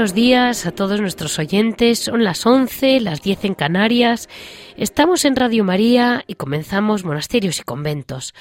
Buenos 0.00 0.14
días 0.14 0.64
a 0.64 0.72
todos 0.72 0.98
nuestros 0.98 1.38
oyentes. 1.38 1.98
Son 1.98 2.24
las 2.24 2.46
11, 2.46 3.00
las 3.00 3.20
10 3.20 3.44
en 3.44 3.54
Canarias. 3.54 4.30
Estamos 4.78 5.26
en 5.26 5.36
Radio 5.36 5.62
María 5.62 6.24
y 6.26 6.36
comenzamos 6.36 7.04
Monasterios 7.04 7.60
y 7.60 7.64
Conventos. 7.64 8.32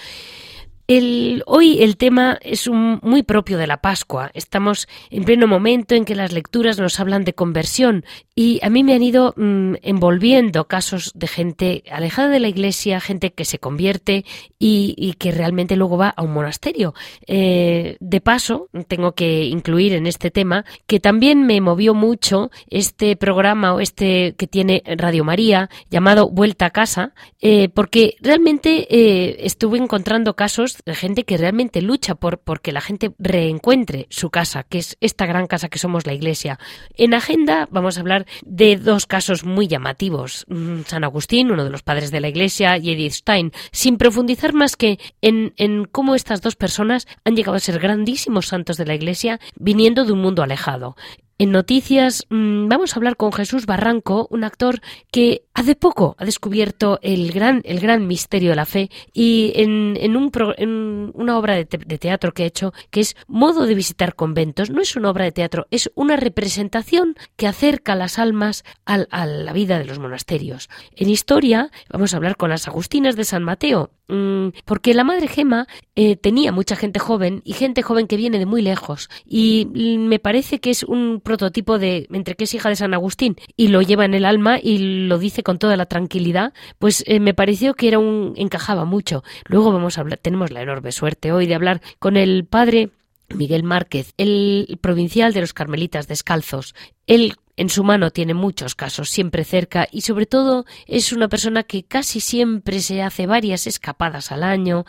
El, 0.90 1.44
hoy 1.46 1.84
el 1.84 1.98
tema 1.98 2.40
es 2.42 2.66
un, 2.66 3.00
muy 3.04 3.22
propio 3.22 3.60
de 3.60 3.68
la 3.68 3.78
Pascua. 3.78 4.32
Estamos 4.34 4.88
en 5.12 5.24
pleno 5.24 5.46
momento 5.46 5.94
en 5.94 6.04
que 6.04 6.16
las 6.16 6.32
lecturas 6.32 6.80
nos 6.80 7.00
hablan 7.00 7.26
de 7.26 7.36
conversión 7.36 8.06
y 8.34 8.60
a 8.64 8.72
mí 8.72 8.84
me 8.84 8.96
han 8.96 9.04
ido 9.04 9.36
mm, 9.38 9.76
envolviendo 9.84 10.68
casos 10.68 11.12
de 11.14 11.28
gente 11.28 11.84
alejada 11.92 12.30
de 12.30 12.40
la 12.40 12.48
iglesia, 12.48 13.00
gente 13.02 13.34
que 13.34 13.46
se 13.46 13.60
convierte 13.60 14.26
y, 14.58 15.14
que 15.20 15.32
realmente 15.32 15.76
luego 15.76 15.98
va 15.98 16.10
a 16.10 16.24
un 16.24 16.34
monasterio. 16.34 16.96
Eh, 17.28 17.98
de 18.00 18.22
paso, 18.22 18.70
tengo 18.88 19.12
que 19.12 19.44
incluir 19.44 19.94
en 19.94 20.08
este 20.08 20.32
tema 20.32 20.66
que 20.88 21.00
también 21.00 21.46
me 21.46 21.62
movió 21.62 21.94
mucho 21.94 22.50
este 22.72 23.16
programa 23.16 23.76
o 23.76 23.80
este 23.80 24.34
que 24.38 24.48
tiene 24.48 24.82
Radio 24.86 25.24
María 25.24 25.70
llamado 25.92 26.30
Vuelta 26.30 26.68
a 26.68 26.70
Casa, 26.72 27.14
eh, 27.42 27.70
porque 27.70 28.16
realmente 28.22 28.88
eh, 28.90 29.38
estuve 29.42 29.78
encontrando 29.78 30.36
casos 30.36 30.79
de 30.86 30.96
gente 30.96 31.24
que 31.24 31.38
realmente 31.38 31.82
lucha 31.82 32.16
por 32.16 32.40
porque 32.40 32.72
la 32.72 32.82
gente 32.82 33.12
reencuentre 33.20 34.08
su 34.10 34.30
casa, 34.30 34.64
que 34.64 34.80
es 34.80 34.98
esta 35.02 35.26
gran 35.26 35.48
casa 35.48 35.70
que 35.70 35.80
somos 35.80 36.06
la 36.06 36.14
Iglesia. 36.14 36.60
En 36.96 37.14
agenda 37.14 37.68
vamos 37.72 37.98
a 37.98 38.02
hablar 38.02 38.26
de 38.46 38.76
dos 38.76 39.06
casos 39.06 39.44
muy 39.44 39.68
llamativos. 39.68 40.46
Mm, 40.48 40.82
San 40.86 41.04
Agustín, 41.04 41.52
uno 41.52 41.64
de 41.64 41.70
los 41.70 41.84
padres 41.84 42.12
de 42.12 42.22
la 42.22 42.30
Iglesia, 42.30 42.78
y 42.78 42.92
Edith 42.92 43.14
Stein, 43.14 43.52
sin 43.72 43.98
profundizar 43.98 44.54
más 44.54 44.76
que 44.76 45.00
en, 45.22 45.54
en 45.58 45.86
cómo 45.86 46.16
estas 46.16 46.42
dos 46.42 46.56
personas 46.56 47.08
han 47.24 47.36
llegado 47.36 47.58
a 47.58 47.60
ser 47.60 47.80
grandísimos 47.80 48.48
santos 48.48 48.78
de 48.78 48.86
la 48.86 48.96
Iglesia 48.96 49.40
viniendo 49.56 50.06
de 50.06 50.14
un 50.14 50.22
mundo 50.22 50.44
alejado. 50.44 50.96
En 51.42 51.52
noticias 51.52 52.26
mm, 52.30 52.68
vamos 52.68 52.92
a 52.92 52.96
hablar 52.98 53.16
con 53.16 53.32
Jesús 53.32 53.66
Barranco, 53.66 54.28
un 54.30 54.44
actor 54.44 54.82
que 55.10 55.44
hace 55.54 55.74
poco 55.74 56.18
ha 56.20 56.26
descubierto 56.26 57.00
el 57.02 57.32
gran, 57.32 57.62
el 57.64 57.80
gran 57.80 58.08
misterio 58.08 58.50
de 58.50 58.56
la 58.58 58.66
fe 58.66 58.90
y 59.14 59.54
en, 59.56 59.98
en, 60.02 60.18
un 60.18 60.32
en 60.58 61.12
una 61.14 61.38
obra 61.38 61.56
de, 61.56 61.66
teatro 61.66 62.34
que 62.34 62.44
ha 62.44 62.48
hecho 62.48 62.74
que 62.90 63.00
es 63.00 63.16
Modo 63.28 63.68
de 63.68 63.74
visitar 63.74 64.16
conventos. 64.16 64.70
No 64.70 64.82
es 64.82 64.98
una 64.98 65.12
obra 65.12 65.24
de 65.24 65.32
teatro, 65.32 65.66
es 65.72 65.90
una 65.96 66.18
representación 66.18 67.16
que 67.38 67.48
acerca 67.48 67.96
las 67.96 68.20
almas 68.20 68.66
a 68.84 69.26
la 69.26 69.54
vida 69.54 69.80
de 69.80 69.86
los 69.86 69.98
monasterios. 69.98 70.70
En 70.98 71.10
historia 71.10 71.72
vamos 71.90 72.14
a 72.14 72.18
hablar 72.18 72.36
con 72.36 72.50
las 72.50 72.68
Agustinas 72.68 73.16
de 73.16 73.24
San 73.24 73.44
Mateo, 73.44 73.92
mm, 74.10 74.50
porque 74.66 74.94
la 74.94 75.06
Madre 75.06 75.30
Gema 75.30 75.68
eh, 75.96 76.18
tenía 76.18 76.52
mucha 76.52 76.76
gente 76.76 77.00
joven 77.00 77.42
y 77.46 77.54
gente 77.54 77.82
joven 77.82 78.08
que 78.08 78.18
viene 78.18 78.40
de 78.40 78.46
muy 78.46 78.62
lejos 78.62 79.10
y 79.26 79.68
me 79.74 80.20
parece 80.20 80.60
que 80.60 80.70
es 80.70 80.84
un 80.84 81.22
prototipo 81.30 81.78
de 81.78 82.08
entre 82.12 82.34
que 82.34 82.46
es 82.46 82.54
hija 82.56 82.70
de 82.70 82.76
San 82.76 82.96
Agustín 82.96 83.36
y 83.56 83.68
lo 83.68 83.84
lleva 83.84 84.04
en 84.04 84.16
el 84.16 84.26
alma 84.26 84.58
y 84.60 84.80
lo 85.06 85.20
dice 85.20 85.44
con 85.44 85.60
toda 85.60 85.78
la 85.78 85.86
tranquilidad, 85.86 86.54
pues 86.80 87.04
eh, 87.06 87.20
me 87.20 87.36
pareció 87.36 87.76
que 87.76 87.88
era 87.88 88.00
un 88.00 88.34
encajaba 88.36 88.84
mucho. 88.84 89.24
Luego 89.46 89.72
vamos 89.72 89.98
a 89.98 90.02
hablar, 90.02 90.18
tenemos 90.18 90.50
la 90.50 90.64
enorme 90.64 90.92
suerte 90.92 91.32
hoy 91.32 91.46
de 91.46 91.54
hablar 91.54 91.82
con 92.00 92.18
el 92.18 92.46
padre 92.46 92.90
Miguel 93.30 93.62
Márquez, 93.62 94.16
el 94.18 94.80
provincial 94.82 95.32
de 95.32 95.42
los 95.42 95.54
Carmelitas 95.54 96.08
Descalzos. 96.08 96.74
Él 97.06 97.36
en 97.58 97.70
su 97.70 97.84
mano 97.84 98.10
tiene 98.10 98.34
muchos 98.34 98.74
casos 98.74 99.10
siempre 99.10 99.44
cerca 99.44 99.88
y 99.92 100.02
sobre 100.02 100.26
todo 100.26 100.66
es 100.88 101.12
una 101.12 101.28
persona 101.28 101.64
que 101.64 101.84
casi 101.84 102.22
siempre 102.22 102.80
se 102.80 103.04
hace 103.04 103.28
varias 103.28 103.68
escapadas 103.68 104.32
al 104.32 104.44
año, 104.44 104.86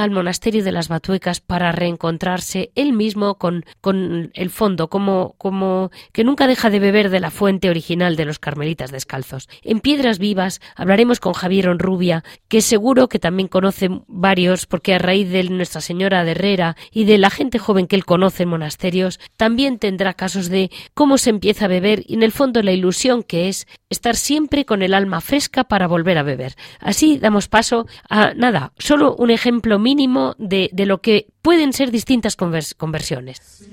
al 0.00 0.10
monasterio 0.10 0.64
de 0.64 0.72
las 0.72 0.88
Batuecas 0.88 1.40
para 1.40 1.72
reencontrarse 1.72 2.72
él 2.74 2.92
mismo 2.92 3.36
con, 3.36 3.64
con 3.80 4.30
el 4.32 4.50
fondo, 4.50 4.88
como, 4.88 5.34
como 5.36 5.90
que 6.12 6.24
nunca 6.24 6.46
deja 6.46 6.70
de 6.70 6.80
beber 6.80 7.10
de 7.10 7.20
la 7.20 7.30
fuente 7.30 7.68
original 7.68 8.16
de 8.16 8.24
los 8.24 8.38
carmelitas 8.38 8.90
descalzos. 8.90 9.48
En 9.62 9.80
Piedras 9.80 10.18
Vivas 10.18 10.60
hablaremos 10.76 11.20
con 11.20 11.34
Javier 11.34 11.68
Onrubia, 11.68 12.24
que 12.48 12.62
seguro 12.62 13.08
que 13.08 13.18
también 13.18 13.48
conoce 13.48 13.90
varios, 14.06 14.66
porque 14.66 14.94
a 14.94 14.98
raíz 14.98 15.30
de 15.30 15.44
Nuestra 15.44 15.80
Señora 15.80 16.24
de 16.24 16.30
Herrera 16.30 16.76
y 16.90 17.04
de 17.04 17.18
la 17.18 17.30
gente 17.30 17.58
joven 17.58 17.86
que 17.86 17.96
él 17.96 18.04
conoce 18.04 18.44
en 18.44 18.48
monasterios, 18.48 19.20
también 19.36 19.78
tendrá 19.78 20.14
casos 20.14 20.48
de 20.48 20.70
cómo 20.94 21.18
se 21.18 21.30
empieza 21.30 21.66
a 21.66 21.68
beber 21.68 22.04
y 22.06 22.14
en 22.14 22.22
el 22.22 22.32
fondo 22.32 22.62
la 22.62 22.72
ilusión 22.72 23.22
que 23.22 23.48
es 23.48 23.66
estar 23.90 24.16
siempre 24.16 24.64
con 24.64 24.82
el 24.82 24.94
alma 24.94 25.20
fresca 25.20 25.64
para 25.64 25.86
volver 25.86 26.16
a 26.16 26.22
beber. 26.22 26.54
Así 26.80 27.18
damos 27.18 27.48
paso 27.48 27.86
a 28.08 28.32
nada, 28.34 28.72
solo 28.78 29.14
un 29.16 29.30
ejemplo 29.30 29.78
mínimo 29.82 30.34
de, 30.38 30.70
de 30.72 30.86
lo 30.86 31.00
que 31.00 31.26
pueden 31.42 31.72
ser 31.72 31.90
distintas 31.90 32.36
conversiones. 32.36 33.68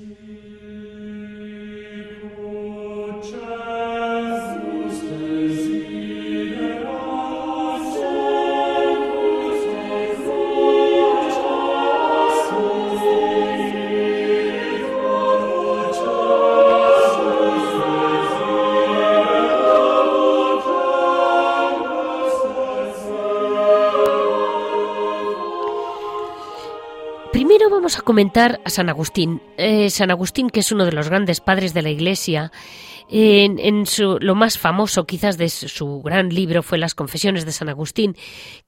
Vamos 27.90 28.02
a 28.02 28.06
comentar 28.06 28.60
a 28.64 28.70
San 28.70 28.88
Agustín. 28.88 29.42
Eh, 29.56 29.90
San 29.90 30.12
Agustín, 30.12 30.48
que 30.48 30.60
es 30.60 30.70
uno 30.70 30.84
de 30.84 30.92
los 30.92 31.08
grandes 31.08 31.40
padres 31.40 31.74
de 31.74 31.82
la 31.82 31.90
Iglesia, 31.90 32.52
en, 33.12 33.86
su, 33.86 34.18
lo 34.20 34.34
más 34.34 34.56
famoso 34.56 35.04
quizás 35.04 35.36
de 35.36 35.48
su 35.48 36.00
gran 36.02 36.28
libro 36.28 36.62
fue 36.62 36.78
Las 36.78 36.94
Confesiones 36.94 37.44
de 37.44 37.52
San 37.52 37.68
Agustín, 37.68 38.16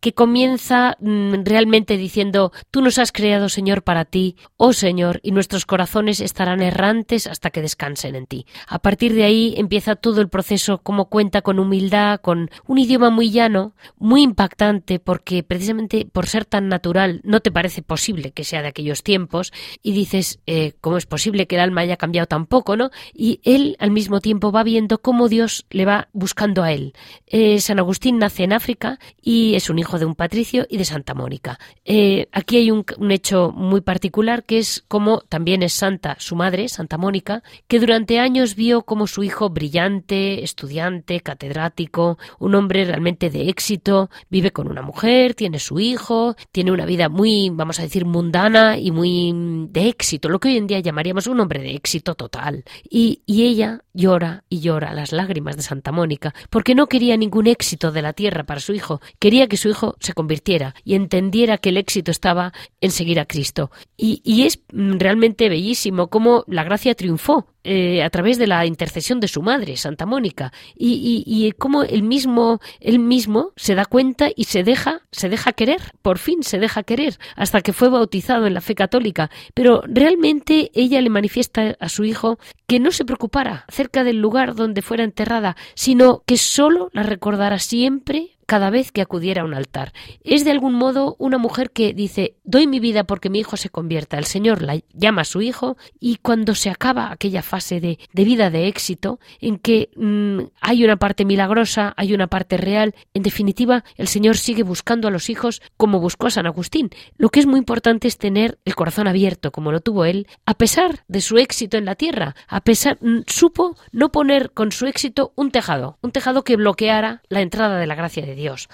que 0.00 0.14
comienza 0.14 0.97
mm, 1.00 1.44
realmente 1.44 1.97
diciendo, 1.97 2.52
Tú 2.70 2.82
nos 2.82 2.98
has 2.98 3.12
creado, 3.12 3.48
Señor, 3.48 3.82
para 3.82 4.04
ti, 4.04 4.36
oh 4.56 4.72
Señor, 4.72 5.20
y 5.22 5.31
nuestros 5.31 5.64
corazones 5.64 6.20
estarán 6.20 6.61
errantes 6.61 7.26
hasta 7.26 7.50
que 7.50 7.62
descansen 7.62 8.16
en 8.16 8.26
ti. 8.26 8.46
A 8.66 8.81
partir 8.81 9.14
de 9.14 9.25
ahí 9.25 9.55
empieza 9.56 9.94
todo 9.94 10.20
el 10.20 10.28
proceso, 10.28 10.78
como 10.78 11.06
cuenta 11.06 11.43
con 11.43 11.58
humildad, 11.58 12.20
con 12.20 12.50
un 12.66 12.78
idioma 12.78 13.11
muy 13.11 13.31
llano, 13.31 13.75
muy 13.99 14.22
impactante, 14.22 14.99
porque 14.99 15.43
precisamente 15.43 16.06
por 16.11 16.26
ser 16.26 16.44
tan 16.44 16.69
natural 16.69 17.20
no 17.22 17.40
te 17.40 17.52
parece 17.52 17.82
posible 17.82 18.32
que 18.32 18.44
sea 18.44 18.62
de 18.62 18.69
aquellos 18.69 19.02
tiempos, 19.05 19.52
y 19.82 19.93
dices, 19.93 20.40
eh, 20.46 20.72
¿cómo 20.81 20.96
es 20.96 21.06
posible 21.06 21.46
que 21.46 21.56
el 21.56 21.62
alma 21.62 21.82
haya 21.82 21.96
cambiado 21.96 22.26
tan 22.26 22.46
poco, 22.46 22.76
no? 22.76 22.90
Y 23.14 23.40
él 23.44 23.76
al 23.78 23.93
mismo 23.93 24.20
tiempo 24.20 24.31
va 24.40 24.62
viendo 24.62 24.99
cómo 24.99 25.29
Dios 25.29 25.67
le 25.70 25.84
va 25.84 26.08
buscando 26.12 26.62
a 26.62 26.73
él. 26.73 26.94
Eh, 27.26 27.61
San 27.61 27.79
Agustín 27.79 28.19
nace 28.19 28.44
en 28.44 28.52
África 28.52 28.99
y 29.20 29.55
es 29.55 29.70
un 29.70 29.79
hijo 29.79 29.99
de 29.99 30.05
un 30.05 30.14
patricio 30.14 30.67
y 30.69 30.76
de 30.76 30.84
Santa 30.84 31.14
Mónica. 31.14 31.58
Eh, 31.84 32.29
aquí 32.32 32.56
hay 32.56 32.70
un, 32.70 32.84
hecho 33.11 33.52
muy 33.52 33.81
particular 33.81 34.44
que 34.44 34.58
es 34.58 34.84
como 34.88 35.20
también 35.20 35.62
es 35.62 35.73
santa 35.73 36.17
su 36.19 36.37
madre, 36.37 36.69
Santa 36.69 36.99
Mónica, 36.99 37.43
que 37.69 37.81
durante 37.81 38.19
años 38.19 38.55
vio 38.55 38.82
como 38.82 39.06
su 39.06 39.23
hijo 39.23 39.50
brillante, 39.50 40.43
estudiante, 40.43 41.20
catedrático, 41.20 42.19
un 42.38 42.55
hombre 42.55 42.85
realmente 42.85 43.31
de 43.31 43.49
éxito, 43.49 44.11
vive 44.31 44.52
con 44.52 44.69
una 44.69 44.82
mujer, 44.82 45.35
tiene 45.35 45.58
su 45.58 45.81
hijo, 45.81 46.37
tiene 46.52 46.73
una 46.73 46.87
vida 46.87 47.08
muy, 47.08 47.50
vamos 47.50 47.78
a 47.78 47.82
decir, 47.82 48.05
mundana 48.05 48.78
y 48.78 48.90
muy 48.90 49.32
mm, 49.32 49.73
de 49.73 49.88
éxito, 49.88 50.28
lo 50.28 50.40
que 50.40 50.49
hoy 50.49 50.56
en 50.56 50.67
día 50.67 50.81
llamaríamos 50.81 51.26
un 51.26 51.40
hombre 51.40 51.61
de 51.62 51.75
éxito 51.75 52.14
total. 52.14 52.64
Y, 52.88 53.23
y 53.26 53.44
ella 53.44 53.82
llora 53.93 54.21
y 54.48 54.60
llora 54.60 54.94
las 54.94 55.12
lágrimas 55.12 55.56
de 55.56 55.62
Santa 55.62 55.92
Mónica, 55.92 56.34
porque 56.50 56.74
no 56.74 56.86
quería 56.86 57.16
ningún 57.16 57.46
éxito 57.46 57.92
de 57.92 58.02
la 58.02 58.12
tierra 58.12 58.44
para 58.44 58.60
su 58.60 58.72
hijo, 58.72 59.00
quería 59.19 59.48
que 59.48 59.56
su 59.56 59.69
hijo 59.69 59.96
se 60.00 60.12
convirtiera 60.12 60.74
y 60.84 60.94
entendiera 60.94 61.58
que 61.58 61.70
el 61.70 61.76
éxito 61.76 62.10
estaba 62.10 62.52
en 62.80 62.90
seguir 62.90 63.20
a 63.20 63.26
Cristo. 63.26 63.70
Y, 63.96 64.20
y 64.24 64.42
es 64.42 64.60
realmente 64.70 65.48
bellísimo 65.48 66.08
cómo 66.08 66.44
la 66.46 66.64
gracia 66.64 66.94
triunfó, 66.94 67.51
eh, 67.64 68.03
a 68.03 68.11
través 68.11 68.38
de 68.38 68.47
la 68.47 68.67
intercesión 68.67 69.20
de 69.20 69.29
su 69.29 69.43
madre, 69.43 69.76
Santa 69.76 70.06
Mónica, 70.06 70.53
y, 70.75 71.25
y, 71.26 71.47
y 71.47 71.53
cómo 71.53 71.82
él 71.82 72.03
mismo, 72.03 72.61
él 72.81 72.99
mismo 72.99 73.53
se 73.56 73.75
da 73.75 73.85
cuenta 73.85 74.29
y 74.35 74.44
se 74.44 74.62
deja, 74.62 75.03
se 75.11 75.29
deja 75.29 75.53
querer, 75.53 75.81
por 76.03 76.19
fin 76.19 76.43
se 76.43 76.59
deja 76.59 76.82
querer, 76.82 77.19
hasta 77.37 77.61
que 77.61 77.73
fue 77.73 77.88
bautizado 77.88 78.47
en 78.47 78.55
la 78.55 78.61
fe 78.61 78.75
católica. 78.75 79.31
Pero 79.55 79.82
realmente 79.87 80.70
ella 80.75 81.00
le 81.00 81.11
manifiesta 81.11 81.76
a 81.79 81.88
su 81.88 82.05
hijo 82.05 82.38
que 82.67 82.81
no 82.81 82.91
se 82.91 83.05
preocupara 83.05 83.64
acerca 83.69 84.05
del 84.05 84.19
lugar 84.19 84.55
donde 84.55 84.82
fuera 84.82 85.05
enterrada, 85.05 85.56
sino 85.75 86.23
que 86.26 86.37
solo 86.37 86.91
la 86.93 87.03
recordará 87.03 87.59
siempre 87.59 88.31
cada 88.52 88.69
vez 88.69 88.93
que 88.93 89.00
acudiera 89.00 89.40
a 89.40 89.44
un 89.46 89.54
altar. 89.54 89.94
Es 90.25 90.44
de 90.44 90.50
algún 90.50 90.75
modo 90.75 91.16
una 91.19 91.38
mujer 91.38 91.70
que 91.70 91.94
dice 91.94 92.37
doy 92.44 92.66
mi 92.66 92.81
vida 92.81 93.04
porque 93.04 93.31
mi 93.31 93.38
hijo 93.38 93.56
se 93.56 93.70
convierta. 93.70 94.19
El 94.19 94.26
Señor 94.26 94.60
la 94.60 94.78
llama 94.93 95.22
a 95.22 95.25
su 95.25 95.40
hijo 95.40 95.78
y 95.99 96.16
cuando 96.16 96.54
se 96.54 96.69
acaba 96.69 97.10
aquella 97.10 97.40
fase 97.40 97.81
de, 97.81 97.99
vida 98.12 98.50
de 98.50 98.69
éxito 98.69 99.20
en 99.40 99.56
que 99.56 99.88
mm, 99.96 100.50
hay 100.60 100.84
una 100.84 100.99
parte 100.99 101.25
milagrosa, 101.25 101.94
hay 101.96 102.12
una 102.12 102.26
parte 102.26 102.58
real, 102.58 102.94
en 103.14 103.22
definitiva 103.22 103.84
el 103.96 104.06
Señor 104.06 104.37
sigue 104.37 104.64
buscando 104.64 105.08
a 105.08 105.10
los 105.10 105.31
hijos 105.31 105.62
como 105.78 105.99
buscó 105.99 106.26
a 106.26 106.31
San 106.31 106.44
Agustín. 106.44 106.90
Lo 107.16 107.31
que 107.31 107.40
es 107.40 107.46
muy 107.46 107.58
importante 107.58 108.06
es 108.06 108.19
tener 108.19 108.58
el 108.66 108.75
corazón 108.75 109.08
abierto 109.08 109.50
como 109.50 109.72
lo 109.72 109.81
tuvo 109.81 110.04
él, 110.04 110.26
a 110.44 110.52
pesar 110.52 111.04
de 111.08 111.22
su 111.22 111.38
éxito 111.38 111.78
en 111.78 111.87
la 111.87 111.94
tierra, 111.94 112.37
a 112.49 112.60
pesar 112.60 112.99
mm, 113.00 113.20
supo 113.26 113.78
no 113.93 114.12
poner 114.12 114.50
con 114.50 114.72
su 114.72 114.84
éxito 114.84 115.32
un 115.37 115.50
tejado, 115.50 115.96
un 116.02 116.12
tejado 116.12 116.44
que 116.44 116.56
bloqueara 116.56 117.22
la 117.31 117.40
entrada 117.40 117.78
de 117.78 117.87
la 117.87 117.94
gracia 117.94 118.26
de 118.26 118.34
Dios. 118.34 118.41
Dios. 118.42 118.68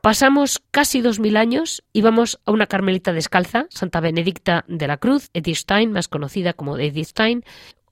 Pasamos 0.00 0.62
casi 0.70 1.00
dos 1.00 1.18
mil 1.18 1.36
años 1.36 1.82
y 1.92 2.02
vamos 2.02 2.38
a 2.46 2.52
una 2.52 2.66
carmelita 2.66 3.12
descalza, 3.12 3.66
Santa 3.68 4.00
Benedicta 4.00 4.64
de 4.68 4.86
la 4.86 4.96
Cruz, 4.96 5.28
Edith 5.34 5.56
Stein, 5.56 5.92
más 5.92 6.06
conocida 6.06 6.52
como 6.52 6.78
Edith 6.78 7.08
Stein, 7.08 7.44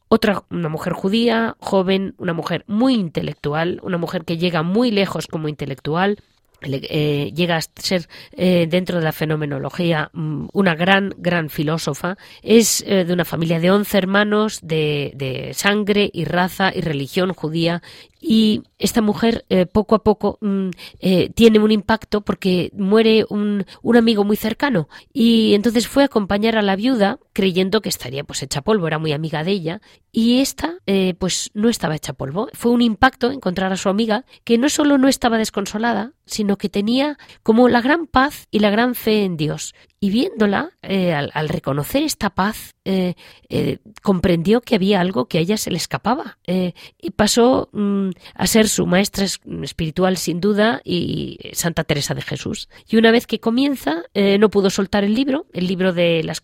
otra, 0.09 0.45
una 0.51 0.69
mujer 0.69 0.93
judía, 0.93 1.57
joven, 1.59 2.15
una 2.19 2.33
mujer 2.33 2.65
muy 2.69 2.95
intelectual, 2.95 3.81
una 3.83 3.99
mujer 3.99 4.25
que 4.25 4.39
llega 4.39 4.63
muy 4.63 4.93
lejos 4.93 5.27
como 5.27 5.49
intelectual, 5.49 6.19
eh, 6.63 7.33
llega 7.35 7.59
a 7.59 7.61
ser 7.61 8.09
eh, 8.33 8.67
dentro 8.69 8.99
de 8.99 9.05
la 9.05 9.13
fenomenología 9.13 10.11
mm, 10.13 10.47
una 10.53 10.75
gran, 10.75 11.13
gran 11.19 11.51
filósofa. 11.51 12.17
Es 12.43 12.83
eh, 12.87 13.05
de 13.05 13.13
una 13.13 13.25
familia 13.25 13.61
de 13.61 13.71
once 13.71 13.99
hermanos 13.99 14.61
de, 14.63 15.13
de, 15.15 15.53
sangre 15.55 16.09
y 16.13 16.25
raza 16.25 16.73
y 16.75 16.81
religión 16.81 17.33
judía 17.35 17.83
y 18.29 18.63
esta 18.79 19.03
mujer 19.03 19.45
eh, 19.51 19.67
poco 19.67 19.95
a 19.95 20.03
poco 20.03 20.39
mm, 20.41 20.71
eh, 20.99 21.31
tiene 21.31 21.61
un 21.61 21.71
impacto 21.71 22.23
porque 22.23 22.73
muere 22.75 23.25
un, 23.31 23.65
un, 23.83 23.97
amigo 23.97 24.25
muy 24.25 24.37
cercano. 24.37 24.89
Y 25.13 25.55
entonces 25.55 25.87
fue 25.87 26.03
a 26.03 26.07
acompañar 26.07 26.57
a 26.57 26.63
la 26.63 26.75
viuda 26.75 27.21
creyendo 27.33 27.81
que 27.83 27.89
estaría 27.89 28.25
pues 28.25 28.43
hecha 28.43 28.63
polvo, 28.63 28.89
era 28.89 28.99
muy 28.99 29.13
amiga 29.13 29.45
de 29.45 29.53
ella. 29.53 29.81
Y 30.11 30.41
esta 30.41 30.79
eh, 30.87 31.15
pues 31.21 31.51
no 31.55 31.69
estaba 31.69 31.95
hecha 31.95 32.15
polvo. 32.15 32.49
Fue 32.53 32.73
un 32.73 32.83
impacto 32.83 33.31
encontrar 33.31 33.73
a 33.73 33.77
su 33.77 33.89
amiga 33.89 34.25
que 34.43 34.59
no 34.59 34.69
solo 34.71 34.99
no 34.99 35.07
estaba 35.07 35.39
desconsolada, 35.39 36.13
sino 36.25 36.59
que 36.59 36.69
tenía 36.69 37.19
como 37.45 37.69
la 37.69 37.81
gran 37.81 38.09
paz 38.09 38.49
y 38.51 38.59
la 38.59 38.71
gran 38.71 38.97
fe 38.97 39.23
en 39.23 39.37
Dios 39.37 39.73
y 40.07 40.11
viéndola, 40.11 40.71
eh, 40.83 41.13
al, 41.13 41.49
reconocer 41.49 42.05
esta 42.05 42.31
paz, 42.31 42.77
eh, 42.85 43.15
eh, 43.49 43.79
comprendió 44.03 44.61
que 44.61 44.77
había 44.77 45.01
algo 45.01 45.27
que 45.27 45.39
a 45.39 45.41
ella 45.41 45.57
se 45.57 45.73
le 45.73 45.79
escapaba 45.79 46.39
y 46.47 47.11
pasó 47.11 47.69
mm, 47.73 48.11
a 48.35 48.47
ser 48.47 48.69
su 48.69 48.87
maestra 48.87 49.25
espiritual 49.25 50.17
sin 50.17 50.41
duda 50.41 50.81
y 50.85 51.41
Santa 51.55 51.83
Teresa 51.83 52.15
de 52.15 52.23
Jesús. 52.23 52.69
Y 52.89 52.99
una 52.99 53.11
vez 53.11 53.27
que 53.27 53.41
comienza, 53.41 54.05
no 54.39 54.49
pudo 54.49 54.71
soltar 54.71 55.03
el 55.03 55.15
libro, 55.15 55.47
el 55.53 55.67
libro 55.67 55.93
de 55.93 56.23
las 56.23 56.41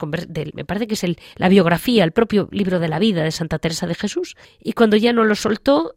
me 0.54 0.64
parece 0.64 0.88
que 0.88 0.94
es 0.94 1.04
el, 1.04 1.18
la 1.36 1.48
biografía, 1.48 2.02
el 2.02 2.10
propio 2.10 2.48
libro 2.50 2.80
de 2.80 2.88
la 2.88 2.98
vida 2.98 3.22
de 3.22 3.30
Santa 3.30 3.60
Teresa 3.60 3.86
de 3.86 3.94
Jesús. 3.94 4.34
Y 4.60 4.72
cuando 4.72 4.96
ya 4.96 5.12
no 5.12 5.22
lo 5.22 5.36
soltó, 5.36 5.94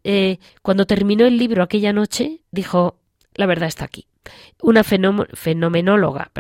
cuando 0.62 0.86
terminó 0.86 1.26
el 1.26 1.40
libro 1.40 1.64
aquella 1.64 1.94
noche, 1.94 2.42
dijo, 2.52 3.00
la 3.36 3.46
verdad 3.46 3.68
está 3.68 3.86
aquí. 3.86 4.08
Una 4.62 4.84
fenomenóloga, 4.84 6.32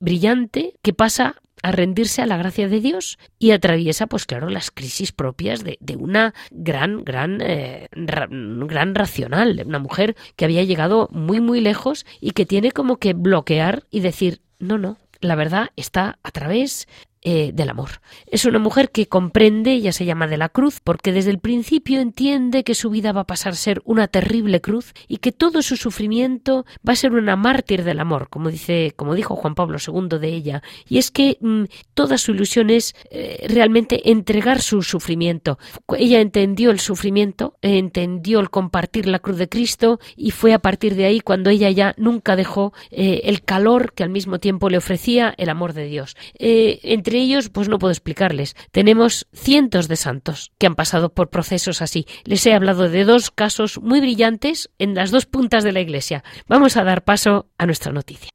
brillante 0.00 0.74
que 0.82 0.92
pasa 0.92 1.36
a 1.62 1.72
rendirse 1.72 2.22
a 2.22 2.26
la 2.26 2.36
gracia 2.36 2.68
de 2.68 2.80
Dios 2.80 3.18
y 3.38 3.50
atraviesa, 3.50 4.06
pues 4.06 4.26
claro, 4.26 4.48
las 4.48 4.70
crisis 4.70 5.12
propias 5.12 5.64
de, 5.64 5.78
una 5.96 6.34
gran, 6.50 7.04
gran, 7.04 7.40
eh, 7.40 7.88
gran 7.92 8.94
racional, 8.94 9.62
una 9.66 9.78
mujer 9.78 10.16
que 10.36 10.44
había 10.44 10.64
llegado 10.64 11.08
muy, 11.12 11.40
muy 11.40 11.60
lejos 11.60 12.06
y 12.20 12.32
que 12.32 12.46
tiene 12.46 12.72
como 12.72 12.98
que 12.98 13.12
bloquear 13.12 13.84
y 13.90 14.00
decir, 14.00 14.40
no, 14.58 14.78
no, 14.78 14.98
la 15.20 15.34
verdad 15.34 15.70
está 15.76 16.18
a 16.22 16.30
través 16.30 16.86
eh, 17.22 17.50
del 17.52 17.68
amor. 17.70 18.00
Es 18.26 18.44
una 18.44 18.60
mujer 18.60 18.90
que 18.90 19.08
comprende, 19.08 19.72
ella 19.72 19.90
se 19.90 20.04
llama 20.04 20.28
de 20.28 20.36
la 20.36 20.48
cruz, 20.48 20.78
porque 20.82 21.10
desde 21.10 21.30
el 21.30 21.40
principio 21.40 22.00
entiende 22.00 22.62
que 22.62 22.76
su 22.76 22.90
vida 22.90 23.10
va 23.10 23.22
a 23.22 23.26
pasar 23.26 23.54
a 23.54 23.56
ser 23.56 23.82
una 23.84 24.06
terrible 24.06 24.60
cruz 24.60 24.92
y 25.08 25.16
que 25.16 25.32
todo 25.32 25.62
su 25.62 25.76
sufrimiento 25.76 26.64
va 26.88 26.92
a 26.92 26.96
ser 26.96 27.12
una 27.12 27.34
mártir 27.34 27.82
del 27.82 27.98
amor, 27.98 28.28
como 28.28 28.50
dice, 28.50 28.92
como 28.94 29.16
dijo 29.16 29.34
Juan 29.34 29.56
Pablo 29.56 29.78
II 29.84 30.18
de 30.20 30.28
ella. 30.28 30.62
Y 30.88 30.98
es 30.98 31.10
que 31.10 31.38
mm, 31.40 31.64
toda 31.94 32.18
su 32.18 32.30
ilusión 32.30 32.70
es 32.70 32.94
eh, 33.10 33.46
realmente 33.48 34.10
entregar 34.12 34.62
su 34.62 34.82
sufrimiento. 34.82 35.58
Ella 35.96 36.20
entendió 36.20 36.70
el 36.70 36.78
sufrimiento, 36.78 37.56
entendió 37.62 38.38
el 38.38 38.48
compartir 38.48 39.06
la 39.06 39.18
cruz 39.18 39.38
de 39.38 39.48
Cristo 39.48 39.98
y 40.16 40.30
fue 40.30 40.54
a 40.54 40.60
partir 40.60 40.94
de 40.94 41.06
ahí 41.06 41.20
cuando 41.20 41.50
ella 41.50 41.68
ya 41.70 41.94
nunca 41.98 42.36
dejó 42.36 42.72
eh, 42.92 43.22
el 43.24 43.42
calor 43.42 43.92
que 43.92 44.04
al 44.04 44.10
mismo 44.10 44.38
tiempo 44.38 44.68
le 44.70 44.78
ofrecía 44.78 45.34
el 45.36 45.48
amor 45.48 45.72
de 45.72 45.86
Dios 45.86 46.16
entre 46.38 47.17
ellos, 47.18 47.50
pues 47.50 47.68
no 47.68 47.78
puedo 47.78 47.92
explicarles. 47.92 48.54
Tenemos 48.70 49.26
cientos 49.32 49.88
de 49.88 49.96
santos 49.96 50.52
que 50.58 50.66
han 50.66 50.74
pasado 50.74 51.12
por 51.12 51.30
procesos 51.30 51.82
así. 51.82 52.06
Les 52.24 52.44
he 52.46 52.54
hablado 52.54 52.88
de 52.88 53.04
dos 53.04 53.30
casos 53.30 53.80
muy 53.80 54.00
brillantes 54.00 54.70
en 54.78 54.94
las 54.94 55.10
dos 55.10 55.26
puntas 55.26 55.64
de 55.64 55.72
la 55.72 55.80
iglesia. 55.80 56.24
Vamos 56.46 56.76
a 56.76 56.84
dar 56.84 57.04
paso 57.04 57.48
a 57.58 57.66
nuestra 57.66 57.92
noticia. 57.92 58.30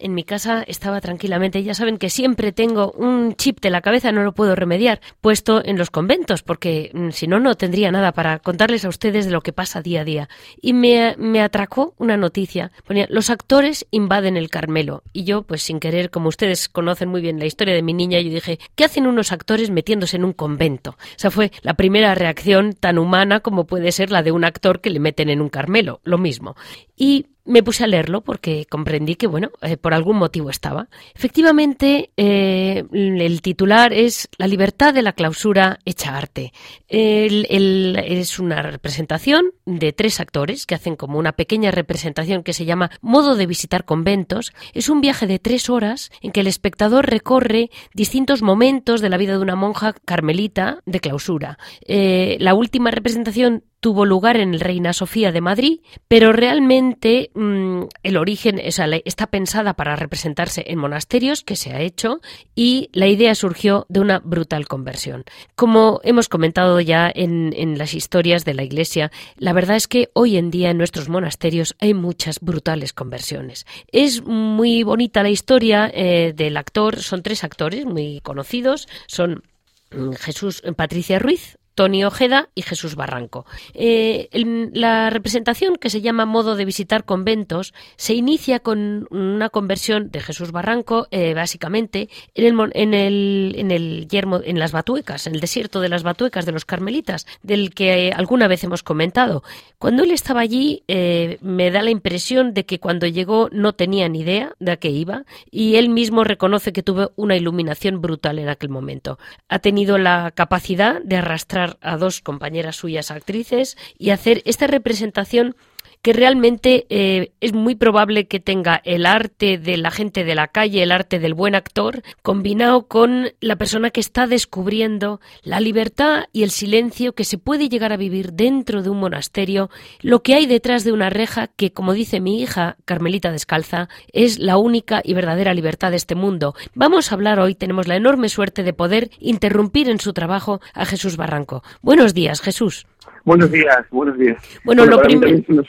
En 0.00 0.14
mi 0.14 0.24
casa 0.24 0.62
estaba 0.66 1.00
tranquilamente. 1.00 1.62
Ya 1.62 1.74
saben 1.74 1.98
que 1.98 2.10
siempre 2.10 2.52
tengo 2.52 2.92
un 2.92 3.34
chip 3.34 3.60
de 3.60 3.70
la 3.70 3.80
cabeza, 3.80 4.12
no 4.12 4.22
lo 4.22 4.32
puedo 4.32 4.54
remediar, 4.54 5.00
puesto 5.20 5.64
en 5.64 5.78
los 5.78 5.90
conventos, 5.90 6.42
porque 6.42 6.90
mm, 6.92 7.10
si 7.10 7.26
no, 7.26 7.40
no 7.40 7.54
tendría 7.54 7.90
nada 7.90 8.12
para 8.12 8.38
contarles 8.38 8.84
a 8.84 8.88
ustedes 8.88 9.26
de 9.26 9.32
lo 9.32 9.40
que 9.40 9.52
pasa 9.52 9.82
día 9.82 10.02
a 10.02 10.04
día. 10.04 10.28
Y 10.60 10.72
me, 10.72 11.14
me 11.18 11.42
atracó 11.42 11.94
una 11.98 12.16
noticia. 12.16 12.72
Ponía, 12.86 13.06
los 13.10 13.30
actores 13.30 13.86
invaden 13.90 14.36
el 14.36 14.50
Carmelo. 14.50 15.02
Y 15.12 15.24
yo, 15.24 15.42
pues 15.42 15.62
sin 15.62 15.80
querer, 15.80 16.10
como 16.10 16.28
ustedes 16.28 16.68
conocen 16.68 17.08
muy 17.08 17.20
bien 17.20 17.38
la 17.38 17.46
historia 17.46 17.74
de 17.74 17.82
mi 17.82 17.94
niña, 17.94 18.20
yo 18.20 18.30
dije, 18.30 18.58
¿qué 18.74 18.84
hacen 18.84 19.06
unos 19.06 19.32
actores 19.32 19.70
metiéndose 19.70 20.16
en 20.16 20.24
un 20.24 20.32
convento? 20.32 20.96
Esa 21.16 21.30
fue 21.30 21.52
la 21.62 21.74
primera 21.74 22.14
reacción 22.14 22.72
tan 22.72 22.98
humana 22.98 23.40
como 23.40 23.66
puede 23.66 23.92
ser 23.92 24.10
la 24.10 24.22
de 24.22 24.32
un 24.32 24.44
actor 24.44 24.80
que 24.80 24.90
le 24.90 25.00
meten 25.00 25.30
en 25.30 25.40
un 25.40 25.48
Carmelo, 25.48 26.00
lo 26.04 26.18
mismo. 26.18 26.56
Y 26.96 27.26
me 27.46 27.62
puse 27.62 27.84
a 27.84 27.86
leerlo 27.86 28.20
porque 28.20 28.66
comprendí 28.68 29.16
que, 29.16 29.26
bueno, 29.26 29.50
eh, 29.62 29.76
por 29.76 29.94
algún 29.94 30.16
motivo 30.16 30.50
estaba. 30.50 30.88
Efectivamente, 31.14 32.10
eh, 32.16 32.84
el 32.92 33.40
titular 33.42 33.92
es 33.92 34.28
La 34.36 34.46
libertad 34.46 34.92
de 34.92 35.02
la 35.02 35.12
clausura 35.12 35.78
hecha 35.84 36.16
arte. 36.16 36.52
Es 36.88 38.38
una 38.38 38.62
representación 38.62 39.52
de 39.64 39.92
tres 39.92 40.20
actores 40.20 40.66
que 40.66 40.74
hacen 40.74 40.96
como 40.96 41.18
una 41.18 41.32
pequeña 41.32 41.70
representación 41.70 42.42
que 42.42 42.52
se 42.52 42.64
llama 42.64 42.90
Modo 43.00 43.34
de 43.34 43.46
visitar 43.46 43.84
conventos. 43.84 44.52
Es 44.72 44.88
un 44.88 45.00
viaje 45.00 45.26
de 45.26 45.38
tres 45.38 45.68
horas 45.68 46.10
en 46.20 46.32
que 46.32 46.40
el 46.40 46.46
espectador 46.46 47.06
recorre 47.06 47.70
distintos 47.94 48.42
momentos 48.42 49.00
de 49.00 49.08
la 49.08 49.16
vida 49.16 49.32
de 49.32 49.42
una 49.42 49.56
monja 49.56 49.94
carmelita 50.04 50.80
de 50.86 51.00
clausura. 51.00 51.58
Eh, 51.86 52.36
la 52.40 52.54
última 52.54 52.90
representación 52.90 53.64
tuvo 53.80 54.04
lugar 54.04 54.36
en 54.36 54.54
el 54.54 54.60
Reina 54.60 54.92
Sofía 54.92 55.32
de 55.32 55.40
Madrid, 55.40 55.80
pero 56.08 56.32
realmente 56.32 57.30
mm, 57.34 57.82
el 58.02 58.16
origen 58.16 58.58
está 58.58 59.26
pensada 59.28 59.74
para 59.74 59.96
representarse 59.96 60.64
en 60.66 60.78
monasterios, 60.78 61.44
que 61.44 61.56
se 61.56 61.72
ha 61.72 61.80
hecho, 61.80 62.20
y 62.54 62.90
la 62.92 63.06
idea 63.06 63.34
surgió 63.34 63.86
de 63.88 64.00
una 64.00 64.18
brutal 64.18 64.66
conversión. 64.66 65.24
Como 65.54 66.00
hemos 66.02 66.28
comentado 66.28 66.75
ya 66.80 67.10
en, 67.14 67.78
las 67.78 67.94
historias 67.94 68.44
de 68.44 68.54
la 68.54 68.62
Iglesia, 68.62 69.10
la 69.36 69.52
verdad 69.52 69.76
es 69.76 69.88
que 69.88 70.08
hoy 70.12 70.36
en 70.36 70.50
día 70.50 70.70
en 70.70 70.78
nuestros 70.78 71.08
monasterios 71.08 71.74
hay 71.78 71.94
muchas 71.94 72.40
brutales 72.40 72.92
conversiones. 72.92 73.66
Es 73.92 74.24
muy 74.24 74.82
bonita 74.82 75.22
la 75.22 75.30
historia 75.30 75.90
eh, 75.92 76.32
del 76.34 76.56
actor, 76.56 77.02
son 77.02 77.22
tres 77.22 77.44
actores 77.44 77.84
muy 77.84 78.20
conocidos, 78.20 78.88
son 79.06 79.42
mm, 79.90 80.12
Jesús 80.12 80.62
Patricia 80.76 81.18
Ruiz, 81.18 81.58
Tony 81.76 82.04
Ojeda 82.04 82.48
y 82.54 82.62
Jesús 82.62 82.96
Barranco. 82.96 83.44
Eh, 83.74 84.28
la 84.72 85.10
representación, 85.10 85.76
que 85.76 85.90
se 85.90 86.00
llama 86.00 86.24
Modo 86.24 86.56
de 86.56 86.64
visitar 86.64 87.04
conventos, 87.04 87.74
se 87.96 88.14
inicia 88.14 88.60
con 88.60 89.06
una 89.10 89.50
conversión 89.50 90.10
de 90.10 90.20
Jesús 90.20 90.52
Barranco, 90.52 91.06
eh, 91.10 91.34
básicamente, 91.34 92.08
en 92.34 92.46
el, 92.46 92.70
en, 92.74 92.94
el, 92.94 93.54
en, 93.58 93.70
el 93.70 94.08
yermo, 94.08 94.40
en 94.42 94.58
las 94.58 94.72
Batuecas, 94.72 95.26
en 95.26 95.34
el 95.34 95.40
desierto 95.40 95.80
de 95.80 95.90
las 95.90 96.02
Batuecas 96.02 96.46
de 96.46 96.52
los 96.52 96.64
Carmelitas, 96.64 97.26
del 97.42 97.74
que 97.74 98.10
alguna 98.10 98.48
vez 98.48 98.64
hemos 98.64 98.82
comentado. 98.82 99.44
Cuando 99.78 100.02
él 100.02 100.12
estaba 100.12 100.40
allí, 100.40 100.82
eh, 100.88 101.36
me 101.42 101.70
da 101.70 101.82
la 101.82 101.90
impresión 101.90 102.54
de 102.54 102.64
que 102.64 102.80
cuando 102.80 103.06
llegó 103.06 103.50
no 103.52 103.74
tenía 103.74 104.08
ni 104.08 104.20
idea 104.20 104.54
de 104.60 104.72
a 104.72 104.76
qué 104.78 104.88
iba, 104.88 105.24
y 105.50 105.76
él 105.76 105.90
mismo 105.90 106.24
reconoce 106.24 106.72
que 106.72 106.82
tuvo 106.82 107.12
una 107.16 107.36
iluminación 107.36 108.00
brutal 108.00 108.38
en 108.38 108.48
aquel 108.48 108.70
momento. 108.70 109.18
Ha 109.50 109.58
tenido 109.58 109.98
la 109.98 110.30
capacidad 110.30 111.02
de 111.02 111.16
arrastrar 111.16 111.65
a 111.80 111.96
dos 111.96 112.20
compañeras 112.20 112.76
suyas 112.76 113.10
actrices 113.10 113.76
y 113.98 114.10
hacer 114.10 114.42
esta 114.44 114.66
representación 114.66 115.56
que 116.02 116.12
realmente 116.12 116.86
eh, 116.88 117.32
es 117.40 117.52
muy 117.52 117.74
probable 117.74 118.26
que 118.26 118.40
tenga 118.40 118.80
el 118.84 119.06
arte 119.06 119.58
de 119.58 119.76
la 119.76 119.90
gente 119.90 120.24
de 120.24 120.34
la 120.34 120.48
calle, 120.48 120.82
el 120.82 120.92
arte 120.92 121.18
del 121.18 121.34
buen 121.34 121.54
actor, 121.54 122.02
combinado 122.22 122.86
con 122.86 123.32
la 123.40 123.56
persona 123.56 123.90
que 123.90 124.00
está 124.00 124.26
descubriendo 124.26 125.20
la 125.42 125.60
libertad 125.60 126.24
y 126.32 126.42
el 126.42 126.50
silencio 126.50 127.14
que 127.14 127.24
se 127.24 127.38
puede 127.38 127.68
llegar 127.68 127.92
a 127.92 127.96
vivir 127.96 128.32
dentro 128.32 128.82
de 128.82 128.90
un 128.90 128.98
monasterio, 128.98 129.70
lo 130.00 130.22
que 130.22 130.34
hay 130.34 130.46
detrás 130.46 130.84
de 130.84 130.92
una 130.92 131.10
reja 131.10 131.48
que, 131.48 131.72
como 131.72 131.92
dice 131.92 132.20
mi 132.20 132.40
hija 132.40 132.76
Carmelita 132.84 133.32
Descalza, 133.32 133.88
es 134.12 134.38
la 134.38 134.58
única 134.58 135.00
y 135.04 135.14
verdadera 135.14 135.54
libertad 135.54 135.90
de 135.90 135.96
este 135.96 136.14
mundo. 136.14 136.54
Vamos 136.74 137.10
a 137.10 137.14
hablar 137.14 137.40
hoy, 137.40 137.54
tenemos 137.54 137.88
la 137.88 137.96
enorme 137.96 138.28
suerte 138.28 138.62
de 138.62 138.72
poder 138.72 139.10
interrumpir 139.18 139.88
en 139.88 140.00
su 140.00 140.12
trabajo 140.12 140.60
a 140.74 140.84
Jesús 140.84 141.16
Barranco. 141.16 141.62
Buenos 141.82 142.14
días, 142.14 142.40
Jesús. 142.40 142.86
Buenos 143.24 143.50
días, 143.50 143.84
buenos 143.90 144.16
días. 144.18 144.40
Bueno, 144.64 144.86
lo 144.86 145.02
primero. 145.02 145.42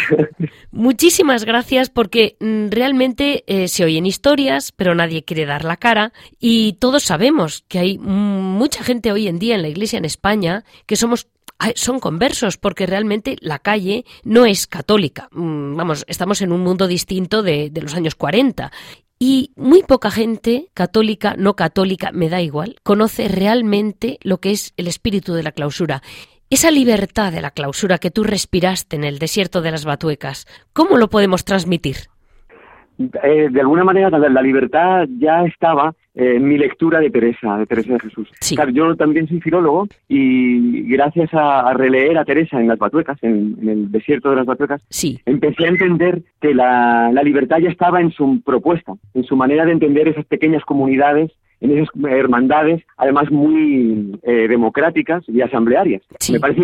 Muchísimas 0.72 1.44
gracias 1.44 1.90
porque 1.90 2.36
mm, 2.40 2.68
realmente 2.70 3.44
eh, 3.46 3.68
se 3.68 3.84
oyen 3.84 4.06
historias, 4.06 4.72
pero 4.72 4.94
nadie 4.94 5.24
quiere 5.24 5.46
dar 5.46 5.64
la 5.64 5.76
cara 5.76 6.12
y 6.38 6.74
todos 6.80 7.02
sabemos 7.02 7.64
que 7.68 7.78
hay 7.78 7.98
mucha 7.98 8.82
gente 8.82 9.12
hoy 9.12 9.28
en 9.28 9.38
día 9.38 9.54
en 9.54 9.62
la 9.62 9.68
Iglesia 9.68 9.98
en 9.98 10.04
España 10.04 10.64
que 10.86 10.96
somos 10.96 11.28
son 11.74 12.00
conversos 12.00 12.56
porque 12.56 12.86
realmente 12.86 13.36
la 13.40 13.58
calle 13.58 14.06
no 14.24 14.46
es 14.46 14.66
católica. 14.66 15.28
Mm, 15.32 15.76
vamos, 15.76 16.06
estamos 16.08 16.40
en 16.40 16.52
un 16.52 16.62
mundo 16.62 16.86
distinto 16.86 17.42
de, 17.42 17.68
de, 17.68 17.82
los 17.82 17.94
años 17.94 18.14
40 18.14 18.72
y 19.22 19.52
muy 19.54 19.82
poca 19.82 20.10
gente, 20.10 20.68
católica, 20.72 21.34
no 21.36 21.54
católica, 21.54 22.10
me 22.10 22.30
da 22.30 22.40
igual, 22.40 22.76
conoce 22.82 23.28
realmente 23.28 24.18
lo 24.22 24.38
que 24.38 24.50
es 24.50 24.72
el 24.78 24.88
espíritu 24.88 25.34
de 25.34 25.42
la 25.42 25.52
clausura. 25.52 26.00
Esa 26.48 26.70
libertad 26.70 27.30
de 27.30 27.42
la 27.42 27.50
clausura 27.50 27.98
que 27.98 28.10
tú 28.10 28.24
respiraste 28.24 28.96
en 28.96 29.04
el 29.04 29.18
desierto 29.18 29.60
de 29.60 29.70
las 29.70 29.84
Batuecas, 29.84 30.46
¿cómo 30.72 30.96
lo 30.96 31.08
podemos 31.08 31.44
transmitir? 31.44 31.96
Eh, 32.98 33.48
de 33.50 33.60
alguna 33.60 33.84
manera 33.84 34.10
la, 34.10 34.42
libertad 34.42 35.06
ya 35.18 35.44
estaba 35.44 35.94
en 36.20 36.46
mi 36.46 36.58
lectura 36.58 37.00
de 37.00 37.10
Teresa, 37.10 37.56
de 37.56 37.66
Teresa 37.66 37.94
de 37.94 38.00
Jesús. 38.00 38.28
yo 38.72 38.94
también 38.96 39.26
soy 39.26 39.40
filólogo 39.40 39.88
y 40.08 40.82
gracias 40.82 41.30
a, 41.32 41.72
releer 41.72 42.18
a 42.18 42.24
Teresa 42.24 42.60
en 42.60 42.68
las 42.68 42.78
Batuecas, 42.78 43.18
en, 43.22 43.56
el 43.66 43.90
desierto 43.90 44.30
de 44.30 44.36
las 44.36 44.46
Batuecas, 44.46 44.82
empecé 45.24 45.64
a 45.64 45.68
entender 45.68 46.22
que 46.40 46.54
la, 46.54 47.10
la 47.12 47.22
libertad 47.22 47.58
ya 47.58 47.70
estaba 47.70 48.00
en 48.00 48.10
su 48.10 48.40
propuesta, 48.44 48.94
en 49.14 49.24
su 49.24 49.36
manera 49.36 49.64
de 49.64 49.72
entender 49.72 50.08
esas 50.08 50.26
pequeñas 50.26 50.64
comunidades 50.64 51.32
en 51.60 51.78
esas 51.78 51.88
hermandades, 52.08 52.82
además 52.96 53.30
muy 53.30 54.18
eh, 54.22 54.48
democráticas 54.48 55.22
y 55.28 55.40
asamblearias. 55.40 56.02
Me 56.30 56.40
parece 56.40 56.62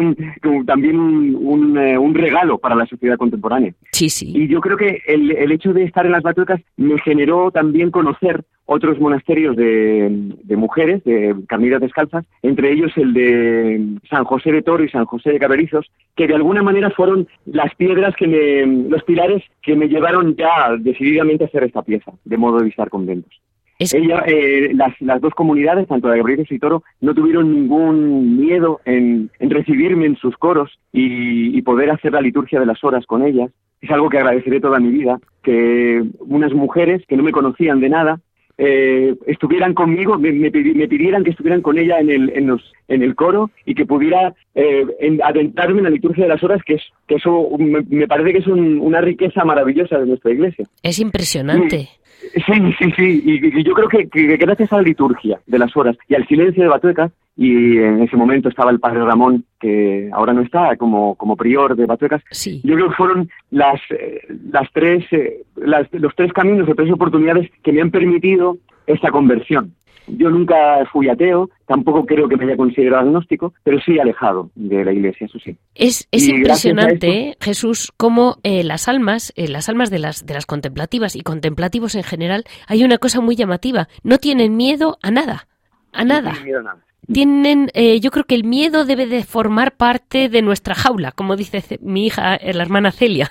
también 0.67 0.99
un, 0.99 1.79
eh, 1.79 1.99
un, 1.99 2.15
regalo 2.15 2.59
para 2.59 2.75
la 2.75 2.87
sociedad 2.87 3.17
contemporánea. 3.17 3.75
Sí, 3.93 4.09
sí. 4.09 4.33
Y 4.35 4.49
yo 4.49 4.61
creo 4.61 4.77
que 4.77 5.03
el, 5.07 5.33
el 5.33 5.53
hecho 5.53 5.73
de 5.73 5.85
estar 5.85 6.07
en 6.07 6.13
las 6.13 6.23
batuecas 6.23 6.61
me 6.77 6.99
generó 6.99 7.51
también 7.51 7.91
conocer 7.91 8.45
otros 8.67 8.99
monasterios 8.99 9.57
de, 9.57 10.09
de 10.43 10.57
mujeres, 10.57 11.03
de 11.05 11.35
caminas 11.49 11.81
descalzas, 11.81 12.25
entre 12.43 12.73
ellos 12.73 12.93
el 12.97 13.15
de 13.15 13.99
San 14.11 14.25
José 14.25 14.51
de 14.51 14.63
Toro 14.63 14.83
y 14.83 14.89
San 14.89 15.05
José 15.05 15.31
de 15.31 15.39
Caberizos, 15.39 15.87
que 16.17 16.27
de 16.27 16.35
alguna 16.35 16.63
manera 16.63 16.91
fueron 16.91 17.29
las 17.47 17.75
piedras 17.77 18.15
que 18.17 18.27
me, 18.27 18.89
los 18.89 19.05
pilares 19.05 19.43
que 19.63 19.77
me 19.77 19.89
llevaron 19.89 20.35
ya 20.37 20.77
decididamente 20.79 21.45
a 21.45 21.47
hacer 21.47 21.63
esta 21.63 21.83
pieza, 21.83 22.13
de 22.25 22.37
modo 22.37 22.59
de 22.59 22.65
visitar 22.65 22.91
conventos. 22.91 23.33
Ella, 23.79 24.25
eh, 24.27 24.71
las, 24.75 24.99
las, 25.01 25.21
dos 25.21 25.35
comunidades, 25.35 25.87
tanto 25.87 26.09
de 26.09 26.17
Gabriel 26.17 26.47
y 26.49 26.59
Toro, 26.59 26.83
no 27.01 27.15
tuvieron 27.15 27.53
ningún 27.53 28.41
miedo 28.41 28.81
en, 28.87 29.31
recibirme 29.39 30.07
en 30.07 30.17
sus 30.17 30.37
coros 30.37 30.79
y, 30.93 31.61
poder 31.63 31.91
hacer 31.91 32.13
la 32.13 32.21
liturgia 32.21 32.61
de 32.61 32.67
las 32.67 32.83
horas 32.85 33.05
con 33.07 33.27
ellas. 33.27 33.51
Es 33.81 33.91
algo 33.91 34.09
que 34.09 34.19
agradeceré 34.19 34.61
toda 34.61 34.79
mi 34.79 34.91
vida, 34.91 35.19
que 35.43 36.03
unas 36.21 36.53
mujeres 36.53 37.03
que 37.09 37.17
no 37.17 37.25
me 37.25 37.33
conocían 37.33 37.81
de 37.81 37.89
nada 37.89 38.21
eh, 38.57 39.15
estuvieran 39.27 39.75
conmigo, 39.75 40.17
me, 40.17 40.33
me, 40.33 40.51
pidieran 40.51 41.25
que 41.25 41.31
estuvieran 41.31 41.61
con 41.61 41.77
ella 41.77 41.99
en 41.99 42.09
el, 42.09 42.31
en 42.35 42.47
los, 42.47 42.63
en 42.89 43.03
el 43.03 43.15
coro 43.15 43.51
y 43.67 43.75
que 43.75 43.85
pudiera 43.85 44.33
eh, 44.55 44.87
adentrarme 45.23 45.79
en 45.79 45.85
la 45.85 45.91
liturgia 45.91 46.25
de 46.25 46.31
las 46.31 46.43
horas, 46.43 46.63
que, 46.65 46.75
es, 46.75 46.83
que 47.07 47.17
eso 47.17 47.51
me, 47.59 48.07
parece 48.07 48.33
que 48.33 48.39
es 48.39 48.47
una 48.47 49.01
riqueza 49.01 49.45
maravillosa 49.45 49.99
de 49.99 50.07
nuestra 50.07 50.31
iglesia. 50.31 50.65
Es 50.83 50.99
impresionante. 51.01 51.89
Sí, 52.21 52.75
sí, 52.79 52.93
sí. 52.97 53.23
Y, 53.25 53.63
yo 53.63 53.75
creo 53.75 53.89
que, 53.89 54.37
gracias 54.37 54.73
a 54.73 54.77
la 54.77 54.83
liturgia 54.83 55.41
de 55.47 55.59
las 55.59 55.77
horas 55.77 55.97
y 56.09 56.15
al 56.15 56.27
silencio 56.27 56.63
de 56.63 56.69
Batuecas, 56.69 57.13
y 57.37 57.79
en 57.79 58.03
ese 58.03 58.17
momento 58.17 58.49
estaba 58.49 58.71
el 58.71 58.81
padre 58.81 59.05
Ramón, 59.05 59.45
que 59.61 60.09
ahora 60.13 60.33
no 60.33 60.41
está, 60.41 60.77
como, 60.77 61.15
como 61.17 61.37
prior 61.37 61.77
de 61.77 61.87
Batuecas, 61.87 62.23
yo 62.63 62.75
creo 62.75 62.89
que 62.89 62.95
fueron 62.95 63.31
las, 63.51 63.81
eh, 63.91 64.23
las 64.51 64.71
tres, 64.73 65.05
eh, 65.13 65.43
los 65.57 66.15
tres 66.15 66.33
caminos, 66.33 66.67
las 66.67 66.77
tres 66.77 66.91
oportunidades 66.91 67.51
que 67.63 67.73
me 67.73 67.83
han 67.83 67.91
permitido 67.91 68.57
esta 68.87 69.11
conversión. 69.11 69.75
Yo 70.07 70.31
nunca 70.31 70.85
fui 70.93 71.09
ateo, 71.09 71.51
tampoco 71.67 72.07
creo 72.07 72.29
que 72.29 72.37
me 72.37 72.45
haya 72.45 72.57
considerado 72.57 73.03
agnóstico, 73.03 73.53
pero 73.63 73.81
sí 73.81 73.99
alejado 73.99 74.51
de 74.55 74.85
la 74.85 74.93
iglesia, 74.93 75.27
eso 75.27 75.39
sí. 75.39 75.57
Es, 75.75 76.09
es 76.11 76.29
impresionante, 76.29 77.37
Jesús, 77.41 77.93
cómo 77.97 78.37
eh, 78.43 78.63
las 78.65 78.89
almas, 78.89 79.33
eh, 79.37 79.49
las 79.49 79.69
almas 79.69 79.91
de 79.91 79.99
las, 79.99 80.27
de 80.27 80.35
las 80.35 80.47
contemplativas 80.47 81.17
y 81.17 81.23
contemplativos 81.23 81.95
en 81.95 82.05
general, 82.05 82.45
hay 82.69 82.85
una 82.85 82.99
cosa 82.99 83.21
muy 83.21 83.37
llamativa, 83.37 83.89
no 84.03 84.19
tienen 84.19 84.57
miedo 84.57 84.99
a 85.03 85.11
nada, 85.11 85.49
a 85.93 86.05
nada. 86.05 86.31
No 86.31 86.37
tienen 86.37 86.45
miedo 86.45 86.61
a 86.61 86.63
nada 86.63 86.83
tienen, 87.13 87.71
eh, 87.75 88.01
yo 88.01 88.11
creo 88.11 88.25
que 88.25 88.35
el 88.35 88.43
miedo 88.43 88.85
debe 88.85 89.07
de 89.07 89.23
formar 89.23 89.77
parte 89.77 90.29
de 90.29 90.43
nuestra 90.43 90.75
jaula, 90.75 91.13
como 91.13 91.37
dice 91.37 91.63
mi 91.81 92.07
hija, 92.07 92.39
la 92.43 92.63
hermana 92.63 92.91
Celia. 92.91 93.31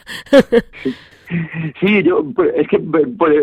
Sí, 0.84 0.93
yo, 2.03 2.25
pues, 2.36 2.51
es 2.55 2.67
que 2.67 2.79
pues, 2.79 3.08
pues, 3.17 3.36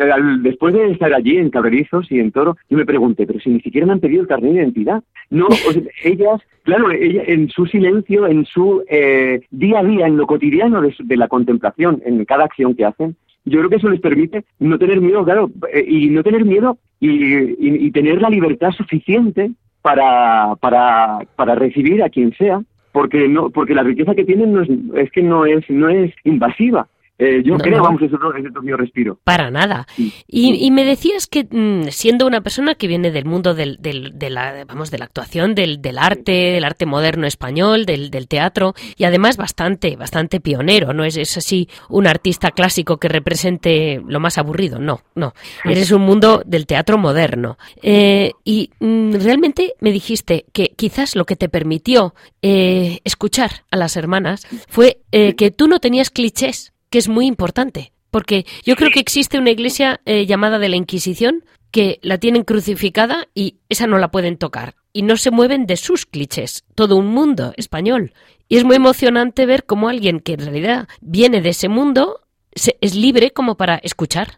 después 0.42 0.74
de 0.74 0.90
estar 0.90 1.12
allí 1.12 1.36
en 1.36 1.50
Cabrerizos 1.50 2.10
y 2.10 2.20
en 2.20 2.32
Toro, 2.32 2.56
yo 2.68 2.76
me 2.76 2.86
pregunté, 2.86 3.26
pero 3.26 3.40
si 3.40 3.50
ni 3.50 3.60
siquiera 3.60 3.86
me 3.86 3.94
han 3.94 4.00
pedido 4.00 4.22
el 4.22 4.28
carnet 4.28 4.52
de 4.52 4.58
identidad. 4.60 5.02
No, 5.30 5.48
ellas, 6.04 6.40
claro, 6.62 6.90
ella, 6.90 7.22
en 7.26 7.48
su 7.48 7.66
silencio, 7.66 8.26
en 8.26 8.44
su 8.44 8.84
eh, 8.88 9.42
día 9.50 9.80
a 9.80 9.84
día, 9.84 10.06
en 10.06 10.16
lo 10.16 10.26
cotidiano 10.26 10.82
de, 10.82 11.16
la 11.16 11.28
contemplación, 11.28 12.02
en 12.04 12.24
cada 12.24 12.44
acción 12.44 12.74
que 12.74 12.84
hacen, 12.84 13.16
yo 13.44 13.58
creo 13.58 13.70
que 13.70 13.76
eso 13.76 13.88
les 13.88 14.00
permite 14.00 14.44
no 14.60 14.78
tener 14.78 15.00
miedo, 15.00 15.24
claro, 15.24 15.50
eh, 15.72 15.84
y 15.86 16.08
no 16.10 16.22
tener 16.22 16.44
miedo 16.44 16.78
y, 17.00 17.90
tener 17.90 18.22
la 18.22 18.30
libertad 18.30 18.70
suficiente 18.70 19.50
para, 19.82 20.54
para, 20.60 21.18
para 21.36 21.54
recibir 21.56 22.02
a 22.02 22.08
quien 22.08 22.32
sea, 22.34 22.62
porque 22.92 23.28
no, 23.28 23.50
porque 23.50 23.74
la 23.74 23.82
riqueza 23.82 24.14
que 24.14 24.24
tienen 24.24 24.52
no 24.52 24.62
es, 24.62 24.68
es 24.94 25.10
que 25.10 25.22
no 25.22 25.44
es, 25.44 25.68
no 25.68 25.88
es 25.88 26.14
invasiva 26.24 26.86
Eh, 27.24 27.40
yo 27.44 27.56
creo, 27.56 27.84
vamos, 27.84 28.02
eso 28.02 28.16
es 28.16 28.20
lo 28.20 28.32
que 28.32 28.68
yo 28.68 28.76
respiro. 28.76 29.16
Para 29.22 29.48
nada. 29.48 29.86
Y, 30.26 30.68
me 30.72 30.84
decías 30.84 31.28
que 31.28 31.46
mm, 31.48 31.90
siendo 31.90 32.26
una 32.26 32.40
persona 32.40 32.74
que 32.74 32.88
viene 32.88 33.12
del 33.12 33.26
mundo 33.26 33.54
del, 33.54 33.76
de, 33.80 34.28
la, 34.28 34.64
vamos, 34.64 34.90
de 34.90 34.98
la 34.98 35.04
actuación, 35.04 35.54
del, 35.54 35.80
del 35.80 35.98
arte, 35.98 36.32
del 36.32 36.64
arte 36.64 36.84
moderno 36.84 37.28
español, 37.28 37.86
del, 37.86 38.10
del, 38.10 38.26
teatro, 38.26 38.74
y 38.96 39.04
además 39.04 39.36
bastante, 39.36 39.94
bastante 39.94 40.40
pionero, 40.40 40.94
no 40.94 41.04
es, 41.04 41.16
es 41.16 41.36
así 41.36 41.68
un 41.88 42.08
artista 42.08 42.50
clásico 42.50 42.96
que 42.96 43.08
represente 43.08 44.02
lo 44.04 44.18
más 44.18 44.36
aburrido, 44.36 44.80
no, 44.80 45.02
no. 45.14 45.32
Eres 45.64 45.92
un 45.92 46.02
mundo 46.02 46.42
del 46.44 46.66
teatro 46.66 46.98
moderno. 46.98 47.56
Eh, 47.82 48.32
y 48.42 48.70
mm, 48.80 49.12
realmente 49.20 49.74
me 49.78 49.92
dijiste 49.92 50.46
que 50.52 50.72
quizás 50.74 51.14
lo 51.14 51.24
que 51.24 51.36
te 51.36 51.48
permitió 51.48 52.14
eh, 52.40 52.98
escuchar 53.04 53.64
a 53.70 53.76
las 53.76 53.96
hermanas 53.96 54.44
fue 54.66 54.98
que 55.12 55.50
tú 55.50 55.68
no 55.68 55.78
tenías 55.78 56.08
clichés, 56.08 56.71
que 56.92 56.98
es 56.98 57.08
muy 57.08 57.26
importante. 57.26 57.92
Porque 58.12 58.44
yo 58.64 58.76
creo 58.76 58.90
que 58.90 59.00
existe 59.00 59.38
una 59.38 59.50
iglesia 59.50 60.00
llamada 60.04 60.58
de 60.58 60.68
la 60.68 60.76
Inquisición 60.76 61.42
que 61.72 61.98
la 62.02 62.18
tienen 62.18 62.44
crucificada 62.44 63.26
y 63.34 63.56
esa 63.68 63.86
no 63.86 63.98
la 63.98 64.10
pueden 64.10 64.36
tocar. 64.36 64.74
Y 64.92 65.02
no 65.02 65.16
se 65.16 65.30
mueven 65.30 65.66
de 65.66 65.76
sus 65.76 66.04
clichés, 66.04 66.64
todo 66.74 66.96
un 66.96 67.06
mundo 67.06 67.54
español. 67.56 68.12
Y 68.48 68.58
es 68.58 68.64
muy 68.64 68.76
emocionante 68.76 69.46
ver 69.46 69.64
cómo 69.64 69.88
alguien 69.88 70.20
que 70.20 70.34
en 70.34 70.40
realidad 70.40 70.86
viene 71.00 71.40
de 71.40 71.48
ese 71.48 71.68
mundo 71.68 72.20
es 72.52 72.94
libre 72.94 73.30
como 73.30 73.56
para 73.56 73.76
escuchar. 73.76 74.28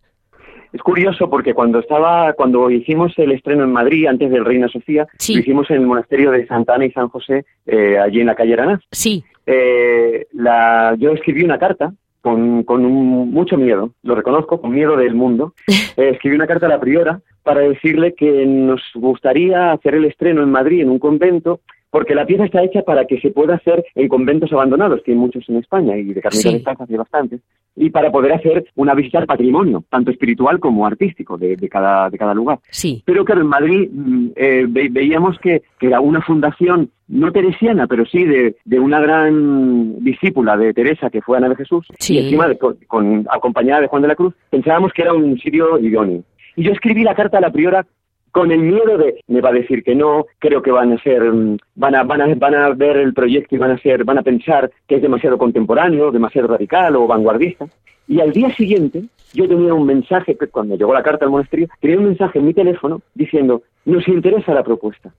Es 0.72 0.80
curioso 0.80 1.28
porque 1.28 1.54
cuando 1.54 1.80
estaba, 1.80 2.32
cuando 2.34 2.70
hicimos 2.70 3.12
el 3.16 3.32
estreno 3.32 3.64
en 3.64 3.72
Madrid 3.72 4.06
antes 4.06 4.30
del 4.30 4.44
Reina 4.44 4.68
Sofía, 4.68 5.06
lo 5.28 5.38
hicimos 5.38 5.68
en 5.70 5.76
el 5.76 5.86
monasterio 5.86 6.30
de 6.30 6.46
Santa 6.46 6.74
Ana 6.74 6.86
y 6.86 6.92
San 6.92 7.08
José, 7.08 7.44
eh, 7.66 7.98
allí 7.98 8.20
en 8.20 8.26
la 8.26 8.34
calle 8.34 8.54
Aranaz. 8.54 8.80
Sí. 8.90 9.24
Eh, 9.46 10.26
la, 10.32 10.96
yo 10.98 11.12
escribí 11.12 11.42
una 11.44 11.58
carta 11.58 11.92
con, 12.24 12.62
con 12.62 12.82
mucho 12.82 13.58
miedo, 13.58 13.90
lo 14.02 14.14
reconozco, 14.14 14.58
con 14.58 14.70
miedo 14.70 14.96
del 14.96 15.14
mundo. 15.14 15.52
Eh, 15.96 16.10
escribí 16.10 16.34
una 16.34 16.48
carta 16.48 16.66
a 16.66 16.70
la 16.70 16.80
priora 16.80 17.20
para 17.44 17.60
decirle 17.60 18.14
que 18.14 18.46
nos 18.46 18.80
gustaría 18.94 19.72
hacer 19.72 19.94
el 19.94 20.06
estreno 20.06 20.42
en 20.42 20.50
Madrid 20.50 20.80
en 20.80 20.90
un 20.90 20.98
convento 20.98 21.60
porque 21.94 22.16
la 22.16 22.26
pieza 22.26 22.44
está 22.44 22.60
hecha 22.64 22.82
para 22.82 23.04
que 23.04 23.20
se 23.20 23.30
pueda 23.30 23.54
hacer 23.54 23.84
en 23.94 24.08
conventos 24.08 24.52
abandonados, 24.52 25.00
que 25.04 25.12
hay 25.12 25.16
muchos 25.16 25.48
en 25.48 25.58
España 25.58 25.96
y 25.96 26.12
de 26.12 26.20
Carmelita 26.20 26.48
de 26.48 26.56
Descalzas 26.56 26.90
hay 26.90 26.96
bastantes, 26.96 27.40
y 27.76 27.90
para 27.90 28.10
poder 28.10 28.32
hacer 28.32 28.66
una 28.74 28.94
visita 28.94 29.20
al 29.20 29.26
patrimonio, 29.26 29.84
tanto 29.90 30.10
espiritual 30.10 30.58
como 30.58 30.88
artístico 30.88 31.38
de, 31.38 31.56
cada, 31.68 32.10
de 32.10 32.18
cada 32.18 32.34
lugar. 32.34 32.58
Sí. 32.68 33.00
Pero 33.04 33.24
claro, 33.24 33.42
en 33.42 33.46
Madrid 33.46 33.88
mm, 33.92 34.26
eh, 34.34 34.66
veíamos 34.90 35.38
que, 35.38 35.62
era 35.80 36.00
una 36.00 36.20
fundación 36.20 36.90
no 37.06 37.30
teresiana, 37.30 37.86
pero 37.86 38.04
sí 38.06 38.24
de, 38.24 38.80
una 38.80 38.98
gran 38.98 40.02
discípula 40.02 40.56
de 40.56 40.74
Teresa, 40.74 41.10
que 41.10 41.22
fue 41.22 41.36
Ana 41.36 41.50
de 41.50 41.56
Jesús, 41.56 41.86
y 42.08 42.18
encima 42.18 42.52
con, 42.88 43.24
acompañada 43.30 43.82
de 43.82 43.86
Juan 43.86 44.02
de 44.02 44.08
la 44.08 44.16
Cruz, 44.16 44.34
pensábamos 44.50 44.92
que 44.92 45.02
era 45.02 45.12
un 45.12 45.38
sitio 45.38 45.78
idóneo. 45.78 46.24
Y 46.56 46.64
yo 46.64 46.72
escribí 46.72 47.02
la 47.02 47.14
carta 47.14 47.38
a 47.38 47.40
la 47.40 47.52
priora 47.52 47.86
con 48.34 48.50
el 48.50 48.62
miedo 48.62 48.98
de 48.98 49.20
me 49.28 49.40
va 49.40 49.50
a 49.50 49.52
decir 49.52 49.84
que 49.84 49.94
no, 49.94 50.26
creo 50.40 50.60
que 50.60 50.72
van 50.72 50.92
a 50.92 50.98
ser 51.02 51.22
mm, 51.22 51.56
van 51.76 51.94
a 51.94 52.02
van 52.02 52.20
a 52.20 52.34
van 52.34 52.54
a 52.56 52.70
ver 52.70 52.96
el 52.96 53.14
proyecto 53.14 53.54
y 53.54 53.58
van 53.58 53.70
a 53.70 53.78
ser 53.78 54.02
van 54.04 54.18
a 54.18 54.22
pensar 54.22 54.72
que 54.88 54.96
es 54.96 55.02
demasiado 55.02 55.38
contemporáneo, 55.38 56.10
demasiado 56.10 56.48
radical 56.48 56.96
o 56.96 57.06
vanguardista. 57.06 57.66
Y 58.08 58.20
al 58.20 58.32
día 58.32 58.52
siguiente 58.56 59.04
yo 59.32 59.48
tenía 59.48 59.72
un 59.72 59.86
mensaje 59.86 60.36
cuando 60.50 60.76
llegó 60.76 60.92
la 60.92 61.04
carta 61.04 61.24
al 61.24 61.30
monasterio, 61.30 61.68
tenía 61.80 61.98
un 61.98 62.06
mensaje 62.06 62.40
en 62.40 62.46
mi 62.46 62.54
teléfono 62.54 63.02
diciendo, 63.14 63.62
"Nos 63.84 64.06
interesa 64.08 64.52
la 64.52 64.64
propuesta." 64.64 65.14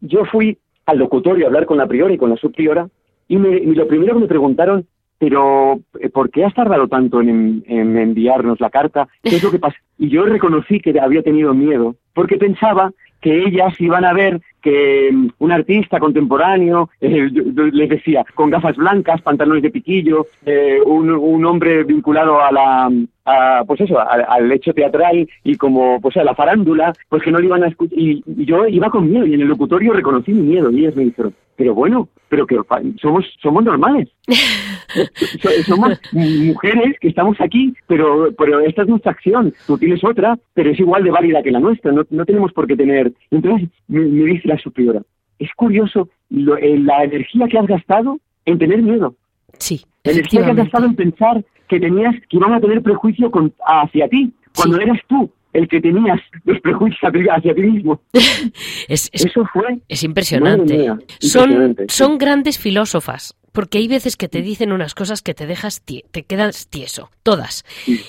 Yo 0.00 0.24
fui 0.24 0.56
al 0.86 0.98
locutorio 0.98 1.44
a 1.44 1.48
hablar 1.48 1.66
con 1.66 1.76
la 1.76 1.86
priora 1.86 2.14
y 2.14 2.18
con 2.18 2.30
la 2.30 2.36
subpriora 2.36 2.88
y, 3.28 3.36
me, 3.36 3.50
y 3.58 3.74
lo 3.74 3.86
primero 3.86 4.14
que 4.14 4.20
me 4.20 4.26
preguntaron 4.26 4.86
pero 5.24 5.80
eh, 6.00 6.10
¿por 6.10 6.30
qué 6.30 6.44
has 6.44 6.52
tardado 6.52 6.86
tanto 6.86 7.22
en, 7.22 7.64
enviarnos 7.66 8.60
la 8.60 8.68
carta? 8.68 9.08
¿Qué 9.22 9.36
es 9.36 9.42
lo 9.42 9.50
que 9.50 9.58
pasa? 9.58 9.76
Y 9.96 10.10
yo 10.10 10.26
reconocí 10.26 10.80
que 10.80 11.00
había 11.00 11.22
tenido 11.22 11.54
miedo, 11.54 11.96
porque 12.14 12.36
pensaba 12.36 12.92
que 13.20 13.46
ellas 13.46 13.72
iban 13.80 14.04
a 14.04 14.12
ver 14.12 14.40
que 14.60 15.10
mm, 15.10 15.28
un 15.38 15.52
artista 15.52 15.98
contemporáneo, 15.98 16.90
eh, 17.00 17.30
les 17.72 17.88
decía, 17.88 18.24
con 18.34 18.50
gafas 18.50 18.76
blancas, 18.76 19.22
pantalones 19.22 19.62
de 19.62 19.70
piquillo, 19.70 20.26
eh, 20.44 20.78
un, 20.84 21.44
hombre 21.44 21.84
vinculado 21.84 22.40
a 22.40 22.52
la, 22.52 23.64
pues 23.66 23.80
eso, 23.80 23.98
al 23.98 24.52
hecho 24.52 24.74
teatral 24.74 25.26
y 25.42 25.56
como, 25.56 26.00
pues 26.00 26.16
a 26.18 26.24
la 26.24 26.34
farándula, 26.34 26.92
pues 27.08 27.22
que 27.22 27.30
no 27.30 27.38
le 27.38 27.46
iban 27.46 27.64
a 27.64 27.68
escuchar. 27.68 27.98
Y, 27.98 28.22
y, 28.26 28.44
yo 28.44 28.66
iba 28.66 28.90
con 28.90 29.10
miedo 29.10 29.26
y 29.26 29.34
en 29.34 29.40
el 29.40 29.48
locutorio 29.48 29.92
reconocí 29.92 30.32
mi 30.32 30.42
miedo 30.42 30.70
y 30.70 30.80
ellas 30.80 30.96
me 30.96 31.04
dijeron, 31.04 31.34
pero 31.56 31.74
bueno, 31.74 32.08
pero 32.28 32.46
que 32.46 32.58
somos, 33.00 33.24
somos 33.40 33.64
normales. 33.64 34.08
somos 35.66 36.00
mujeres 36.12 36.96
que 37.00 37.08
estamos 37.08 37.40
aquí, 37.40 37.74
pero, 37.86 38.30
pero 38.36 38.60
esta 38.60 38.82
es 38.82 38.88
nuestra 38.88 39.12
acción. 39.12 39.52
Tú 39.66 39.78
tienes 39.78 40.02
otra, 40.02 40.36
pero 40.52 40.70
es 40.70 40.80
igual 40.80 41.04
de 41.04 41.12
válida 41.12 41.42
que 41.42 41.52
la 41.52 41.60
nuestra. 41.60 41.92
No, 41.92 42.03
no 42.10 42.24
tenemos 42.24 42.52
por 42.52 42.66
qué 42.66 42.76
tener. 42.76 43.12
Entonces 43.30 43.68
me, 43.88 44.00
dice 44.02 44.48
la 44.48 44.58
superiora, 44.58 45.02
es 45.38 45.52
curioso 45.54 46.08
eh, 46.30 46.78
la 46.78 47.04
energía 47.04 47.46
que 47.48 47.58
has 47.58 47.66
gastado 47.66 48.18
en 48.44 48.58
tener 48.58 48.82
miedo. 48.82 49.14
Sí. 49.58 49.84
La 50.04 50.12
energía 50.12 50.44
que 50.44 50.50
has 50.50 50.56
gastado 50.56 50.86
en 50.86 50.96
pensar 50.96 51.44
que 51.68 51.80
tenías, 51.80 52.14
que 52.28 52.36
iban 52.36 52.52
a 52.52 52.60
tener 52.60 52.82
prejuicio 52.82 53.30
con, 53.30 53.52
hacia 53.66 54.08
ti, 54.08 54.32
cuando 54.54 54.80
eras 54.80 55.00
tú 55.08 55.30
el 55.52 55.68
que 55.68 55.80
tenías 55.80 56.20
los 56.44 56.60
prejuicios 56.60 57.00
hacia 57.30 57.54
ti 57.54 57.62
mismo. 57.62 58.00
Eso 58.88 59.44
fue. 59.52 59.78
Es 59.88 60.02
impresionante. 60.02 60.88
Son, 61.20 61.76
son 61.88 62.18
grandes 62.18 62.58
filósofas. 62.58 63.36
Porque 63.54 63.78
hay 63.78 63.86
veces 63.86 64.16
que 64.16 64.28
te 64.28 64.42
dicen 64.42 64.72
unas 64.72 64.96
cosas 64.96 65.22
que 65.22 65.32
te 65.32 65.46
dejas, 65.46 65.80
te 65.84 66.24
quedas 66.24 66.66
tieso, 66.66 67.12
todas. 67.22 67.64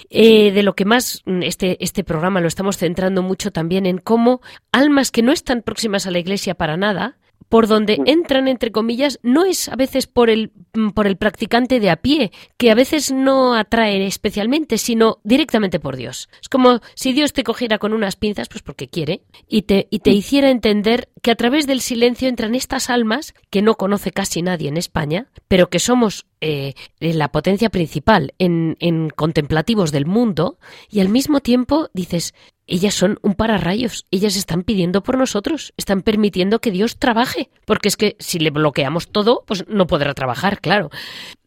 Eh, 0.10 0.52
de 0.52 0.64
lo 0.64 0.74
que 0.74 0.86
más 0.86 1.22
mm, 1.26 1.44
este, 1.44 1.78
este 1.84 2.04
programa 2.04 2.42
lo 2.42 2.48
estamos 2.48 2.78
centrando 2.78 3.22
mucho 3.22 3.52
también 3.52 3.86
en 3.86 4.00
cómo 4.00 4.42
almas 4.72 5.12
que 5.12 5.22
no 5.22 5.32
están 5.32 5.62
próximas 5.62 6.08
a 6.08 6.12
la 6.12 6.18
iglesia 6.18 6.56
para 6.56 6.78
nada, 6.78 7.20
por 7.50 7.68
donde 7.68 8.02
entran, 8.06 8.48
entre 8.48 8.72
comillas, 8.72 9.20
no 9.24 9.46
es 9.46 9.70
a 9.70 9.76
veces 9.76 10.08
por 10.08 10.30
el, 10.30 10.52
mm, 10.74 10.90
por 10.90 11.08
el 11.08 11.18
practicante 11.18 11.80
de 11.80 11.90
a 11.90 11.98
pie, 11.98 12.32
que 12.58 12.72
a 12.72 12.76
veces 12.76 13.12
no 13.12 13.56
atrae 13.56 14.06
especialmente, 14.06 14.78
sino 14.78 15.20
directamente 15.24 15.80
por 15.80 15.96
Dios. 15.96 16.30
Es 16.42 16.50
como 16.50 16.82
si 16.96 17.14
Dios 17.14 17.34
te 17.34 17.44
cogiera 17.44 17.78
con 17.78 17.94
unas 17.94 18.16
pinzas, 18.16 18.50
pues 18.50 18.62
porque 18.62 18.88
quiere, 18.88 19.24
y 19.48 19.64
te, 19.64 19.88
y 19.90 20.00
te 20.00 20.12
hiciera 20.12 20.50
entender 20.50 21.10
que 21.22 21.32
a 21.32 21.36
través 21.36 21.68
del 21.68 21.82
silencio 21.82 22.28
entran 22.28 22.56
estas 22.56 22.90
almas 22.90 23.34
que 23.50 23.62
no 23.62 23.76
conoce 23.76 24.12
casi 24.12 24.42
nadie 24.42 24.70
en 24.70 24.78
España, 24.78 25.28
pero 25.48 25.70
que 25.70 25.80
somos 25.80 26.26
eh, 26.46 26.76
la 27.00 27.32
potencia 27.32 27.70
principal 27.70 28.34
en, 28.38 28.78
en 28.80 29.10
contemplativos 29.10 29.92
del 29.92 30.06
mundo, 30.06 30.60
y 30.92 31.00
al 31.00 31.10
mismo 31.10 31.40
tiempo 31.40 31.90
dices, 31.94 32.36
ellas 32.68 32.94
son 32.94 33.20
un 33.22 33.34
pararrayos, 33.34 34.06
ellas 34.12 34.36
están 34.36 34.64
pidiendo 34.64 35.02
por 35.04 35.18
nosotros, 35.18 35.74
están 35.78 36.02
permitiendo 36.02 36.60
que 36.60 36.72
Dios 36.72 36.98
trabaje, 36.98 37.50
porque 37.66 37.88
es 37.88 37.98
que 37.98 38.16
si 38.20 38.40
le 38.40 38.52
bloqueamos 38.52 39.10
todo, 39.10 39.44
pues 39.46 39.68
no 39.68 39.88
podrá 39.88 40.14
trabajar, 40.14 40.62
claro. 40.62 40.90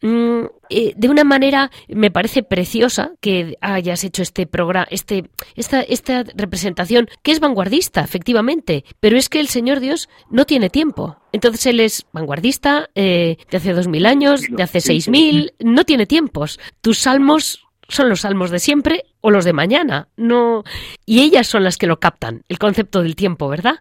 Mm, 0.01 0.45
eh, 0.71 0.93
de 0.97 1.09
una 1.09 1.25
manera 1.25 1.71
me 1.89 2.11
parece 2.11 2.43
preciosa 2.43 3.13
que 3.21 3.57
hayas 3.61 4.05
hecho 4.05 4.23
este 4.23 4.47
programa, 4.47 4.87
este, 4.91 5.29
esta, 5.57 5.81
esta 5.81 6.25
representación, 6.35 7.09
que 7.23 7.33
es 7.33 7.41
vanguardista, 7.41 8.03
efectivamente, 8.03 8.85
pero 9.01 9.17
es 9.17 9.29
que 9.29 9.41
el 9.41 9.49
Señor 9.49 9.81
Dios 9.81 10.09
no 10.31 10.45
tiene 10.45 10.71
tiempo. 10.71 11.17
Entonces 11.33 11.67
él 11.67 11.81
es 11.81 12.07
vanguardista 12.13 12.91
eh, 12.95 13.39
de 13.51 13.57
hace 13.57 13.73
dos 13.73 13.89
mil 13.89 14.07
años, 14.07 14.43
de 14.49 14.63
hace 14.63 14.81
seis 14.81 15.09
mil, 15.09 15.53
no 15.59 15.85
tiene 15.85 16.07
tiempos. 16.07 16.61
Tus 16.81 16.99
salmos 16.99 17.67
son 17.89 18.09
los 18.09 18.21
salmos 18.21 18.51
de 18.51 18.59
siempre 18.59 19.05
o 19.21 19.31
los 19.31 19.45
de 19.45 19.53
mañana, 19.53 20.09
no 20.17 20.63
y 21.07 21.21
ellas 21.21 21.47
son 21.47 21.65
las 21.65 21.79
que 21.79 21.87
lo 21.87 21.99
captan, 21.99 22.43
el 22.49 22.59
concepto 22.59 23.03
del 23.03 23.17
tiempo, 23.17 23.49
¿verdad? 23.49 23.77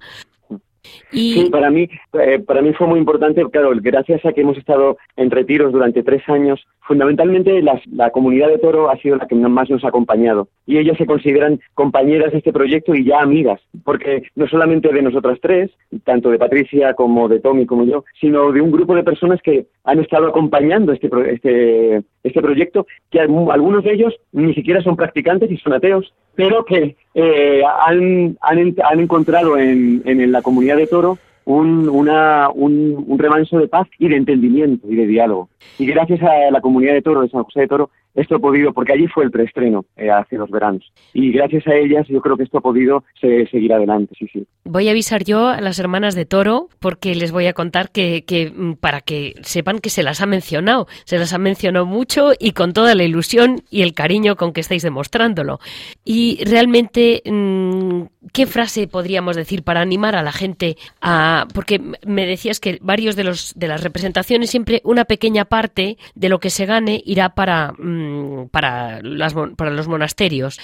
Y... 1.12 1.34
Sí, 1.34 1.50
para 1.50 1.70
mí, 1.70 1.88
eh, 2.14 2.40
para 2.40 2.62
mí 2.62 2.74
fue 2.74 2.88
muy 2.88 3.00
importante, 3.00 3.44
claro, 3.52 3.72
gracias 3.76 4.26
a 4.26 4.34
que 4.34 4.42
hemos 4.42 4.58
estado 4.58 4.98
en 5.16 5.32
retiros 5.32 5.72
durante 5.72 6.04
tres 6.04 6.28
años, 6.28 6.66
fundamentalmente 6.82 7.62
la 7.62 8.10
comunidad 8.12 8.48
de 8.50 8.60
Toro 8.60 8.90
ha 8.90 8.98
sido 8.98 9.18
la 9.18 9.28
que 9.28 9.36
más 9.36 9.70
nos 9.70 9.84
ha 9.84 9.90
acompañado. 9.90 10.48
Y 10.66 10.78
ellas 10.78 10.98
se 10.98 11.06
consideran 11.06 11.60
compañeras 11.74 12.32
de 12.32 12.40
este 12.40 12.54
proyecto 12.54 12.94
y 12.96 13.06
ya 13.06 13.22
amigas, 13.22 13.62
porque 13.84 14.24
no 14.36 14.48
solamente 14.48 14.92
de 14.92 15.02
nosotras 15.02 15.40
tres, 15.42 15.72
tanto 16.04 16.30
de 16.30 16.40
Patricia 16.40 16.94
como 16.94 17.28
de 17.28 17.40
Tommy 17.40 17.66
como 17.66 17.86
yo, 17.86 18.04
sino 18.20 18.52
de 18.52 18.62
un 18.62 18.72
grupo 18.72 18.96
de 18.96 19.04
personas 19.04 19.42
que 19.42 19.68
han 19.84 20.00
estado 20.00 20.28
acompañando 20.28 20.92
este, 20.92 21.10
este, 21.32 22.04
este 22.24 22.42
proyecto, 22.42 22.86
que 23.12 23.20
algunos 23.20 23.84
de 23.84 23.94
ellos 23.94 24.14
ni 24.32 24.54
siquiera 24.54 24.82
son 24.82 24.96
practicantes 24.96 25.52
y 25.52 25.58
son 25.58 25.74
ateos, 25.74 26.14
pero 26.38 26.64
que 26.64 26.96
eh, 27.16 27.64
han, 27.66 28.38
han, 28.42 28.76
han, 28.84 29.00
encontrado 29.00 29.58
en, 29.58 30.04
en 30.06 30.32
la 30.32 30.42
comunidad 30.42 30.78
de 30.78 30.88
Toro 30.88 31.18
un, 31.48 31.88
una, 31.90 32.50
un, 32.54 33.18
remanso 33.18 33.58
de 33.58 33.70
paz 33.70 33.88
y 33.98 34.10
de 34.10 34.18
entendimiento 34.18 34.86
y 34.90 34.96
de 34.96 35.08
diálogo. 35.08 35.50
Y 35.80 35.86
gracias 35.86 36.22
a 36.22 36.52
la 36.52 36.62
comunidad 36.62 36.94
de 36.94 37.02
Toro, 37.02 37.22
de 37.22 37.30
San 37.30 37.44
José 37.44 37.62
de 37.62 37.68
Toro, 37.68 37.90
esto 38.18 38.36
ha 38.36 38.40
podido, 38.40 38.74
porque 38.74 38.94
allí 38.94 39.08
fue 39.08 39.24
el 39.24 39.32
preestreno 39.32 39.86
eh, 39.96 40.10
hace 40.10 40.38
dos 40.38 40.50
veranos. 40.50 40.92
Y 41.14 41.32
gracias 41.32 41.68
a 41.68 41.76
ellas 41.76 42.08
yo 42.10 42.20
creo 42.20 42.36
que 42.36 42.44
esto 42.44 42.58
ha 42.58 42.62
podido 42.62 43.04
seguir 43.22 43.72
adelante, 43.72 44.16
sí, 44.18 44.28
sí. 44.34 44.46
Voy 44.66 44.88
a 44.88 44.92
avisar 44.92 45.24
yo 45.24 45.48
a 45.48 45.62
las 45.62 45.78
hermanas 45.78 46.16
de 46.16 46.26
Toro 46.26 46.68
porque 46.80 47.14
les 47.14 47.32
voy 47.32 47.46
a 47.46 47.54
contar 47.54 47.92
que, 47.92 48.26
que 48.26 48.52
mm, 48.52 48.74
para 48.74 49.02
que 49.02 49.36
sepan 49.42 49.80
que 49.80 49.92
se 49.92 50.02
las 50.02 50.22
ha 50.22 50.26
mencionado, 50.26 50.88
se 51.06 51.20
las 51.20 51.32
ha 51.34 51.38
mencionado 51.38 51.86
mucho 51.86 52.32
y 52.40 52.52
con 52.52 52.74
toda 52.74 52.96
la 52.96 53.04
ilusión 53.04 53.62
y 53.70 53.84
el 53.84 53.94
cariño 53.94 54.36
con 54.36 54.52
que 54.52 54.62
estáis 54.62 54.82
demostrándolo. 54.82 55.60
Y 56.04 56.44
realmente, 56.44 57.22
mm, 57.24 58.02
¿qué 58.34 58.48
frase 58.48 58.88
podríamos 58.88 59.36
decir 59.36 59.64
para 59.64 59.82
animar 59.82 60.16
a 60.16 60.24
la 60.24 60.32
gente 60.32 60.76
a, 61.02 61.48
porque 61.54 61.80
me 62.06 62.26
decías 62.26 62.60
que 62.60 62.80
varios 62.82 63.16
de 63.16 63.24
los 63.24 63.54
de 63.56 63.68
las 63.68 63.84
representaciones 63.84 64.50
siempre 64.50 64.82
una 64.84 65.06
pequeña 65.06 65.46
parte 65.46 65.98
de 66.16 66.30
lo 66.30 66.40
que 66.40 66.50
se 66.50 66.66
gane 66.66 67.02
irá 67.06 67.30
para 67.30 67.74
mm, 67.78 68.07
para 68.52 69.02
las 69.02 69.34
para 69.56 69.72
los 69.72 69.88
monasterios. 69.88 70.60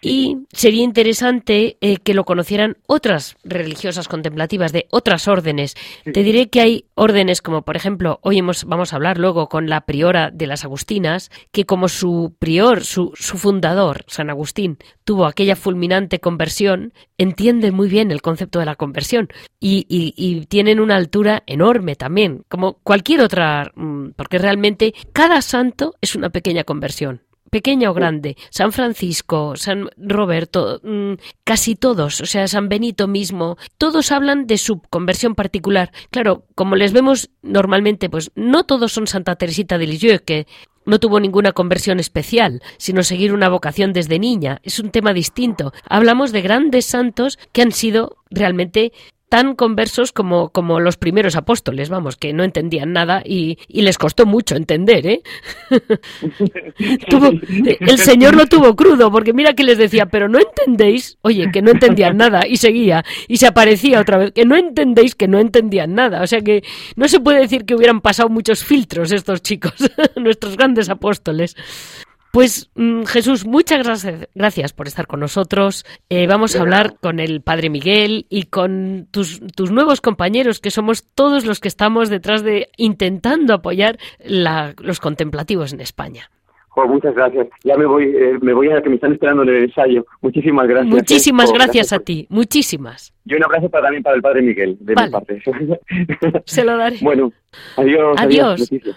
Y 0.00 0.38
sería 0.52 0.82
interesante 0.82 1.76
eh, 1.80 1.98
que 1.98 2.14
lo 2.14 2.24
conocieran 2.24 2.76
otras 2.86 3.36
religiosas 3.44 4.08
contemplativas 4.08 4.72
de 4.72 4.86
otras 4.90 5.28
órdenes. 5.28 5.74
Te 6.04 6.22
diré 6.22 6.48
que 6.48 6.60
hay 6.60 6.84
órdenes 6.94 7.42
como 7.42 7.62
por 7.62 7.76
ejemplo 7.76 8.18
hoy 8.22 8.38
hemos, 8.38 8.64
vamos 8.64 8.92
a 8.92 8.96
hablar 8.96 9.18
luego 9.18 9.48
con 9.48 9.68
la 9.68 9.82
priora 9.82 10.30
de 10.30 10.46
las 10.46 10.64
Agustinas 10.64 11.30
que 11.52 11.64
como 11.64 11.88
su 11.88 12.34
prior 12.38 12.84
su, 12.84 13.12
su 13.14 13.38
fundador 13.38 14.04
San 14.06 14.30
Agustín 14.30 14.78
tuvo 15.04 15.26
aquella 15.26 15.56
fulminante 15.56 16.20
conversión 16.20 16.92
entienden 17.18 17.74
muy 17.74 17.88
bien 17.88 18.10
el 18.10 18.22
concepto 18.22 18.60
de 18.60 18.66
la 18.66 18.76
conversión 18.76 19.28
y, 19.60 19.86
y, 19.88 20.46
tienen 20.46 20.78
una 20.78 20.94
altura 20.94 21.42
enorme 21.46 21.96
también, 21.96 22.44
como 22.48 22.74
cualquier 22.74 23.22
otra, 23.22 23.72
mm, 23.74 24.10
porque 24.14 24.38
realmente 24.38 24.94
cada 25.12 25.42
santo 25.42 25.96
es 26.00 26.14
una 26.14 26.30
pequeña 26.30 26.62
conversión 26.68 27.22
pequeña 27.48 27.90
o 27.90 27.94
grande, 27.94 28.36
San 28.50 28.72
Francisco, 28.72 29.56
San 29.56 29.88
Roberto, 29.96 30.80
mm, 30.82 31.14
casi 31.44 31.76
todos, 31.76 32.20
o 32.20 32.26
sea, 32.26 32.46
San 32.46 32.68
Benito 32.68 33.08
mismo, 33.08 33.56
todos 33.78 34.12
hablan 34.12 34.46
de 34.46 34.58
su 34.58 34.80
conversión 34.90 35.34
particular. 35.34 35.90
Claro, 36.10 36.44
como 36.54 36.76
les 36.76 36.92
vemos 36.92 37.30
normalmente, 37.42 38.10
pues 38.10 38.30
no 38.34 38.64
todos 38.64 38.92
son 38.92 39.06
Santa 39.06 39.36
Teresita 39.36 39.78
de 39.78 39.86
Lisieux, 39.86 40.22
que 40.24 40.46
no 40.84 40.98
tuvo 40.98 41.20
ninguna 41.20 41.52
conversión 41.52 42.00
especial, 42.00 42.62
sino 42.78 43.02
seguir 43.02 43.34
una 43.34 43.50
vocación 43.50 43.92
desde 43.92 44.18
niña. 44.18 44.60
Es 44.62 44.78
un 44.78 44.90
tema 44.90 45.12
distinto. 45.12 45.72
Hablamos 45.88 46.32
de 46.32 46.40
grandes 46.40 46.86
santos 46.86 47.38
que 47.52 47.62
han 47.62 47.72
sido 47.72 48.16
realmente 48.30 48.92
tan 49.28 49.54
conversos 49.54 50.12
como, 50.12 50.50
como 50.50 50.80
los 50.80 50.96
primeros 50.96 51.36
apóstoles, 51.36 51.88
vamos, 51.88 52.16
que 52.16 52.32
no 52.32 52.44
entendían 52.44 52.92
nada 52.92 53.22
y, 53.24 53.58
y 53.68 53.82
les 53.82 53.98
costó 53.98 54.26
mucho 54.26 54.56
entender, 54.56 55.06
¿eh? 55.06 55.22
el 57.80 57.98
Señor 57.98 58.34
lo 58.34 58.46
tuvo 58.46 58.74
crudo, 58.74 59.10
porque 59.10 59.32
mira 59.32 59.52
que 59.52 59.64
les 59.64 59.78
decía, 59.78 60.06
pero 60.06 60.28
no 60.28 60.38
entendéis, 60.38 61.18
oye, 61.22 61.50
que 61.52 61.62
no 61.62 61.70
entendían 61.70 62.16
nada, 62.16 62.46
y 62.46 62.56
seguía, 62.56 63.04
y 63.26 63.36
se 63.36 63.46
aparecía 63.46 64.00
otra 64.00 64.18
vez, 64.18 64.32
que 64.32 64.46
no 64.46 64.56
entendéis 64.56 65.14
que 65.14 65.28
no 65.28 65.38
entendían 65.38 65.94
nada, 65.94 66.22
o 66.22 66.26
sea 66.26 66.40
que 66.40 66.62
no 66.96 67.08
se 67.08 67.20
puede 67.20 67.40
decir 67.40 67.64
que 67.64 67.74
hubieran 67.74 68.00
pasado 68.00 68.28
muchos 68.28 68.64
filtros 68.64 69.12
estos 69.12 69.42
chicos, 69.42 69.74
nuestros 70.16 70.56
grandes 70.56 70.88
apóstoles. 70.88 71.56
Pues 72.32 72.70
mm, 72.74 73.04
Jesús, 73.04 73.46
muchas 73.46 73.84
gracias, 73.84 74.28
gracias 74.34 74.72
por 74.72 74.86
estar 74.86 75.06
con 75.06 75.20
nosotros. 75.20 75.84
Eh, 76.10 76.26
vamos 76.26 76.56
a 76.56 76.60
hablar 76.60 76.96
con 77.00 77.20
el 77.20 77.40
Padre 77.40 77.70
Miguel 77.70 78.26
y 78.28 78.44
con 78.44 79.06
tus, 79.10 79.40
tus, 79.54 79.70
nuevos 79.70 80.00
compañeros, 80.00 80.60
que 80.60 80.70
somos 80.70 81.06
todos 81.14 81.46
los 81.46 81.60
que 81.60 81.68
estamos 81.68 82.10
detrás 82.10 82.42
de 82.42 82.68
intentando 82.76 83.54
apoyar 83.54 83.98
los 84.26 85.00
contemplativos 85.00 85.72
en 85.72 85.80
España. 85.80 86.30
muchas 86.76 87.14
gracias. 87.14 87.48
Ya 87.64 87.76
me 87.76 87.86
voy, 87.86 88.04
eh, 88.04 88.38
me 88.42 88.52
voy 88.52 88.70
a 88.70 88.82
que 88.82 88.90
me 88.90 88.96
están 88.96 89.14
esperando 89.14 89.42
en 89.44 89.48
el 89.48 89.64
ensayo. 89.64 90.04
Muchísimas 90.20 90.68
gracias. 90.68 90.94
Muchísimas 90.94 91.52
gracias, 91.52 91.92
a 91.94 91.98
ti, 91.98 92.26
muchísimas. 92.28 93.14
Y 93.24 93.34
un 93.34 93.44
abrazo 93.44 93.70
para, 93.70 93.84
también 93.84 94.02
para 94.02 94.16
el 94.16 94.22
Padre 94.22 94.42
Miguel, 94.42 94.76
de 94.80 94.94
mi 94.94 95.10
parte. 95.10 95.42
Se 96.44 96.62
lo 96.62 96.76
daré. 96.76 96.98
Bueno, 97.00 97.32
adiós. 97.76 98.16
Adiós. 98.18 98.70
adiós. 98.70 98.96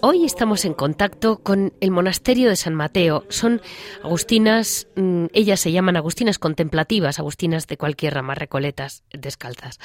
Hoy 0.00 0.24
estamos 0.24 0.64
en 0.64 0.74
contacto 0.74 1.38
con 1.42 1.74
el 1.80 1.90
monasterio 1.90 2.48
de 2.48 2.56
San 2.56 2.74
Mateo. 2.74 3.24
Son 3.28 3.60
agustinas, 4.02 4.88
mm, 4.96 5.26
ellas 5.32 5.60
se 5.60 5.72
llaman 5.72 5.96
agustinas 5.96 6.38
contemplativas, 6.38 7.18
agustinas 7.18 7.66
de 7.66 7.76
cualquier 7.76 8.14
rama, 8.14 8.34
recoletas, 8.34 9.02
descalzas. 9.10 9.78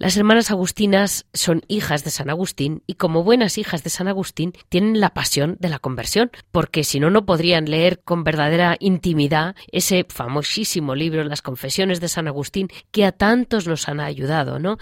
Las 0.00 0.16
hermanas 0.16 0.52
agustinas 0.52 1.26
son 1.34 1.62
hijas 1.66 2.04
de 2.04 2.10
San 2.10 2.30
Agustín 2.30 2.84
y 2.86 2.94
como 2.94 3.24
buenas 3.24 3.58
hijas 3.58 3.82
de 3.82 3.90
San 3.90 4.06
Agustín 4.06 4.52
tienen 4.68 5.00
la 5.00 5.12
pasión 5.12 5.56
de 5.58 5.68
la 5.68 5.80
conversión, 5.80 6.30
porque 6.52 6.84
si 6.84 7.00
no, 7.00 7.10
no 7.10 7.26
podrían 7.26 7.64
leer 7.64 8.00
con 8.04 8.22
verdadera 8.22 8.76
intimidad 8.78 9.56
ese 9.72 10.06
famosísimo 10.08 10.94
libro, 10.94 11.24
Las 11.24 11.42
Confesiones 11.42 12.00
de 12.00 12.06
San 12.06 12.28
Agustín, 12.28 12.68
que 12.92 13.04
a 13.04 13.10
tantos 13.10 13.66
nos 13.66 13.88
han 13.88 13.98
ayudado, 13.98 14.60
¿no? 14.60 14.78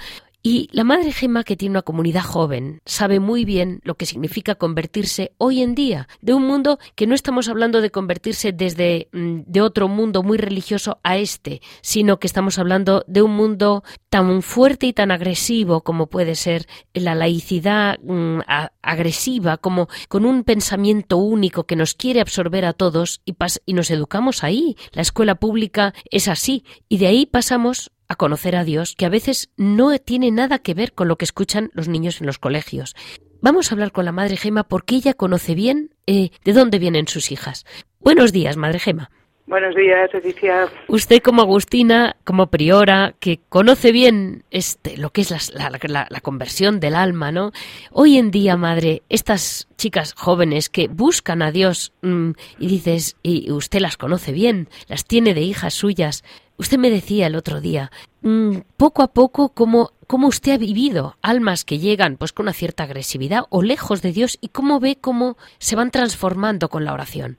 Y 0.49 0.69
la 0.71 0.85
Madre 0.85 1.11
Gema, 1.11 1.43
que 1.43 1.57
tiene 1.57 1.73
una 1.73 1.83
comunidad 1.83 2.23
joven, 2.23 2.81
sabe 2.87 3.19
muy 3.19 3.45
bien 3.45 3.81
lo 3.83 3.97
que 3.97 4.07
significa 4.07 4.55
convertirse 4.55 5.33
hoy 5.39 5.61
en 5.61 5.75
día, 5.75 6.07
de 6.21 6.35
un 6.35 6.47
mundo 6.47 6.79
que 6.95 7.09
no 7.09 7.17
estamos 7.17 7.49
hablando 7.49 7.81
de 7.81 7.91
convertirse 7.91 8.53
desde 8.53 9.09
mm, 9.11 9.41
de 9.45 9.61
otro 9.61 9.89
mundo 9.89 10.23
muy 10.23 10.39
religioso 10.39 11.01
a 11.03 11.17
este, 11.17 11.63
sino 11.81 12.21
que 12.21 12.29
estamos 12.29 12.61
hablando 12.61 13.03
de 13.09 13.23
un 13.23 13.35
mundo 13.35 13.83
tan 14.09 14.41
fuerte 14.41 14.87
y 14.87 14.93
tan 14.93 15.11
agresivo 15.11 15.81
como 15.81 16.07
puede 16.07 16.37
ser 16.37 16.69
la 16.95 17.17
laicidad 17.17 17.99
mm, 18.05 18.43
agresiva, 18.83 19.57
como 19.57 19.89
con 20.09 20.25
un 20.25 20.45
pensamiento 20.45 21.17
único 21.17 21.65
que 21.65 21.75
nos 21.75 21.95
quiere 21.95 22.21
absorber 22.21 22.67
a 22.67 22.73
todos 22.73 23.21
y, 23.25 23.35
y 23.65 23.73
nos 23.73 23.91
educamos 23.91 24.45
ahí. 24.45 24.77
La 24.93 25.03
escuela 25.03 25.35
pública 25.35 25.93
es 26.09 26.29
así 26.29 26.65
y 26.89 26.99
de 26.99 27.09
ahí 27.09 27.27
pasamos 27.27 27.91
a 28.09 28.17
conocer 28.17 28.57
a 28.57 28.65
Dios 28.65 28.95
que 28.97 29.07
a 29.07 29.11
veces 29.11 29.51
no 29.57 29.97
tiene 29.99 30.31
nada 30.31 30.59
que 30.59 30.75
ver 30.75 30.93
con 30.93 31.09
lo 31.09 31.17
que 31.17 31.25
escuchan 31.25 31.71
los 31.75 31.89
niños 31.89 32.21
en 32.21 32.27
los 32.27 32.39
colegios. 32.39 32.95
Vamos 33.41 33.71
a 33.71 33.75
hablar 33.75 33.93
con 33.93 34.05
la 34.05 34.13
Madre 34.13 34.37
Gema 34.37 34.65
porque 34.65 34.97
ella 34.97 35.15
conoce 35.15 35.55
bien 35.55 35.91
eh, 36.07 36.31
de 36.45 36.53
dónde 36.53 36.79
vienen 36.79 37.09
sus 37.09 37.31
hijas. 37.31 37.65
Buenos 38.01 38.33
días, 38.33 38.57
Madre 38.57 38.79
Gema. 38.79 39.11
Buenos 39.47 39.77
días, 39.77 40.13
Leticia. 40.13 40.69
Usted 40.89 41.23
como 41.23 41.43
Agustina, 41.43 42.17
como 42.25 42.49
priora, 42.49 43.15
que 43.21 43.39
conoce 43.49 43.93
bien 43.93 44.43
este, 44.51 44.97
lo 44.97 45.11
que 45.11 45.21
es 45.21 45.55
la, 45.55 45.71
la, 45.71 46.21
conversión 46.21 46.81
del 46.81 46.97
alma, 46.97 47.31
¿no? 47.31 47.53
Hoy 47.93 48.19
en 48.19 48.33
día, 48.33 48.57
madre, 48.57 49.05
estas 49.09 49.69
chicas 49.77 50.15
jóvenes 50.15 50.69
que 50.69 50.89
buscan 50.89 51.43
a 51.43 51.53
Dios 51.53 51.93
mm, 52.03 52.31
y 52.59 52.67
dices, 52.67 53.17
y 53.23 53.53
usted 53.53 53.79
las 53.79 53.97
conoce 53.97 54.33
bien, 54.33 54.69
las 54.89 55.05
tiene 55.05 55.33
de 55.33 55.43
hijas 55.43 55.75
suyas, 55.75 56.25
Usted 56.59 56.79
me 56.79 56.91
decía 56.91 57.27
el 57.27 57.37
otro 57.37 57.61
día, 57.61 57.91
mm, 58.23 58.59
poco 58.77 59.03
a 59.03 59.09
poco, 59.09 59.51
cómo, 59.55 59.91
cómo 60.07 60.29
usted 60.29 60.53
ha 60.53 60.59
vivido 60.59 61.15
almas 61.23 61.65
que 61.65 61.79
llegan 61.79 62.17
pues 62.17 62.33
con 62.33 62.45
una 62.45 62.53
cierta 62.53 62.85
agresividad 62.85 63.45
o 63.51 63.63
lejos 63.63 64.01
de 64.03 64.13
Dios 64.13 64.39
y 64.41 64.49
cómo 64.49 64.81
ve 64.81 64.97
cómo 65.01 65.37
se 65.59 65.77
van 65.77 65.91
transformando 65.91 66.69
con 66.69 66.85
la 66.85 66.95
oración. 66.95 67.37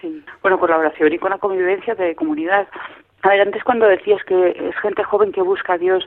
Sí, 0.00 0.22
bueno, 0.42 0.58
con 0.58 0.70
la 0.70 0.78
oración 0.78 1.12
y 1.12 1.18
con 1.18 1.30
la 1.30 1.38
convivencia 1.38 1.94
de 1.94 2.14
comunidad. 2.14 2.68
A 3.22 3.28
ver, 3.28 3.40
antes 3.40 3.64
cuando 3.64 3.86
decías 3.86 4.22
que 4.24 4.50
es 4.50 4.76
gente 4.80 5.02
joven 5.04 5.32
que 5.32 5.42
busca 5.42 5.72
a 5.74 5.78
Dios, 5.78 6.06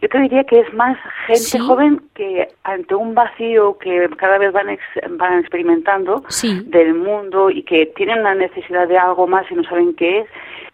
yo 0.00 0.08
te 0.08 0.18
diría 0.20 0.44
que 0.44 0.60
es 0.60 0.74
más 0.74 0.96
gente 1.26 1.58
joven 1.58 2.02
que 2.14 2.48
ante 2.64 2.94
un 2.94 3.14
vacío 3.14 3.78
que 3.78 4.08
cada 4.16 4.38
vez 4.38 4.52
van, 4.52 4.78
van 5.16 5.40
experimentando 5.40 6.22
del 6.66 6.94
mundo 6.94 7.50
y 7.50 7.62
que 7.62 7.86
tienen 7.96 8.20
una 8.20 8.34
necesidad 8.34 8.88
de 8.88 8.98
algo 8.98 9.26
más 9.26 9.50
y 9.50 9.54
no 9.54 9.64
saben 9.64 9.94
qué 9.94 10.20
es, 10.20 10.26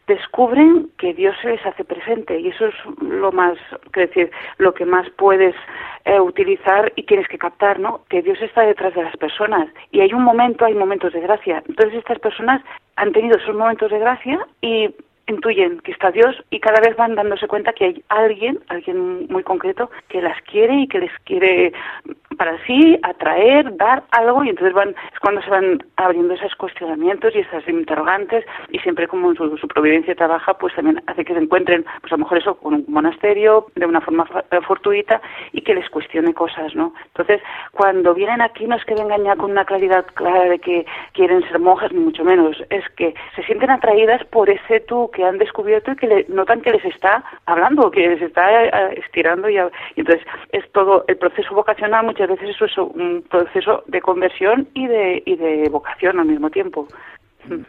descubren 0.06 0.90
que 0.98 1.14
Dios 1.14 1.36
se 1.40 1.50
les 1.50 1.64
hace 1.64 1.84
presente 1.84 2.38
y 2.38 2.48
eso 2.48 2.66
es 2.66 2.74
lo 3.00 3.30
más, 3.32 3.56
decir, 3.94 4.30
lo 4.58 4.74
que 4.74 4.84
más 4.84 5.08
puedes 5.10 5.54
eh, 6.04 6.18
utilizar 6.18 6.92
y 6.96 7.04
tienes 7.04 7.28
que 7.28 7.38
captar, 7.38 7.78
¿no? 7.78 8.00
Que 8.08 8.22
Dios 8.22 8.40
está 8.42 8.62
detrás 8.62 8.94
de 8.94 9.04
las 9.04 9.16
personas 9.16 9.68
y 9.90 10.00
hay 10.00 10.12
un 10.12 10.22
momento, 10.22 10.64
hay 10.64 10.74
momentos 10.74 11.12
de 11.12 11.20
gracia. 11.20 11.62
Entonces 11.68 11.98
estas 11.98 12.18
personas 12.18 12.62
han 12.96 13.12
tenido 13.12 13.36
esos 13.36 13.54
momentos 13.54 13.90
de 13.90 13.98
gracia 13.98 14.46
y 14.60 14.94
intuyen 15.26 15.80
que 15.80 15.92
está 15.92 16.10
Dios 16.10 16.36
y 16.50 16.60
cada 16.60 16.80
vez 16.80 16.96
van 16.96 17.14
dándose 17.14 17.46
cuenta 17.46 17.72
que 17.72 17.84
hay 17.84 18.04
alguien, 18.08 18.58
alguien 18.68 19.26
muy 19.28 19.42
concreto, 19.42 19.90
que 20.08 20.20
las 20.20 20.40
quiere 20.42 20.74
y 20.80 20.88
que 20.88 20.98
les 20.98 21.12
quiere 21.24 21.72
para 22.36 22.58
sí 22.66 22.98
atraer, 23.02 23.76
dar 23.76 24.02
algo 24.10 24.42
y 24.42 24.48
entonces 24.48 24.74
van 24.74 24.90
es 24.90 25.20
cuando 25.20 25.42
se 25.42 25.50
van 25.50 25.84
abriendo 25.96 26.34
esos 26.34 26.54
cuestionamientos 26.56 27.34
y 27.34 27.40
esas 27.40 27.66
interrogantes 27.68 28.44
y 28.70 28.78
siempre 28.80 29.06
como 29.06 29.34
su, 29.34 29.56
su 29.58 29.68
providencia 29.68 30.14
trabaja 30.14 30.54
pues 30.54 30.74
también 30.74 31.02
hace 31.06 31.24
que 31.24 31.34
se 31.34 31.40
encuentren 31.40 31.84
pues 32.00 32.12
a 32.12 32.16
lo 32.16 32.24
mejor 32.24 32.38
eso 32.38 32.54
con 32.56 32.74
un 32.74 32.84
monasterio 32.88 33.66
de 33.76 33.86
una 33.86 34.00
forma 34.00 34.26
fortuita 34.66 35.20
y 35.52 35.60
que 35.62 35.74
les 35.74 35.88
cuestione 35.90 36.34
cosas, 36.34 36.74
¿no? 36.74 36.94
Entonces 37.06 37.40
cuando 37.72 38.14
vienen 38.14 38.40
aquí 38.40 38.66
no 38.66 38.76
es 38.76 38.84
que 38.84 38.94
vengan 38.94 39.24
ya 39.24 39.36
con 39.36 39.52
una 39.52 39.64
claridad 39.64 40.04
clara 40.14 40.44
de 40.44 40.58
que 40.58 40.86
quieren 41.12 41.42
ser 41.48 41.58
monjas 41.58 41.92
ni 41.92 42.00
mucho 42.00 42.24
menos, 42.24 42.56
es 42.70 42.84
que 42.96 43.14
se 43.36 43.42
sienten 43.44 43.70
atraídas 43.70 44.24
por 44.24 44.50
ese 44.50 44.80
tú 44.80 45.10
que 45.12 45.24
han 45.24 45.38
descubierto 45.38 45.92
y 45.92 45.96
que 45.96 46.06
le, 46.06 46.26
notan 46.28 46.60
que 46.62 46.72
les 46.72 46.84
está 46.84 47.24
hablando, 47.46 47.90
que 47.90 48.08
les 48.08 48.22
está 48.22 48.64
eh, 48.64 49.00
estirando 49.04 49.48
y, 49.48 49.56
y 49.56 49.60
entonces 50.00 50.26
es 50.50 50.70
todo 50.72 51.04
el 51.06 51.16
proceso 51.16 51.54
vocacional 51.54 52.04
muchas 52.04 52.28
veces 52.28 52.50
eso 52.50 52.64
es 52.64 52.78
un 52.78 53.24
proceso 53.28 53.84
de 53.86 54.00
conversión 54.00 54.68
y 54.74 54.86
de, 54.86 55.22
y 55.24 55.36
de 55.36 55.68
vocación 55.68 56.18
al 56.18 56.26
mismo 56.26 56.50
tiempo. 56.50 56.88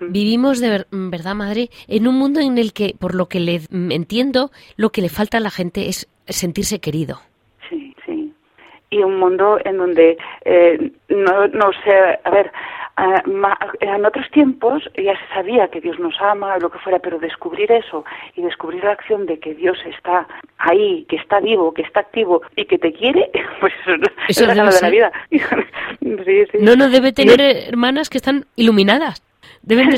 Vivimos 0.01 0.60
de 0.60 0.69
ver, 0.69 0.88
verdad, 0.91 1.34
madre, 1.34 1.69
en 1.88 2.08
un 2.08 2.15
mundo 2.15 2.39
en 2.39 2.58
el 2.58 2.73
que, 2.73 2.93
por 2.99 3.15
lo 3.15 3.25
que 3.25 3.39
le 3.39 3.62
entiendo, 3.71 4.51
lo 4.77 4.91
que 4.91 5.01
le 5.01 5.10
falta 5.10 5.38
a 5.38 5.41
la 5.41 5.49
gente 5.49 5.89
es 5.89 6.08
sentirse 6.27 6.79
querido. 6.79 7.17
Sí, 7.69 7.95
sí. 8.06 8.32
Y 8.91 8.99
un 8.99 9.17
mundo 9.17 9.58
en 9.65 9.77
donde 9.77 10.17
eh, 10.45 10.91
no, 11.10 11.47
no 11.47 11.71
sé, 11.84 12.19
a 12.23 12.29
ver, 12.29 12.51
en 12.95 14.06
otros 14.06 14.29
tiempos 14.32 14.84
ya 14.95 15.13
se 15.13 15.34
sabía 15.34 15.67
que 15.69 15.82
Dios 15.82 15.99
nos 15.99 16.13
ama, 16.21 16.58
lo 16.60 16.69
que 16.69 16.79
fuera, 16.79 16.99
pero 16.99 17.17
descubrir 17.19 17.71
eso 17.71 18.06
y 18.36 18.41
descubrir 18.41 18.84
la 18.84 18.91
acción 18.91 19.25
de 19.25 19.39
que 19.39 19.56
Dios 19.56 19.77
está 19.86 20.27
ahí, 20.60 21.06
que 21.10 21.15
está 21.15 21.39
vivo, 21.39 21.73
que 21.73 21.82
está 21.82 22.01
activo 22.01 22.41
y 22.56 22.65
que 22.65 22.77
te 22.77 22.93
quiere, 22.93 23.32
pues 23.60 23.73
eso, 24.27 24.43
es 24.43 24.56
la 24.56 24.65
de 24.65 24.82
la 24.82 24.89
vida. 24.89 25.12
No, 26.60 26.75
no 26.75 26.89
debe 26.89 27.13
tener 27.13 27.39
hermanas 27.41 28.10
que 28.10 28.17
están 28.17 28.45
iluminadas. 28.56 29.23
Deben 29.65 29.89
de 29.91 29.97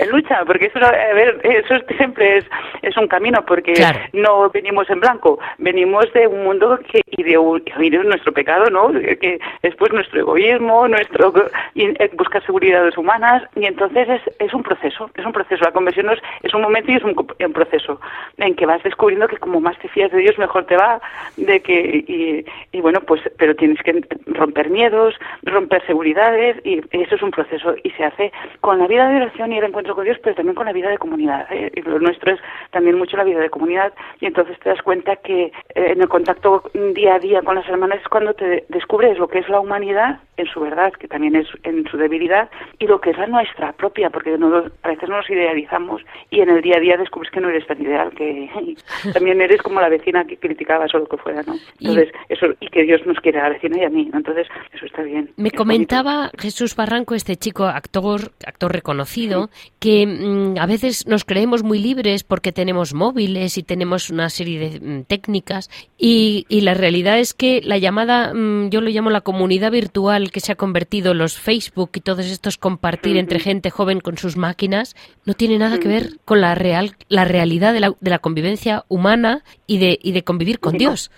en 0.00 0.10
lucha, 0.10 0.44
porque 0.44 0.66
eso, 0.66 0.84
a 0.84 0.90
ver, 0.90 1.40
eso 1.44 1.74
siempre 1.96 2.38
es, 2.38 2.44
es 2.82 2.96
un 2.96 3.06
camino, 3.06 3.44
porque 3.46 3.74
no 4.12 4.50
venimos 4.50 4.90
en 4.90 4.98
blanco, 4.98 5.38
venimos 5.58 6.12
de 6.12 6.26
un 6.26 6.42
mundo 6.42 6.80
que, 6.90 7.00
y, 7.06 7.22
de, 7.22 8.04
nuestro 8.04 8.32
pecado, 8.32 8.68
¿no? 8.70 8.90
Que 8.90 9.38
después 9.62 9.92
nuestro 9.92 10.18
egoísmo, 10.18 10.88
nuestro 10.88 11.32
eh, 11.76 12.10
buscar 12.14 12.44
seguridades 12.44 12.98
humanas, 12.98 13.44
y 13.54 13.66
entonces 13.66 14.08
es, 14.08 14.22
es 14.40 14.52
un 14.52 14.64
proceso, 14.64 15.08
es 15.14 15.24
un 15.24 15.32
proceso. 15.32 15.64
La 15.64 15.70
conversión 15.70 16.10
es, 16.10 16.18
es 16.42 16.52
un 16.54 16.62
momento 16.62 16.90
y 16.90 16.96
es 16.96 17.04
un, 17.04 17.14
proceso 17.52 18.00
en 18.38 18.56
que 18.56 18.66
vas 18.66 18.82
descubriendo 18.82 19.28
que 19.28 19.36
como 19.36 19.60
más 19.60 19.78
te 19.78 19.88
fías 19.88 20.10
de 20.10 20.18
Dios, 20.18 20.36
mejor 20.38 20.66
te 20.66 20.76
va, 20.76 21.00
de 21.36 21.60
que, 21.60 22.04
y, 22.08 22.44
y 22.76 22.80
bueno, 22.80 23.00
pues, 23.02 23.22
pero 23.38 23.54
tienes 23.54 23.80
que 23.84 24.02
romper 24.26 24.70
miedos, 24.70 25.14
romper 25.44 25.86
seguridades, 25.86 26.56
y 26.64 26.80
eso 26.90 27.14
es 27.14 27.22
un 27.22 27.30
proceso 27.30 27.75
y 27.82 27.90
se 27.90 28.04
hace 28.04 28.32
con 28.60 28.78
la 28.78 28.86
vida 28.86 29.08
de 29.08 29.16
oración 29.16 29.52
y 29.52 29.58
el 29.58 29.64
encuentro 29.64 29.94
con 29.94 30.04
Dios, 30.04 30.18
pero 30.22 30.34
también 30.34 30.54
con 30.54 30.66
la 30.66 30.72
vida 30.72 30.88
de 30.88 30.98
comunidad. 30.98 31.46
¿eh? 31.50 31.70
Y 31.74 31.82
lo 31.82 31.98
nuestro 31.98 32.32
es 32.32 32.40
también 32.70 32.98
mucho 32.98 33.16
la 33.16 33.24
vida 33.24 33.40
de 33.40 33.50
comunidad 33.50 33.92
y 34.20 34.26
entonces 34.26 34.58
te 34.60 34.70
das 34.70 34.82
cuenta 34.82 35.16
que 35.16 35.44
eh, 35.44 35.52
en 35.74 36.00
el 36.00 36.08
contacto 36.08 36.62
día 36.94 37.14
a 37.14 37.18
día 37.18 37.42
con 37.42 37.54
las 37.54 37.68
hermanas 37.68 38.00
es 38.00 38.08
cuando 38.08 38.34
te 38.34 38.64
descubres 38.68 39.18
lo 39.18 39.28
que 39.28 39.38
es 39.40 39.48
la 39.48 39.60
humanidad 39.60 40.20
en 40.36 40.46
su 40.46 40.60
verdad, 40.60 40.92
que 40.92 41.08
también 41.08 41.34
es 41.34 41.46
en 41.62 41.86
su 41.88 41.96
debilidad, 41.96 42.50
y 42.78 42.86
lo 42.86 43.00
que 43.00 43.10
es 43.10 43.18
la 43.18 43.26
nuestra 43.26 43.72
propia, 43.72 44.10
porque 44.10 44.34
a 44.34 44.88
veces 44.88 45.08
no 45.08 45.16
nos 45.16 45.30
idealizamos 45.30 46.02
y 46.30 46.40
en 46.40 46.50
el 46.50 46.60
día 46.60 46.76
a 46.76 46.80
día 46.80 46.96
descubres 46.96 47.30
que 47.30 47.40
no 47.40 47.48
eres 47.48 47.66
tan 47.66 47.80
ideal, 47.80 48.10
que 48.10 48.50
también 49.12 49.40
eres 49.40 49.62
como 49.62 49.80
la 49.80 49.88
vecina 49.88 50.24
que 50.24 50.36
criticabas 50.36 50.94
o 50.94 50.98
lo 50.98 51.06
que 51.06 51.16
fuera, 51.16 51.42
¿no? 51.42 51.54
Entonces, 51.80 52.12
y, 52.28 52.32
eso, 52.32 52.46
y 52.60 52.68
que 52.68 52.82
Dios 52.82 53.06
nos 53.06 53.18
quiere 53.20 53.40
a 53.40 53.44
la 53.44 53.48
vecina 53.50 53.78
y 53.78 53.84
a 53.84 53.90
mí, 53.90 54.10
entonces 54.12 54.46
eso 54.72 54.86
está 54.86 55.02
bien. 55.02 55.30
Me 55.36 55.50
comentaba 55.50 56.30
Jesús 56.38 56.76
Barranco, 56.76 57.14
este 57.14 57.36
chico 57.36 57.65
actor, 57.68 58.32
actor 58.46 58.72
reconocido, 58.72 59.50
que 59.78 60.06
mm, 60.06 60.58
a 60.58 60.66
veces 60.66 61.06
nos 61.06 61.24
creemos 61.24 61.62
muy 61.62 61.78
libres 61.78 62.24
porque 62.24 62.52
tenemos 62.52 62.94
móviles 62.94 63.58
y 63.58 63.62
tenemos 63.62 64.10
una 64.10 64.30
serie 64.30 64.58
de 64.58 64.80
mm, 64.80 65.04
técnicas 65.04 65.70
y, 65.98 66.44
la 66.66 66.74
realidad 66.74 67.18
es 67.20 67.32
que 67.32 67.60
la 67.62 67.78
llamada, 67.78 68.34
mm, 68.34 68.70
yo 68.70 68.80
lo 68.80 68.90
llamo 68.90 69.10
la 69.10 69.20
comunidad 69.20 69.70
virtual 69.70 70.32
que 70.32 70.40
se 70.40 70.52
ha 70.52 70.56
convertido 70.56 71.14
los 71.14 71.38
Facebook 71.38 71.90
y 71.94 72.00
todos 72.00 72.26
estos 72.26 72.58
compartir 72.58 73.16
entre 73.16 73.38
gente 73.38 73.70
joven 73.70 74.00
con 74.00 74.18
sus 74.18 74.36
máquinas, 74.36 74.96
no 75.24 75.34
tiene 75.34 75.58
nada 75.58 75.78
que 75.78 75.88
ver 75.88 76.18
con 76.24 76.40
la 76.40 76.54
real, 76.54 76.96
la 77.08 77.24
realidad 77.24 77.72
de 77.72 77.80
la, 77.80 77.94
de 78.00 78.10
la 78.10 78.18
convivencia 78.18 78.84
humana 78.88 79.44
y 79.66 79.78
de, 79.78 79.98
y 80.02 80.12
de 80.12 80.24
convivir 80.24 80.58
con 80.58 80.76
Dios. 80.76 81.10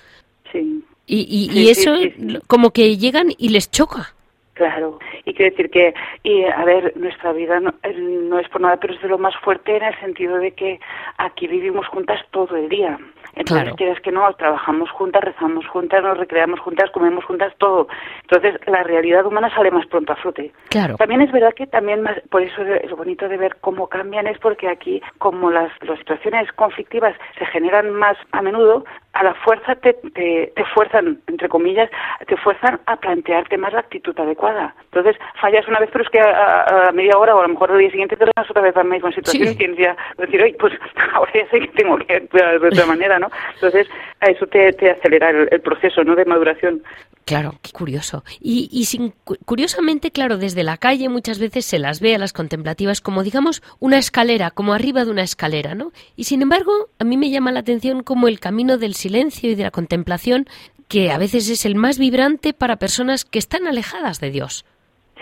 Sí. 0.52 0.84
Y, 1.06 1.50
y, 1.50 1.70
eso 1.70 1.94
como 2.46 2.70
que 2.70 2.98
llegan 2.98 3.28
y 3.38 3.48
les 3.48 3.70
choca. 3.70 4.14
Claro, 4.58 4.98
y 5.24 5.34
quiero 5.34 5.52
decir 5.52 5.70
que, 5.70 5.94
y 6.24 6.44
a 6.44 6.64
ver, 6.64 6.92
nuestra 6.96 7.32
vida 7.32 7.60
no, 7.60 7.72
no, 7.96 8.40
es 8.40 8.48
por 8.48 8.60
nada, 8.60 8.76
pero 8.76 8.92
es 8.92 9.00
de 9.00 9.06
lo 9.06 9.16
más 9.16 9.36
fuerte 9.36 9.76
en 9.76 9.84
el 9.84 9.98
sentido 10.00 10.36
de 10.38 10.50
que 10.50 10.80
aquí 11.16 11.46
vivimos 11.46 11.86
juntas 11.86 12.20
todo 12.32 12.56
el 12.56 12.68
día. 12.68 12.98
Entonces, 13.36 13.72
quieres 13.76 14.00
que 14.00 14.10
no, 14.10 14.32
trabajamos 14.32 14.90
juntas, 14.90 15.22
rezamos 15.22 15.64
juntas, 15.68 16.02
nos 16.02 16.18
recreamos 16.18 16.58
juntas, 16.58 16.90
comemos 16.90 17.24
juntas, 17.24 17.52
todo. 17.58 17.86
Entonces, 18.22 18.58
la 18.66 18.82
realidad 18.82 19.24
humana 19.24 19.48
sale 19.54 19.70
más 19.70 19.86
pronto 19.86 20.12
a 20.12 20.16
flote. 20.16 20.52
Claro. 20.70 20.96
También 20.96 21.20
es 21.20 21.30
verdad 21.30 21.54
que 21.54 21.68
también, 21.68 22.02
más, 22.02 22.18
por 22.30 22.42
eso 22.42 22.62
es 22.62 22.90
lo 22.90 22.96
bonito 22.96 23.28
de 23.28 23.36
ver 23.36 23.58
cómo 23.60 23.86
cambian, 23.86 24.26
es 24.26 24.38
porque 24.38 24.68
aquí, 24.68 25.00
como 25.18 25.52
las, 25.52 25.70
las 25.82 26.00
situaciones 26.00 26.50
conflictivas 26.52 27.14
se 27.38 27.46
generan 27.46 27.90
más 27.92 28.16
a 28.32 28.42
menudo, 28.42 28.84
a 29.18 29.24
la 29.24 29.34
fuerza 29.34 29.74
te, 29.74 29.94
te, 29.94 30.52
te, 30.54 30.64
fuerzan, 30.66 31.20
entre 31.26 31.48
comillas, 31.48 31.90
te 32.28 32.36
fuerzan 32.36 32.80
a 32.86 32.96
plantearte 32.96 33.58
más 33.58 33.72
la 33.72 33.80
actitud 33.80 34.16
adecuada. 34.16 34.76
Entonces, 34.84 35.16
fallas 35.40 35.66
una 35.66 35.80
vez, 35.80 35.90
pero 35.92 36.04
es 36.04 36.10
que 36.10 36.20
a, 36.20 36.92
media 36.94 37.18
hora 37.18 37.34
o 37.34 37.40
a 37.40 37.42
lo 37.42 37.48
mejor 37.48 37.72
el 37.72 37.78
día 37.78 37.90
siguiente 37.90 38.16
te 38.16 38.26
das 38.26 38.48
otra 38.48 38.62
vez 38.62 38.76
a 38.76 38.84
la 38.84 38.90
misma 38.90 39.10
situación 39.10 39.48
y 39.48 39.56
tienes 39.56 39.76
ya 39.76 39.96
decir, 40.18 40.40
oye, 40.40 40.54
pues 40.60 40.72
ahora 41.14 41.32
ya 41.34 41.50
sé 41.50 41.58
que 41.58 41.68
tengo 41.68 41.98
que 41.98 42.14
actuar 42.14 42.60
de 42.60 42.68
otra 42.68 42.86
manera, 42.86 43.18
¿no? 43.18 43.28
Entonces, 43.54 43.88
a 44.20 44.26
eso 44.26 44.46
te, 44.46 44.72
te 44.74 44.92
acelera 44.92 45.30
el, 45.30 45.60
proceso, 45.62 46.04
¿no?, 46.04 46.14
de 46.14 46.24
maduración. 46.24 46.84
Claro, 47.24 47.54
qué 47.60 47.72
curioso. 47.72 48.22
Y, 48.40 48.68
y 48.72 48.84
sin, 48.84 49.12
curiosamente, 49.44 50.12
claro, 50.12 50.38
desde 50.38 50.62
la 50.62 50.76
calle 50.76 51.08
muchas 51.08 51.40
veces 51.40 51.66
se 51.66 51.78
las 51.78 52.00
ve 52.00 52.14
a 52.14 52.18
las 52.18 52.32
contemplativas 52.32 53.00
como, 53.00 53.24
digamos, 53.24 53.62
una 53.80 53.98
escalera, 53.98 54.50
como 54.52 54.72
arriba 54.72 55.04
de 55.04 55.10
una 55.10 55.22
escalera, 55.22 55.74
¿no? 55.74 55.90
Y 56.16 56.24
sin 56.24 56.40
embargo, 56.40 56.88
a 56.98 57.04
mí 57.04 57.16
me 57.16 57.30
llama 57.30 57.52
la 57.52 57.60
atención 57.60 58.02
como 58.02 58.28
el 58.28 58.38
camino 58.38 58.78
del 58.78 58.94
silencio 58.94 59.07
y 59.42 59.54
de 59.54 59.62
la 59.62 59.70
contemplación, 59.70 60.46
que 60.88 61.10
a 61.10 61.18
veces 61.18 61.50
es 61.50 61.66
el 61.66 61.74
más 61.74 61.98
vibrante 61.98 62.52
para 62.52 62.76
personas 62.76 63.24
que 63.24 63.38
están 63.38 63.66
alejadas 63.66 64.20
de 64.20 64.30
Dios. 64.30 64.64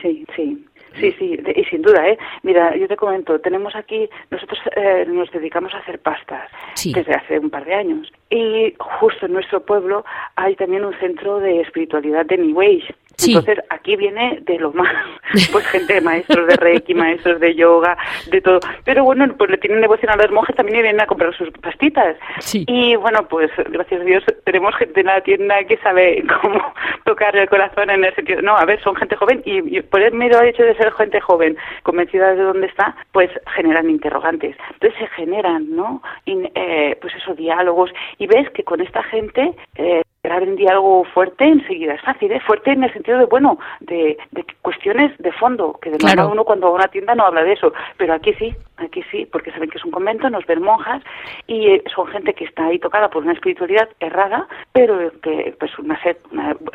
Sí, 0.03 0.27
sí. 0.37 0.63
Sí, 1.01 1.15
sí, 1.19 1.39
y 1.55 1.65
sin 1.65 1.83
duda, 1.83 2.09
¿eh? 2.09 2.17
Mira, 2.43 2.75
yo 2.75 2.89
te 2.89 2.97
comento, 2.97 3.39
tenemos 3.39 3.77
aquí, 3.77 4.09
nosotros 4.31 4.59
eh, 4.77 5.05
nos 5.07 5.31
dedicamos 5.31 5.75
a 5.75 5.79
hacer 5.79 5.99
pastas 5.99 6.51
desde 6.83 7.13
hace 7.13 7.39
un 7.39 7.51
par 7.51 7.67
de 7.67 7.75
años. 7.75 8.11
Y 8.31 8.75
justo 8.79 9.27
en 9.27 9.35
nuestro 9.35 9.61
pueblo 9.61 10.07
hay 10.37 10.57
también 10.57 10.87
un 10.87 10.99
centro 10.99 11.39
de 11.39 11.61
espiritualidad 11.61 12.25
de 12.25 12.39
New 12.39 12.59
Age. 12.63 12.95
Entonces, 13.25 13.59
aquí 13.71 13.97
viene 13.97 14.41
de 14.43 14.59
lo 14.59 14.73
más, 14.73 14.93
pues 15.53 15.67
gente, 15.69 16.01
maestros 16.01 16.47
de 16.47 16.57
Reiki, 16.57 16.95
maestros 16.95 17.41
de 17.41 17.55
yoga, 17.55 17.97
de 18.31 18.41
todo. 18.41 18.61
Pero 18.85 19.05
bueno, 19.05 19.27
pues 19.37 19.51
le 19.51 19.59
tienen 19.59 19.81
devoción 19.81 20.11
a 20.13 20.17
las 20.17 20.31
monjas 20.31 20.55
también 20.57 20.79
y 20.79 20.83
vienen 20.83 21.01
a 21.01 21.07
comprar 21.07 21.35
sus 21.37 21.51
pastitas. 21.51 22.17
Y 22.53 22.97
bueno, 22.97 23.27
pues 23.29 23.51
gracias 23.71 24.01
a 24.01 24.05
Dios 24.05 24.25
tenemos 24.45 24.75
gente 24.77 25.01
en 25.01 25.07
la 25.07 25.21
tienda 25.23 25.65
que 25.65 25.77
sabe 25.79 26.23
cómo 26.41 26.61
tocar 27.05 27.37
el 27.37 27.49
corazón 27.49 27.91
en 27.91 28.05
el 28.05 28.15
sentido. 28.15 28.43
No, 28.43 28.57
a 28.57 28.65
ver, 28.65 28.83
son 28.83 28.95
gente 28.97 29.17
joven 29.17 29.43
y, 29.45 29.81
por 29.81 30.03
el 30.03 30.13
mero 30.13 30.43
hecho 30.43 30.63
de 30.63 30.77
ser 30.77 30.93
gente 30.93 31.21
joven, 31.21 31.57
convencida 31.83 32.35
de 32.35 32.43
dónde 32.43 32.67
está, 32.67 32.97
pues 33.13 33.31
generan 33.55 33.91
interrogantes. 33.91 34.57
Entonces 34.75 34.99
se 34.99 35.07
generan, 35.09 35.75
¿no? 35.75 36.03
eh, 36.27 36.97
pues 37.01 37.15
esos 37.15 37.37
diálogos. 37.37 37.91
Y 38.19 38.27
ves 38.27 38.51
que 38.51 38.65
con 38.65 38.81
esta 38.81 39.03
gente. 39.05 39.55
Eh, 39.77 40.03
entrar 40.27 40.43
en 40.43 40.57
diálogo 40.57 41.05
fuerte 41.15 41.45
enseguida 41.45 41.95
es 41.95 42.01
fácil, 42.01 42.33
¿eh? 42.33 42.41
fuerte 42.41 42.73
en 42.73 42.83
el 42.83 42.93
sentido 42.93 43.19
de, 43.19 43.27
bueno, 43.27 43.59
de, 43.79 44.19
de 44.33 44.45
cuestiones 44.61 45.17
de 45.19 45.31
fondo, 45.31 45.79
que 45.81 45.91
de 45.91 45.99
claro. 45.99 46.31
uno 46.33 46.45
cuando 46.45 46.67
va 46.67 46.73
a 46.73 46.77
una 46.77 46.89
tienda 46.89 47.15
no 47.15 47.27
habla 47.27 47.45
de 47.45 47.53
eso, 47.53 47.73
pero 47.97 48.15
aquí 48.15 48.35
sí, 48.35 48.53
aquí 48.79 49.05
sí, 49.11 49.29
porque 49.31 49.53
saben 49.53 49.71
que 49.71 49.79
es 49.79 49.85
un 49.85 49.93
convento, 49.93 50.29
nos 50.29 50.45
ven 50.47 50.63
monjas 50.63 51.01
y 51.47 51.69
eh, 51.69 51.85
son 51.95 52.09
gente 52.09 52.35
que 52.35 52.45
está 52.45 52.67
ahí 52.67 52.81
tocada 52.81 53.09
por 53.09 53.23
una 53.23 53.35
espiritualidad 53.35 53.89
errada, 54.01 54.49
pero 54.73 55.13
que 55.23 55.55
pues 55.61 55.79
una, 55.79 56.01
sed, 56.03 56.17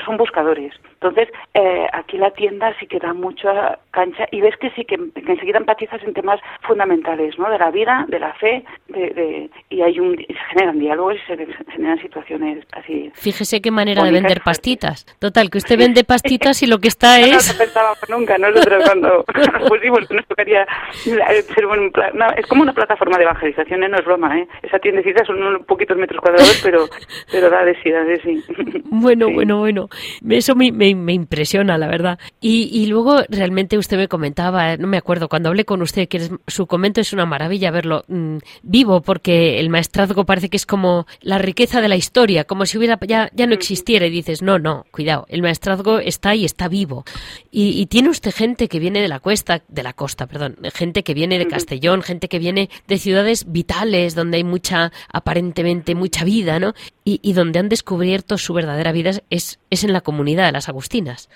son 0.05 0.15
buscadores. 0.15 0.73
Entonces, 0.93 1.27
eh, 1.53 1.87
aquí 1.91 2.17
la 2.17 2.31
tienda 2.31 2.73
sí 2.79 2.87
que 2.87 2.99
da 2.99 3.13
mucha 3.13 3.79
cancha 3.91 4.27
y 4.31 4.39
ves 4.39 4.55
que 4.57 4.69
sí 4.71 4.85
que, 4.85 4.97
que, 4.97 5.31
enseguida 5.31 5.57
empatizas 5.57 6.01
en 6.03 6.13
temas 6.13 6.39
fundamentales, 6.61 7.37
¿no? 7.37 7.49
De 7.49 7.59
la 7.59 7.71
vida, 7.71 8.05
de 8.07 8.19
la 8.19 8.33
fe, 8.35 8.63
de, 8.87 9.09
de 9.09 9.49
y 9.69 9.81
hay 9.81 9.99
un, 9.99 10.15
se 10.15 10.33
generan 10.51 10.79
diálogos 10.79 11.15
y 11.15 11.19
se, 11.27 11.47
generan 11.71 11.99
situaciones 11.99 12.65
así 12.71 13.11
fíjese 13.41 13.61
qué 13.61 13.71
manera 13.71 14.03
de 14.03 14.11
vender 14.11 14.41
pastitas. 14.41 15.05
Total, 15.19 15.49
que 15.49 15.57
usted 15.57 15.77
vende 15.77 16.03
pastitas 16.03 16.61
y 16.61 16.67
lo 16.67 16.77
que 16.79 16.87
está 16.87 17.19
es... 17.21 17.51
No, 17.51 17.57
pensábamos 17.57 17.97
nunca, 18.09 18.37
nosotros 18.37 18.83
cuando 18.85 19.25
pusimos 19.67 20.07
que 20.07 20.15
nos 20.15 20.27
tocaría 20.27 20.65
ser 21.03 21.65
un... 21.65 21.91
No, 22.13 22.27
es 22.37 22.45
como 22.45 22.61
una 22.61 22.73
plataforma 22.73 23.17
de 23.17 23.23
evangelización, 23.23 23.83
¿eh? 23.83 23.89
no 23.89 23.97
es 23.97 24.05
broma, 24.05 24.37
¿eh? 24.37 24.47
Esa 24.61 24.77
tiendecita 24.79 25.25
son 25.25 25.41
unos 25.41 25.65
poquitos 25.65 25.97
metros 25.97 26.21
cuadrados, 26.21 26.59
pero, 26.63 26.87
pero 27.31 27.49
da 27.49 27.65
de 27.65 27.75
sí, 27.81 27.89
da 27.89 28.03
de 28.03 28.21
sí. 28.21 28.43
Bueno, 28.91 29.31
bueno, 29.31 29.59
bueno. 29.59 29.89
Eso 30.29 30.53
me, 30.53 30.71
me, 30.71 30.93
me 30.93 31.13
impresiona, 31.13 31.77
la 31.77 31.87
verdad. 31.87 32.19
Y, 32.39 32.69
y, 32.71 32.87
luego 32.87 33.21
realmente 33.29 33.77
usted 33.77 33.97
me 33.97 34.07
comentaba, 34.07 34.77
no 34.77 34.87
me 34.87 34.97
acuerdo, 34.97 35.29
cuando 35.29 35.49
hablé 35.49 35.65
con 35.65 35.81
usted, 35.81 36.07
que 36.07 36.29
su 36.47 36.67
comento 36.67 37.01
es 37.01 37.13
una 37.13 37.25
maravilla 37.25 37.71
verlo 37.71 38.03
mmm, 38.07 38.37
vivo, 38.61 39.01
porque 39.01 39.59
el 39.59 39.69
maestrazgo 39.69 40.25
parece 40.25 40.49
que 40.49 40.57
es 40.57 40.65
como 40.65 41.07
la 41.21 41.37
riqueza 41.37 41.81
de 41.81 41.87
la 41.87 41.95
historia, 41.95 42.43
como 42.43 42.65
si 42.65 42.77
hubiera 42.77 42.99
ya, 43.07 43.30
ya 43.33 43.47
no 43.47 43.53
existiera. 43.53 44.05
Y 44.05 44.09
dices, 44.09 44.41
no, 44.41 44.59
no, 44.59 44.85
cuidado, 44.91 45.25
el 45.29 45.41
maestrazgo 45.41 45.99
está 45.99 46.35
y 46.35 46.45
está 46.45 46.67
vivo. 46.67 47.05
Y, 47.51 47.79
y 47.81 47.85
tiene 47.87 48.09
usted 48.09 48.31
gente 48.33 48.67
que 48.67 48.79
viene 48.79 49.01
de 49.01 49.07
la 49.07 49.19
cuesta, 49.19 49.63
de 49.67 49.83
la 49.83 49.93
costa, 49.93 50.27
perdón, 50.27 50.57
gente 50.73 51.03
que 51.03 51.13
viene 51.13 51.39
de 51.39 51.47
Castellón, 51.47 52.01
gente 52.01 52.27
que 52.27 52.39
viene 52.39 52.69
de 52.87 52.97
ciudades 52.97 53.51
vitales, 53.51 54.15
donde 54.15 54.37
hay 54.37 54.43
mucha, 54.43 54.91
aparentemente, 55.11 55.95
mucha 55.95 56.23
vida, 56.23 56.59
¿no? 56.59 56.73
Y, 57.03 57.19
y 57.23 57.33
donde 57.33 57.59
han 57.59 57.69
descubierto 57.69 58.37
su 58.37 58.53
verdadera 58.53 58.91
vida 58.91 59.11
es, 59.29 59.59
es 59.69 59.83
en 59.83 59.93
la 59.93 60.01
comunidad 60.01 60.45
de 60.45 60.51
las 60.51 60.69
Agustinas. 60.69 61.29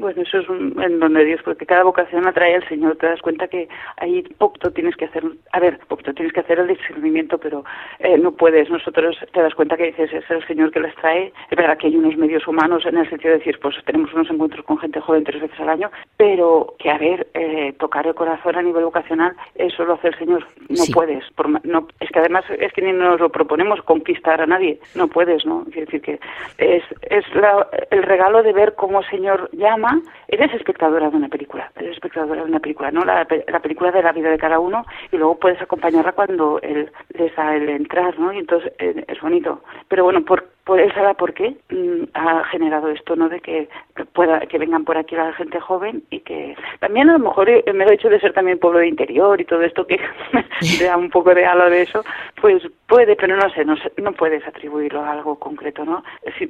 Bueno, 0.00 0.22
eso 0.22 0.38
es 0.38 0.48
un, 0.48 0.82
en 0.82 0.98
donde 0.98 1.26
Dios, 1.26 1.42
porque 1.44 1.66
cada 1.66 1.82
vocación 1.82 2.26
atrae 2.26 2.54
al 2.54 2.66
Señor. 2.68 2.96
Te 2.96 3.06
das 3.06 3.20
cuenta 3.20 3.48
que 3.48 3.68
ahí 3.98 4.22
poco 4.38 4.70
tienes 4.70 4.96
que 4.96 5.04
hacer, 5.04 5.22
a 5.52 5.60
ver, 5.60 5.78
poco 5.88 6.02
tienes 6.14 6.32
que 6.32 6.40
hacer 6.40 6.58
el 6.58 6.68
discernimiento, 6.68 7.36
pero 7.36 7.64
eh, 7.98 8.16
no 8.16 8.32
puedes. 8.32 8.70
Nosotros 8.70 9.18
te 9.30 9.42
das 9.42 9.54
cuenta 9.54 9.76
que 9.76 9.88
dices, 9.88 10.10
es 10.10 10.30
el 10.30 10.46
Señor 10.46 10.70
que 10.70 10.80
les 10.80 10.94
trae. 10.96 11.34
Es 11.50 11.56
verdad 11.56 11.76
que 11.76 11.88
hay 11.88 11.96
unos 11.96 12.16
medios 12.16 12.48
humanos 12.48 12.86
en 12.86 12.96
el 12.96 13.10
sentido 13.10 13.32
de 13.32 13.38
decir, 13.40 13.58
pues 13.60 13.76
tenemos 13.84 14.10
unos 14.14 14.30
encuentros 14.30 14.64
con 14.64 14.78
gente 14.78 15.00
joven 15.00 15.24
tres 15.24 15.42
veces 15.42 15.60
al 15.60 15.68
año, 15.68 15.90
pero 16.16 16.74
que, 16.78 16.90
a 16.90 16.96
ver, 16.96 17.26
eh, 17.34 17.74
tocar 17.78 18.06
el 18.06 18.14
corazón 18.14 18.56
a 18.56 18.62
nivel 18.62 18.84
vocacional, 18.84 19.36
eso 19.54 19.84
lo 19.84 19.94
hace 19.94 20.08
el 20.08 20.18
Señor. 20.18 20.46
No 20.70 20.76
sí. 20.76 20.92
puedes. 20.94 21.24
Por, 21.32 21.48
no, 21.66 21.88
es 22.00 22.08
que 22.10 22.18
además 22.18 22.44
es 22.58 22.72
que 22.72 22.80
ni 22.80 22.92
nos 22.92 23.20
lo 23.20 23.28
proponemos 23.28 23.82
conquistar 23.82 24.40
a 24.40 24.46
nadie. 24.46 24.80
No 24.94 25.08
puedes, 25.08 25.44
¿no? 25.44 25.66
Es 25.68 25.74
decir, 25.74 26.00
que 26.00 26.18
es, 26.56 26.84
es 27.02 27.24
la, 27.34 27.68
el 27.90 28.02
regalo 28.02 28.42
de 28.42 28.54
ver 28.54 28.74
cómo 28.76 29.00
el 29.00 29.10
Señor 29.10 29.50
llama 29.52 29.89
eres 30.28 30.52
espectadora 30.54 31.10
de 31.10 31.16
una 31.16 31.28
película, 31.28 31.70
eres 31.76 31.92
espectadora 31.92 32.42
de 32.42 32.48
una 32.48 32.60
película, 32.60 32.90
¿no? 32.90 33.04
La, 33.04 33.26
la, 33.48 33.60
película 33.60 33.90
de 33.90 34.02
la 34.02 34.12
vida 34.12 34.30
de 34.30 34.38
cada 34.38 34.58
uno 34.58 34.84
y 35.10 35.16
luego 35.16 35.38
puedes 35.38 35.60
acompañarla 35.60 36.12
cuando 36.12 36.60
él 36.62 36.90
les 37.14 37.34
da 37.36 37.56
el 37.56 37.68
entrar, 37.68 38.18
¿no? 38.18 38.32
Y 38.32 38.38
entonces 38.38 38.72
eh, 38.78 39.04
es 39.06 39.20
bonito. 39.20 39.62
Pero 39.88 40.04
bueno, 40.04 40.24
por, 40.24 40.48
por 40.64 40.80
él 40.80 40.92
sabrá 40.94 41.14
por 41.14 41.34
qué 41.34 41.56
mm, 41.70 42.04
ha 42.14 42.44
generado 42.44 42.88
esto, 42.90 43.16
¿no? 43.16 43.28
De 43.28 43.40
que 43.40 43.68
pueda, 44.12 44.40
que 44.40 44.58
vengan 44.58 44.84
por 44.84 44.96
aquí 44.96 45.14
la 45.14 45.32
gente 45.32 45.60
joven 45.60 46.02
y 46.10 46.20
que 46.20 46.56
también 46.80 47.10
a 47.10 47.14
lo 47.14 47.18
mejor 47.18 47.48
eh, 47.48 47.64
me 47.72 47.84
lo 47.84 47.90
he 47.90 47.94
hecho 47.94 48.08
de 48.08 48.20
ser 48.20 48.32
también 48.32 48.58
pueblo 48.58 48.78
de 48.78 48.88
interior 48.88 49.40
y 49.40 49.44
todo 49.44 49.62
esto 49.62 49.86
que 49.86 49.98
da 50.84 50.96
un 50.96 51.10
poco 51.10 51.34
de 51.34 51.44
halo 51.44 51.70
de 51.70 51.82
eso, 51.82 52.04
pues 52.40 52.62
puede, 52.86 53.16
pero 53.16 53.36
no 53.36 53.48
sé, 53.50 53.64
no, 53.64 53.74
no 53.98 54.12
puedes 54.12 54.46
atribuirlo 54.46 55.02
a 55.02 55.12
algo 55.12 55.38
concreto, 55.38 55.84
¿no? 55.84 56.02
Si, 56.38 56.48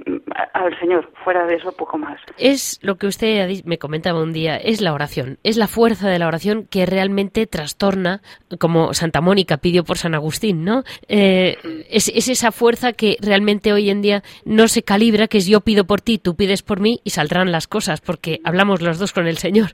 al 0.54 0.78
Señor, 0.78 1.10
fuera 1.24 1.46
de 1.46 1.56
eso, 1.56 1.72
poco 1.72 1.98
más. 1.98 2.20
Es 2.38 2.78
lo 2.82 2.96
que 2.96 3.06
usted 3.06 3.48
me 3.64 3.78
comentaba 3.78 4.22
un 4.22 4.32
día, 4.32 4.56
es 4.56 4.80
la 4.80 4.92
oración, 4.92 5.38
es 5.44 5.56
la 5.56 5.66
fuerza 5.66 6.08
de 6.08 6.18
la 6.18 6.26
oración 6.26 6.66
que 6.70 6.86
realmente 6.86 7.46
trastorna, 7.46 8.20
como 8.58 8.94
Santa 8.94 9.20
Mónica 9.20 9.58
pidió 9.58 9.84
por 9.84 9.98
San 9.98 10.14
Agustín, 10.14 10.64
¿no? 10.64 10.82
Eh, 11.08 11.56
es, 11.90 12.08
es 12.08 12.28
esa 12.28 12.52
fuerza 12.52 12.92
que 12.92 13.16
realmente 13.20 13.72
hoy 13.72 13.90
en 13.90 13.99
día 14.02 14.22
no 14.44 14.68
se 14.68 14.82
calibra, 14.82 15.28
que 15.28 15.38
es 15.38 15.46
yo 15.46 15.60
pido 15.60 15.84
por 15.84 16.00
ti, 16.00 16.18
tú 16.18 16.36
pides 16.36 16.62
por 16.62 16.80
mí 16.80 17.00
y 17.04 17.10
saldrán 17.10 17.52
las 17.52 17.66
cosas, 17.66 18.00
porque 18.00 18.40
hablamos 18.44 18.82
los 18.82 18.98
dos 18.98 19.12
con 19.12 19.26
el 19.26 19.38
Señor. 19.38 19.70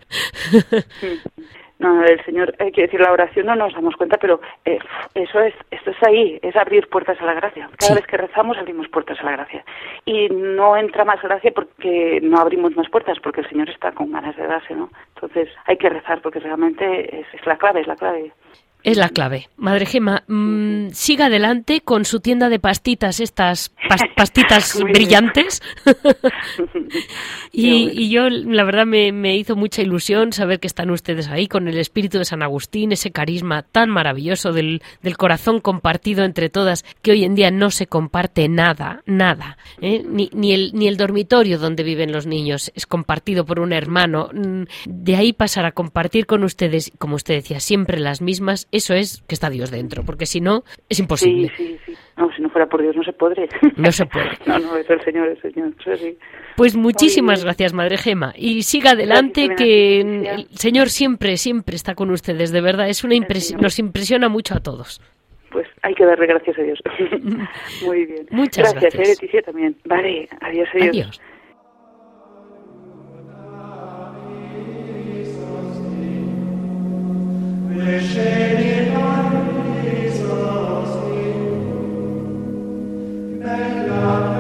No, 1.79 2.03
el 2.03 2.25
Señor, 2.25 2.55
hay 2.59 2.73
que 2.73 2.83
decir, 2.83 3.01
la 3.01 3.13
oración 3.13 3.47
no 3.47 3.55
nos 3.55 3.75
damos 3.75 3.97
cuenta, 3.97 4.17
pero 4.17 4.41
eh, 4.65 4.79
eso 5.15 5.41
es, 5.41 5.53
esto 5.71 5.91
es 5.91 6.03
ahí, 6.07 6.39
es 6.41 6.57
abrir 6.57 6.89
puertas 6.89 7.21
a 7.21 7.27
la 7.27 7.35
gracia. 7.35 7.69
Cada 7.79 7.93
sí. 7.93 7.95
vez 7.95 8.07
que 8.07 8.17
rezamos 8.17 8.57
abrimos 8.57 8.89
puertas 8.89 9.21
a 9.21 9.25
la 9.25 9.33
gracia. 9.33 9.63
Y 10.07 10.29
no 10.31 10.75
entra 10.77 11.05
más 11.05 11.21
gracia 11.21 11.53
porque 11.55 12.21
no 12.23 12.39
abrimos 12.39 12.75
más 12.77 12.89
puertas, 12.89 13.19
porque 13.23 13.43
el 13.43 13.49
Señor 13.51 13.69
está 13.69 13.93
con 13.93 14.11
ganas 14.11 14.35
de 14.37 14.47
darse, 14.47 14.75
¿no? 14.75 14.89
Entonces 15.15 15.51
hay 15.67 15.77
que 15.77 15.91
rezar 15.91 16.23
porque 16.23 16.41
realmente 16.41 17.21
es, 17.21 17.27
es 17.35 17.45
la 17.45 17.59
clave, 17.59 17.83
es 17.83 17.87
la 17.87 17.97
clave. 17.97 18.33
Es 18.87 18.97
la 18.97 19.09
clave. 19.09 19.49
Madre 19.57 19.85
Gema, 19.85 20.23
mmm, 20.29 20.91
siga 20.93 21.27
adelante 21.27 21.81
con 21.81 22.05
su 22.05 22.21
tienda 22.21 22.49
de 22.49 22.61
pastitas, 22.61 23.19
estas 23.19 23.73
pas 23.89 24.01
pastitas 24.17 24.81
brillantes. 24.81 25.61
y, 27.53 27.91
y, 27.91 28.11
yo, 28.11 28.31
la 28.31 28.63
verdad, 28.63 28.87
me, 28.87 29.11
me, 29.11 29.37
hizo 29.37 29.57
mucha 29.57 29.83
ilusión 29.83 30.33
saber 30.33 30.61
que 30.61 30.69
están 30.69 30.91
ustedes 30.91 31.27
ahí 31.27 31.49
con 31.49 31.67
el 31.67 31.79
espíritu 31.79 32.19
de 32.19 32.25
San 32.27 32.45
Agustín, 32.45 32.93
ese 32.93 33.11
carisma 33.11 33.63
tan 33.63 33.91
maravilloso 33.91 34.53
del, 34.53 34.81
del 35.03 35.17
corazón 35.17 35.59
compartido 35.59 36.23
entre 36.25 36.49
todas, 36.49 36.85
que 37.03 37.11
hoy 37.11 37.25
en 37.25 37.35
día 37.35 37.51
no 37.51 37.73
se 37.73 37.89
comparte 37.89 38.49
nada, 38.49 39.03
nada. 39.05 39.59
¿eh? 39.81 40.05
Ni, 40.09 40.31
ni, 40.33 40.53
el, 40.53 40.71
ni 40.75 40.87
el 40.87 40.97
dormitorio 40.97 41.59
donde 41.59 41.83
viven 41.83 42.13
los 42.13 42.29
niños 42.29 42.71
es 42.77 42.87
compartido 42.87 43.47
por 43.47 43.59
un 43.59 43.73
hermano. 43.73 44.31
De 44.87 45.17
ahí 45.17 45.33
pasar 45.33 45.65
a 45.67 45.73
compartir 45.73 46.27
con 46.27 46.45
ustedes, 46.45 46.93
como 46.99 47.17
usted 47.17 47.35
decía, 47.35 47.59
siempre 47.59 47.99
las 47.99 48.23
mismas 48.23 48.69
eso 48.77 48.95
es 48.95 49.23
que 49.27 49.35
está 49.35 49.51
Dios 49.51 49.71
dentro, 49.71 50.05
porque 50.05 50.27
si 50.27 50.41
no, 50.41 50.63
es 50.89 50.99
imposible. 50.99 51.51
Sí, 51.57 51.67
sí, 51.67 51.79
sí. 51.87 51.93
No, 52.17 52.31
si 52.35 52.43
no 52.43 52.49
fuera 52.49 52.67
por 52.67 52.81
Dios 52.81 52.97
no 52.97 53.03
se 53.03 53.13
podría. 53.13 53.47
No 53.77 53.93
se 53.93 54.07
puede. 54.07 54.31
no, 54.47 54.59
no, 54.59 54.77
es 54.77 54.89
el 54.89 55.03
Señor, 55.03 55.29
el 55.29 55.41
Señor. 55.43 55.75
Sí. 55.99 56.17
Pues 56.57 56.77
muchísimas 56.77 57.45
gracias, 57.45 57.75
Madre 57.75 57.99
Gema. 57.99 58.33
Y 58.37 58.63
siga 58.63 58.93
adelante, 58.93 59.47
gracias, 59.47 59.59
que 59.59 60.01
el 60.01 60.47
Señor 60.51 60.89
siempre, 60.89 61.37
siempre 61.37 61.77
está 61.77 61.95
con 61.95 62.11
ustedes, 62.11 62.53
de 62.53 62.61
verdad. 62.61 62.89
Es 62.89 63.05
una 63.05 63.15
impres 63.15 63.55
nos 63.61 63.79
impresiona 63.79 64.29
mucho 64.29 64.55
a 64.55 64.61
todos. 64.61 65.01
Pues 65.51 65.67
hay 65.83 65.95
que 65.95 66.05
darle 66.05 66.27
gracias 66.27 66.59
a 66.59 66.63
Dios. 66.63 66.79
Muy 67.85 68.07
bien. 68.07 68.27
Muchas 68.31 68.73
gracias. 68.73 68.95
gracias. 68.95 69.09
Eh, 69.09 69.23
Leticia 69.23 69.43
también. 69.43 69.77
Vale, 69.85 70.29
adiós, 70.41 70.69
adiós. 70.75 70.89
adiós. 70.89 71.21
Bella 83.47 84.36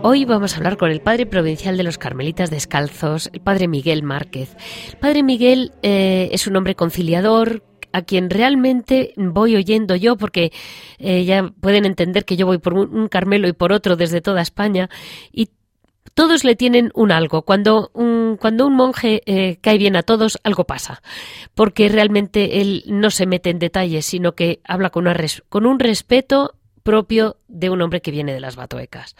Hoy 0.00 0.24
vamos 0.24 0.54
a 0.54 0.58
hablar 0.58 0.76
con 0.76 0.92
el 0.92 1.00
padre 1.00 1.26
provincial 1.26 1.76
de 1.76 1.82
los 1.82 1.98
Carmelitas 1.98 2.50
Descalzos, 2.50 3.30
el 3.32 3.40
padre 3.40 3.66
Miguel 3.66 4.04
Márquez. 4.04 4.56
El 4.92 4.96
padre 4.96 5.24
Miguel 5.24 5.72
eh, 5.82 6.28
es 6.30 6.46
un 6.46 6.54
hombre 6.54 6.76
conciliador, 6.76 7.64
a 7.92 8.02
quien 8.02 8.30
realmente 8.30 9.12
voy 9.16 9.56
oyendo 9.56 9.96
yo, 9.96 10.16
porque 10.16 10.52
eh, 10.98 11.24
ya 11.24 11.50
pueden 11.60 11.84
entender 11.84 12.24
que 12.24 12.36
yo 12.36 12.46
voy 12.46 12.58
por 12.58 12.74
un, 12.74 13.08
Carmelo 13.08 13.48
y 13.48 13.52
por 13.52 13.72
otro 13.72 13.96
desde 13.96 14.20
toda 14.20 14.40
España, 14.40 14.88
y 15.32 15.50
todos 16.14 16.44
le 16.44 16.54
tienen 16.54 16.92
un 16.94 17.10
algo. 17.10 17.42
Cuando 17.42 17.90
un, 17.92 18.36
cuando 18.40 18.68
un 18.68 18.76
monje 18.76 19.22
eh, 19.26 19.58
cae 19.60 19.78
bien 19.78 19.96
a 19.96 20.04
todos, 20.04 20.38
algo 20.44 20.64
pasa, 20.64 21.02
porque 21.54 21.88
realmente 21.88 22.60
él 22.60 22.84
no 22.86 23.10
se 23.10 23.26
mete 23.26 23.50
en 23.50 23.58
detalles, 23.58 24.06
sino 24.06 24.36
que 24.36 24.60
habla 24.62 24.90
con, 24.90 25.04
una 25.04 25.14
res, 25.14 25.42
con 25.48 25.66
un 25.66 25.80
respeto 25.80 26.54
propio 26.84 27.36
de 27.48 27.68
un 27.68 27.82
hombre 27.82 28.00
que 28.00 28.12
viene 28.12 28.32
de 28.32 28.40
las 28.40 28.56
batoecas. 28.56 29.16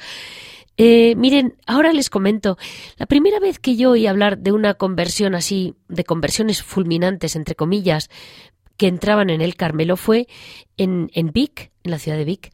Eh, 0.81 1.17
miren, 1.17 1.57
ahora 1.67 1.93
les 1.93 2.09
comento, 2.09 2.57
la 2.97 3.07
primera 3.07 3.41
vez 3.41 3.59
que 3.59 3.77
yo 3.77 3.91
oí 3.91 4.07
hablar 4.07 4.39
de 4.39 4.53
una 4.53 4.75
conversión 4.75 5.35
así, 5.35 5.75
de 5.89 6.05
conversiones 6.05 6.63
fulminantes, 6.63 7.35
entre 7.35 7.57
comillas, 7.57 8.09
que 8.77 8.87
entraban 8.87 9.29
en 9.29 9.41
el 9.41 9.57
Carmelo 9.57 9.97
fue 9.97 10.29
en, 10.77 11.11
en 11.15 11.33
Vic, 11.33 11.73
en 11.83 11.91
la 11.91 11.99
ciudad 11.99 12.17
de 12.17 12.25
Vic. 12.25 12.53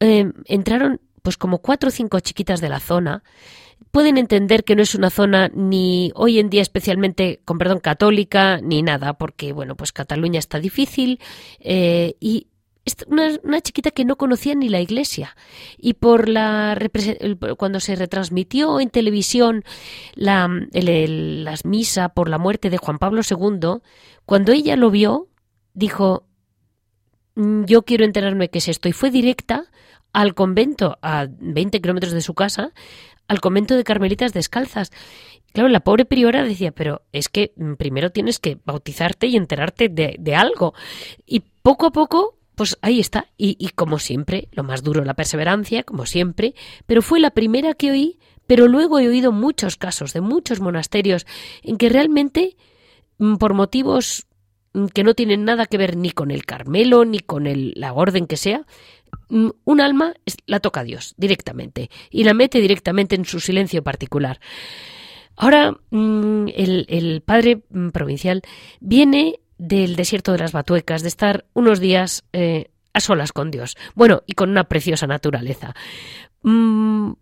Eh, 0.00 0.32
entraron 0.46 1.00
pues 1.22 1.36
como 1.36 1.58
cuatro 1.58 1.88
o 1.88 1.92
cinco 1.92 2.18
chiquitas 2.20 2.62
de 2.62 2.70
la 2.70 2.80
zona. 2.80 3.22
Pueden 3.90 4.16
entender 4.16 4.64
que 4.64 4.74
no 4.74 4.82
es 4.82 4.94
una 4.94 5.10
zona 5.10 5.50
ni 5.54 6.12
hoy 6.14 6.38
en 6.38 6.48
día 6.48 6.62
especialmente, 6.62 7.42
con 7.44 7.58
perdón, 7.58 7.80
católica, 7.80 8.58
ni 8.62 8.82
nada, 8.82 9.14
porque 9.18 9.52
bueno, 9.52 9.76
pues 9.76 9.92
Cataluña 9.92 10.38
está 10.38 10.60
difícil 10.60 11.20
eh, 11.58 12.14
y 12.20 12.46
una, 13.06 13.38
una, 13.42 13.60
chiquita 13.60 13.90
que 13.90 14.04
no 14.04 14.16
conocía 14.16 14.54
ni 14.54 14.68
la 14.68 14.80
iglesia 14.80 15.36
y 15.76 15.94
por 15.94 16.28
la 16.28 16.78
cuando 17.56 17.78
se 17.78 17.94
retransmitió 17.94 18.80
en 18.80 18.90
televisión 18.90 19.64
la 20.14 20.48
el, 20.72 21.44
las 21.44 21.64
misa 21.64 22.08
por 22.08 22.28
la 22.28 22.38
muerte 22.38 22.70
de 22.70 22.78
Juan 22.78 22.98
Pablo 22.98 23.20
II 23.28 23.80
cuando 24.24 24.52
ella 24.52 24.76
lo 24.76 24.90
vio 24.90 25.28
dijo 25.74 26.26
yo 27.36 27.82
quiero 27.82 28.04
enterarme 28.04 28.48
qué 28.48 28.58
es 28.58 28.68
esto 28.68 28.88
y 28.88 28.92
fue 28.92 29.10
directa 29.10 29.70
al 30.12 30.34
convento 30.34 30.98
a 31.02 31.26
20 31.28 31.80
kilómetros 31.80 32.12
de 32.12 32.20
su 32.20 32.34
casa, 32.34 32.72
al 33.28 33.40
convento 33.40 33.76
de 33.76 33.84
Carmelitas 33.84 34.32
Descalzas. 34.32 34.90
Claro, 35.52 35.68
la 35.68 35.80
pobre 35.80 36.04
priora 36.04 36.44
decía, 36.44 36.72
pero 36.72 37.02
es 37.12 37.28
que 37.28 37.52
mm, 37.56 37.74
primero 37.74 38.10
tienes 38.10 38.38
que 38.38 38.58
bautizarte 38.64 39.26
y 39.26 39.36
enterarte 39.36 39.88
de, 39.88 40.16
de 40.18 40.34
algo. 40.34 40.74
Y 41.26 41.40
poco 41.62 41.86
a 41.86 41.92
poco, 41.92 42.38
pues 42.60 42.76
ahí 42.82 43.00
está. 43.00 43.28
Y, 43.38 43.70
como 43.74 43.98
siempre, 43.98 44.48
lo 44.52 44.64
más 44.64 44.82
duro, 44.82 45.02
la 45.02 45.14
perseverancia, 45.14 45.82
como 45.82 46.04
siempre, 46.04 46.54
pero 46.84 47.00
fue 47.00 47.18
la 47.18 47.30
primera 47.30 47.72
que 47.72 47.90
oí, 47.90 48.18
pero 48.46 48.68
luego 48.68 48.98
he 48.98 49.08
oído 49.08 49.32
muchos 49.32 49.78
casos 49.78 50.12
de 50.12 50.20
muchos 50.20 50.60
monasterios 50.60 51.24
en 51.62 51.78
que 51.78 51.88
realmente, 51.88 52.58
mm, 53.16 53.36
por 53.36 53.54
motivos 53.54 54.26
mm, 54.74 54.88
que 54.88 55.04
no 55.04 55.14
tienen 55.14 55.46
nada 55.46 55.64
que 55.64 55.78
ver 55.78 55.96
ni 55.96 56.10
con 56.10 56.30
el 56.30 56.44
Carmelo, 56.44 57.06
ni 57.06 57.20
con 57.20 57.46
el, 57.46 57.72
la 57.76 57.94
orden 57.94 58.26
que 58.26 58.36
sea, 58.36 58.66
un 59.30 59.80
alma 59.80 60.12
la 60.44 60.60
toca 60.60 60.80
a 60.80 60.84
Dios 60.84 61.14
directamente 61.16 61.88
y 62.10 62.24
la 62.24 62.34
mete 62.34 62.60
directamente 62.60 63.16
en 63.16 63.24
su 63.24 63.40
silencio 63.40 63.82
particular. 63.82 64.38
Ahora 65.34 65.78
mm, 65.88 66.48
el, 66.54 67.22
padre 67.24 67.62
mm, 67.70 67.88
provincial 67.88 68.42
viene 68.80 69.40
del 69.60 69.94
desierto 69.94 70.32
de 70.32 70.38
las 70.38 70.52
Batuecas, 70.52 71.02
de 71.02 71.08
estar 71.08 71.44
unos 71.52 71.80
días 71.80 72.24
eh, 72.32 72.70
a 72.94 73.00
solas 73.00 73.32
con 73.32 73.50
Dios. 73.50 73.76
Bueno, 73.94 74.22
y 74.26 74.32
con 74.32 74.48
una 74.48 74.64
preciosa 74.64 75.06
naturaleza. 75.06 75.74
Mm, 76.42 77.12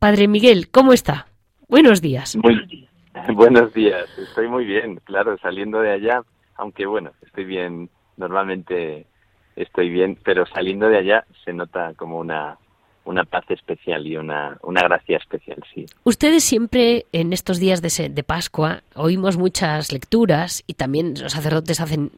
padre 0.00 0.26
Miguel, 0.26 0.70
¿cómo 0.70 0.92
está? 0.92 1.28
Buenos 1.68 2.02
días. 2.02 2.36
Buenos 3.32 3.72
días, 3.72 4.06
estoy 4.18 4.48
muy 4.48 4.64
bien, 4.64 5.00
claro, 5.04 5.38
saliendo 5.38 5.78
de 5.80 5.92
allá, 5.92 6.22
aunque 6.56 6.84
bueno, 6.84 7.12
estoy 7.24 7.44
bien, 7.44 7.88
normalmente 8.16 9.06
estoy 9.54 9.88
bien, 9.88 10.18
pero 10.24 10.46
saliendo 10.46 10.88
de 10.88 10.98
allá 10.98 11.24
se 11.44 11.52
nota 11.52 11.94
como 11.94 12.18
una 12.18 12.58
una 13.04 13.24
paz 13.24 13.44
especial 13.50 14.06
y 14.06 14.16
una, 14.16 14.58
una 14.62 14.82
gracia 14.82 15.18
especial, 15.18 15.62
sí. 15.74 15.84
Ustedes 16.04 16.42
siempre 16.42 17.06
en 17.12 17.32
estos 17.32 17.58
días 17.58 17.82
de, 17.82 18.08
de 18.08 18.22
Pascua 18.22 18.82
oímos 18.94 19.36
muchas 19.36 19.92
lecturas 19.92 20.64
y 20.66 20.74
también 20.74 21.14
los 21.20 21.32
sacerdotes 21.32 21.80
hacen 21.80 22.10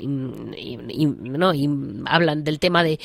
y, 0.56 0.76
¿no? 1.06 1.54
y 1.54 1.68
hablan 2.06 2.44
del 2.44 2.60
tema 2.60 2.84
de 2.84 3.00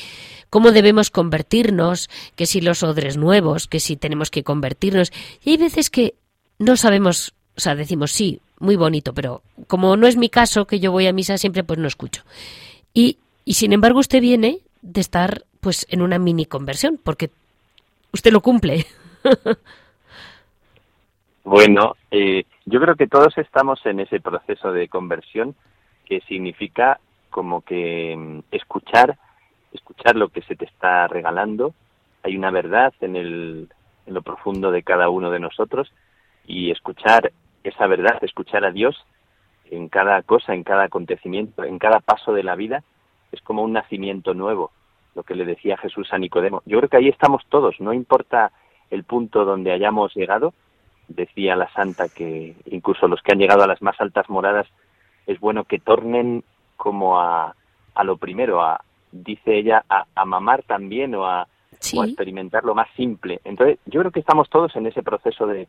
cómo 0.48 0.70
debemos 0.70 1.10
convertirnos, 1.10 2.08
que 2.36 2.46
si 2.46 2.60
los 2.60 2.82
odres 2.82 3.16
nuevos, 3.16 3.66
que 3.66 3.80
si 3.80 3.96
tenemos 3.96 4.30
que 4.30 4.44
convertirnos. 4.44 5.12
Y 5.44 5.50
hay 5.50 5.56
veces 5.56 5.90
que 5.90 6.14
no 6.58 6.76
sabemos, 6.76 7.34
o 7.56 7.60
sea, 7.60 7.74
decimos 7.74 8.12
sí, 8.12 8.40
muy 8.60 8.76
bonito, 8.76 9.12
pero 9.12 9.42
como 9.66 9.96
no 9.96 10.06
es 10.06 10.16
mi 10.16 10.28
caso, 10.28 10.66
que 10.66 10.78
yo 10.78 10.92
voy 10.92 11.08
a 11.08 11.12
misa 11.12 11.36
siempre, 11.36 11.64
pues 11.64 11.80
no 11.80 11.88
escucho. 11.88 12.22
Y, 12.94 13.18
y 13.44 13.54
sin 13.54 13.72
embargo 13.72 13.98
usted 13.98 14.20
viene 14.20 14.60
de 14.82 15.00
estar 15.00 15.44
pues 15.60 15.86
en 15.90 16.02
una 16.02 16.18
mini 16.18 16.46
conversión, 16.46 16.98
porque 17.02 17.30
usted 18.12 18.32
lo 18.32 18.40
cumple. 18.40 18.84
bueno, 21.44 21.96
eh, 22.10 22.44
yo 22.66 22.80
creo 22.80 22.96
que 22.96 23.06
todos 23.06 23.36
estamos 23.38 23.84
en 23.86 24.00
ese 24.00 24.20
proceso 24.20 24.72
de 24.72 24.88
conversión 24.88 25.54
que 26.04 26.20
significa 26.22 27.00
como 27.30 27.62
que 27.62 28.14
mm, 28.16 28.40
escuchar, 28.50 29.18
escuchar 29.72 30.16
lo 30.16 30.28
que 30.28 30.42
se 30.42 30.56
te 30.56 30.66
está 30.66 31.08
regalando. 31.08 31.74
Hay 32.22 32.36
una 32.36 32.50
verdad 32.50 32.92
en, 33.00 33.16
el, 33.16 33.68
en 34.06 34.14
lo 34.14 34.22
profundo 34.22 34.70
de 34.70 34.82
cada 34.82 35.08
uno 35.08 35.30
de 35.30 35.40
nosotros 35.40 35.92
y 36.46 36.70
escuchar 36.70 37.32
esa 37.64 37.86
verdad, 37.86 38.22
escuchar 38.22 38.64
a 38.64 38.72
Dios 38.72 38.96
en 39.70 39.88
cada 39.88 40.22
cosa, 40.22 40.54
en 40.54 40.64
cada 40.64 40.84
acontecimiento, 40.84 41.64
en 41.64 41.78
cada 41.78 42.00
paso 42.00 42.32
de 42.32 42.42
la 42.42 42.56
vida, 42.56 42.82
es 43.30 43.40
como 43.40 43.62
un 43.62 43.72
nacimiento 43.72 44.34
nuevo 44.34 44.70
lo 45.14 45.22
que 45.22 45.34
le 45.34 45.44
decía 45.44 45.76
Jesús 45.76 46.12
a 46.12 46.18
Nicodemo. 46.18 46.62
Yo 46.66 46.78
creo 46.78 46.88
que 46.88 46.96
ahí 46.96 47.08
estamos 47.08 47.42
todos, 47.48 47.80
no 47.80 47.92
importa 47.92 48.52
el 48.90 49.04
punto 49.04 49.44
donde 49.44 49.72
hayamos 49.72 50.14
llegado, 50.14 50.54
decía 51.08 51.56
la 51.56 51.72
santa 51.72 52.08
que 52.08 52.54
incluso 52.66 53.08
los 53.08 53.20
que 53.22 53.32
han 53.32 53.38
llegado 53.38 53.62
a 53.62 53.66
las 53.66 53.82
más 53.82 54.00
altas 54.00 54.28
moradas 54.28 54.66
es 55.26 55.38
bueno 55.40 55.64
que 55.64 55.78
tornen 55.78 56.44
como 56.76 57.20
a, 57.20 57.54
a 57.94 58.04
lo 58.04 58.16
primero, 58.16 58.62
a, 58.62 58.82
dice 59.10 59.58
ella, 59.58 59.84
a, 59.88 60.24
mamar 60.24 60.62
también 60.62 61.14
o 61.14 61.26
a, 61.26 61.46
experimentar 61.72 62.64
lo 62.64 62.74
más 62.74 62.88
simple. 62.96 63.40
Entonces, 63.44 63.78
yo 63.86 64.00
creo 64.00 64.12
que 64.12 64.20
estamos 64.20 64.48
todos 64.48 64.74
en 64.76 64.86
ese 64.86 65.02
proceso 65.02 65.46
de, 65.46 65.68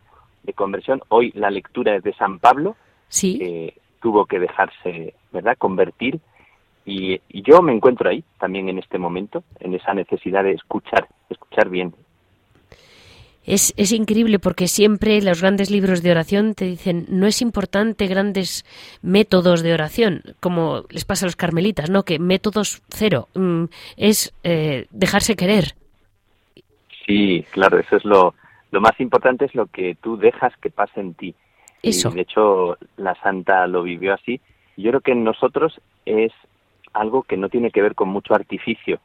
conversión. 0.55 1.01
Hoy 1.07 1.31
la 1.35 1.49
lectura 1.49 1.95
es 1.95 2.03
de 2.03 2.13
San 2.13 2.37
Pablo, 2.39 2.75
sí. 3.07 3.39
que 3.39 3.81
tuvo 4.01 4.25
que 4.25 4.39
dejarse, 4.39 5.15
¿verdad?, 5.31 5.57
convertir 5.57 6.19
y, 6.86 7.21
yo 7.29 7.61
me 7.61 7.73
encuentro 7.73 8.09
ahí 8.09 8.23
también 8.39 8.69
en 8.69 8.79
este 8.79 8.97
momento, 8.97 9.43
en 9.59 9.73
esa 9.73 9.93
necesidad 9.93 10.43
de 10.43 10.53
escuchar, 10.53 11.07
escuchar 11.29 11.69
bien. 11.69 11.93
Es, 13.45 13.73
es, 13.75 13.91
increíble 13.91 14.39
porque 14.39 14.67
siempre 14.67 15.21
los 15.21 15.41
grandes 15.41 15.69
libros 15.69 16.01
de 16.01 16.11
oración 16.11 16.53
te 16.55 16.63
dicen 16.63 17.05
no 17.09 17.27
es 17.27 17.41
importante 17.41 18.07
grandes 18.07 18.65
métodos 19.01 19.61
de 19.63 19.73
oración, 19.73 20.23
como 20.39 20.84
les 20.89 21.03
pasa 21.03 21.25
a 21.25 21.27
los 21.27 21.36
carmelitas, 21.36 21.89
¿no? 21.89 22.03
Que 22.03 22.19
métodos 22.19 22.81
cero, 22.88 23.27
mm, 23.36 23.65
es 23.97 24.34
eh, 24.43 24.88
dejarse 24.91 25.36
querer. 25.36 25.75
Sí, 27.05 27.45
claro, 27.51 27.79
eso 27.79 27.97
es 27.97 28.05
lo, 28.05 28.34
lo 28.71 28.79
más 28.79 28.97
importante, 28.99 29.45
es 29.45 29.55
lo 29.55 29.67
que 29.67 29.95
tú 30.01 30.15
dejas 30.15 30.53
que 30.61 30.69
pase 30.69 31.01
en 31.01 31.13
ti. 31.13 31.36
Eso. 31.81 32.11
Y 32.11 32.15
de 32.15 32.21
hecho, 32.21 32.77
la 32.95 33.13
santa 33.15 33.67
lo 33.67 33.84
vivió 33.84 34.13
así. 34.13 34.39
Yo 34.77 34.91
creo 34.91 35.01
que 35.01 35.11
en 35.11 35.25
nosotros 35.25 35.81
es 36.05 36.31
algo 36.93 37.23
que 37.23 37.37
no 37.37 37.49
tiene 37.49 37.71
que 37.71 37.81
ver 37.81 37.95
con 37.95 38.09
mucho 38.09 38.33
artificio, 38.33 38.99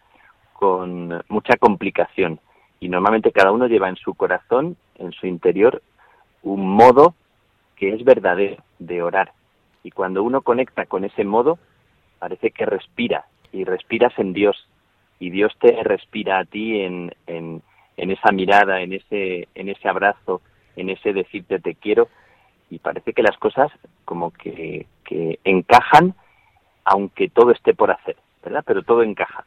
con 0.53 1.23
mucha 1.29 1.57
complicación. 1.57 2.41
Y 2.81 2.89
normalmente 2.89 3.33
cada 3.33 3.53
uno 3.53 3.67
lleva 3.67 3.89
en 3.89 3.97
su 3.97 4.15
corazón, 4.15 4.77
en 4.97 5.13
su 5.13 5.27
interior, 5.27 5.83
un 6.43 6.69
modo 6.69 7.15
que 7.77 7.95
es 7.95 8.05
verdadero 8.05 8.63
de 8.79 9.03
orar. 9.03 9.33
Y 9.83 9.91
cuando 9.91 10.23
uno 10.23 10.43
conecta 10.43 10.87
con 10.87 11.05
ese 11.05 11.25
modo, 11.25 11.59
parece 12.19 12.51
que 12.51 12.67
respira 12.67 13.27
y 13.53 13.65
respiras 13.65 14.13
en 14.19 14.33
Dios. 14.33 14.69
Y 15.21 15.31
Dios 15.31 15.53
te 15.61 15.83
respira 15.83 16.39
a 16.39 16.45
ti 16.45 16.81
en, 16.81 17.15
en, 17.27 17.63
en 17.97 18.11
esa 18.11 18.31
mirada, 18.33 18.81
en 18.81 18.93
ese, 18.93 19.49
en 19.55 19.69
ese 19.69 19.89
abrazo, 19.89 20.41
en 20.77 20.91
ese 20.91 21.13
decirte 21.13 21.59
te 21.59 21.75
quiero. 21.75 22.09
Y 22.71 22.79
parece 22.79 23.13
que 23.13 23.23
las 23.23 23.37
cosas 23.39 23.73
como 24.05 24.31
que, 24.31 24.87
que 25.05 25.39
encajan 25.45 26.15
aunque 26.89 27.29
todo 27.29 27.53
esté 27.53 27.75
por 27.75 27.91
hacer, 27.91 28.17
¿verdad? 28.43 28.63
Pero 28.67 28.83
todo 28.83 29.03
encaja. 29.03 29.45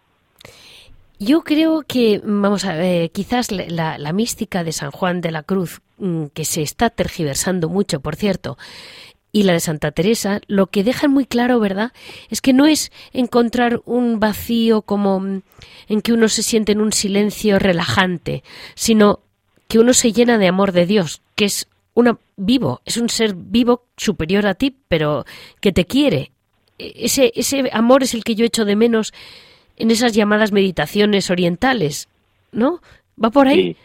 Yo 1.20 1.42
creo 1.42 1.84
que, 1.88 2.22
vamos 2.24 2.66
a 2.66 2.76
ver, 2.76 3.12
quizás 3.12 3.52
la, 3.52 3.98
la, 3.98 4.14
mística 4.14 4.64
de 4.64 4.72
San 4.72 4.92
Juan 4.92 5.22
de 5.22 5.32
la 5.32 5.44
Cruz, 5.44 5.82
mm, 5.98 6.28
que 6.34 6.46
se 6.46 6.62
está 6.62 6.90
tergiversando 6.90 7.70
mucho, 7.70 8.00
por 8.00 8.16
cierto, 8.16 8.58
y 9.32 9.44
la 9.44 9.54
de 9.54 9.60
Santa 9.60 9.92
Teresa, 9.92 10.42
lo 10.48 10.68
que 10.68 10.84
dejan 10.84 11.12
muy 11.12 11.26
claro, 11.26 11.60
¿verdad? 11.60 11.94
Es 12.30 12.42
que 12.42 12.54
no 12.54 12.66
es 12.66 12.92
encontrar 13.14 13.82
un 13.86 14.20
vacío 14.20 14.82
como 14.82 15.20
mm, 15.20 15.42
en 15.90 16.02
que 16.02 16.14
uno 16.14 16.28
se 16.28 16.44
siente 16.44 16.72
en 16.72 16.82
un 16.82 16.92
silencio 16.92 17.60
relajante, 17.60 18.44
sino 18.76 19.20
que 19.68 19.80
uno 19.80 19.94
se 19.94 20.12
llena 20.12 20.38
de 20.38 20.48
amor 20.48 20.72
de 20.72 20.86
Dios, 20.86 21.22
que 21.36 21.46
es 21.46 21.68
una 21.94 22.18
vivo, 22.36 22.82
es 22.86 22.98
un 22.98 23.10
ser 23.10 23.36
vivo 23.36 23.84
superior 23.96 24.48
a 24.48 24.56
ti, 24.56 24.76
pero 24.88 25.26
que 25.60 25.72
te 25.72 25.86
quiere 25.86 26.32
ese, 26.96 27.32
ese 27.36 27.70
amor 27.74 28.04
es 28.04 28.14
el 28.14 28.24
que 28.24 28.36
yo 28.36 28.46
echo 28.46 28.66
de 28.66 28.76
menos 28.76 29.14
en 29.78 29.92
esas 29.92 30.14
llamadas 30.14 30.52
meditaciones 30.52 31.30
orientales, 31.30 32.08
¿no? 32.52 32.80
¿Va 33.24 33.30
por 33.30 33.48
ahí? 33.48 33.76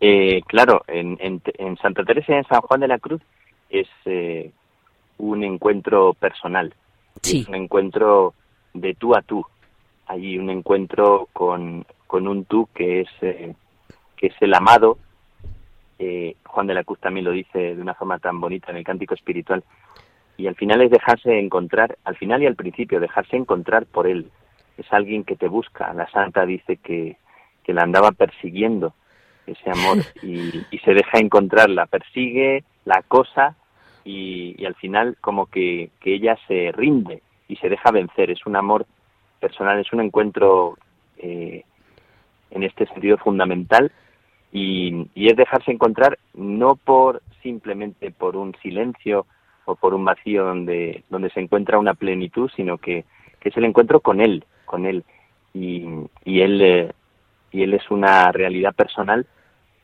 Eh, 0.00 0.42
claro, 0.46 0.82
en, 0.86 1.18
en, 1.20 1.76
Santa 1.78 2.04
Teresa 2.04 2.32
y 2.32 2.36
en 2.36 2.44
San 2.44 2.60
Juan 2.60 2.80
de 2.80 2.88
la 2.88 2.98
Cruz 2.98 3.20
es 3.68 3.88
eh, 4.04 4.52
un 5.18 5.42
encuentro 5.42 6.14
personal, 6.14 6.72
sí. 7.22 7.40
es 7.40 7.48
un 7.48 7.56
encuentro 7.56 8.34
de 8.74 8.94
tú 8.94 9.14
a 9.16 9.22
tú. 9.22 9.44
Hay 10.06 10.38
un 10.38 10.50
encuentro 10.50 11.28
con, 11.32 11.84
con 12.06 12.28
un 12.28 12.44
tú 12.44 12.68
que 12.74 13.00
es, 13.00 13.08
eh, 13.20 13.54
que 14.16 14.28
es 14.28 14.34
el 14.40 14.54
amado. 14.54 14.98
Juan 16.46 16.66
de 16.68 16.74
la 16.74 16.84
Cruz 16.84 17.00
también 17.00 17.24
lo 17.24 17.32
dice 17.32 17.74
de 17.74 17.82
una 17.82 17.94
forma 17.94 18.18
tan 18.18 18.40
bonita 18.40 18.70
en 18.70 18.78
el 18.78 18.84
cántico 18.84 19.14
espiritual, 19.14 19.64
y 20.38 20.46
al 20.46 20.54
final 20.54 20.80
es 20.80 20.90
dejarse 20.90 21.36
encontrar, 21.36 21.98
al 22.04 22.16
final 22.16 22.42
y 22.42 22.46
al 22.46 22.54
principio, 22.54 23.00
dejarse 23.00 23.36
encontrar 23.36 23.86
por 23.86 24.06
él. 24.06 24.30
Es 24.78 24.86
alguien 24.92 25.24
que 25.24 25.34
te 25.34 25.48
busca. 25.48 25.92
La 25.94 26.08
santa 26.10 26.46
dice 26.46 26.76
que, 26.76 27.16
que 27.64 27.74
la 27.74 27.82
andaba 27.82 28.12
persiguiendo 28.12 28.94
ese 29.46 29.68
amor 29.68 29.98
y, 30.22 30.64
y, 30.70 30.78
se 30.78 30.94
deja 30.94 31.18
encontrar, 31.18 31.68
la 31.68 31.86
persigue, 31.86 32.62
la 32.84 32.98
acosa 32.98 33.56
y, 34.04 34.54
y 34.56 34.64
al 34.64 34.76
final 34.76 35.16
como 35.20 35.46
que, 35.46 35.90
que, 36.00 36.14
ella 36.14 36.38
se 36.46 36.70
rinde 36.70 37.20
y 37.48 37.56
se 37.56 37.68
deja 37.68 37.90
vencer. 37.90 38.30
Es 38.30 38.46
un 38.46 38.54
amor 38.54 38.86
personal, 39.40 39.80
es 39.80 39.92
un 39.92 40.02
encuentro 40.02 40.78
eh, 41.16 41.64
en 42.52 42.62
este 42.62 42.86
sentido 42.86 43.18
fundamental 43.18 43.90
y, 44.52 45.08
y 45.16 45.26
es 45.26 45.36
dejarse 45.36 45.72
encontrar 45.72 46.16
no 46.32 46.76
por 46.76 47.22
simplemente 47.42 48.12
por 48.12 48.36
un 48.36 48.54
silencio 48.62 49.26
o 49.68 49.76
por 49.76 49.92
un 49.92 50.02
vacío 50.04 50.44
donde, 50.46 51.04
donde 51.10 51.28
se 51.30 51.40
encuentra 51.40 51.78
una 51.78 51.92
plenitud, 51.92 52.50
sino 52.56 52.78
que, 52.78 53.04
que 53.38 53.50
es 53.50 53.56
el 53.58 53.66
encuentro 53.66 54.00
con 54.00 54.20
Él, 54.22 54.44
con 54.64 54.86
Él. 54.86 55.04
Y, 55.52 55.84
y 56.24 56.40
Él, 56.40 56.60
eh, 56.62 56.92
y 57.52 57.62
Él 57.64 57.74
es 57.74 57.90
una 57.90 58.32
realidad 58.32 58.74
personal, 58.74 59.26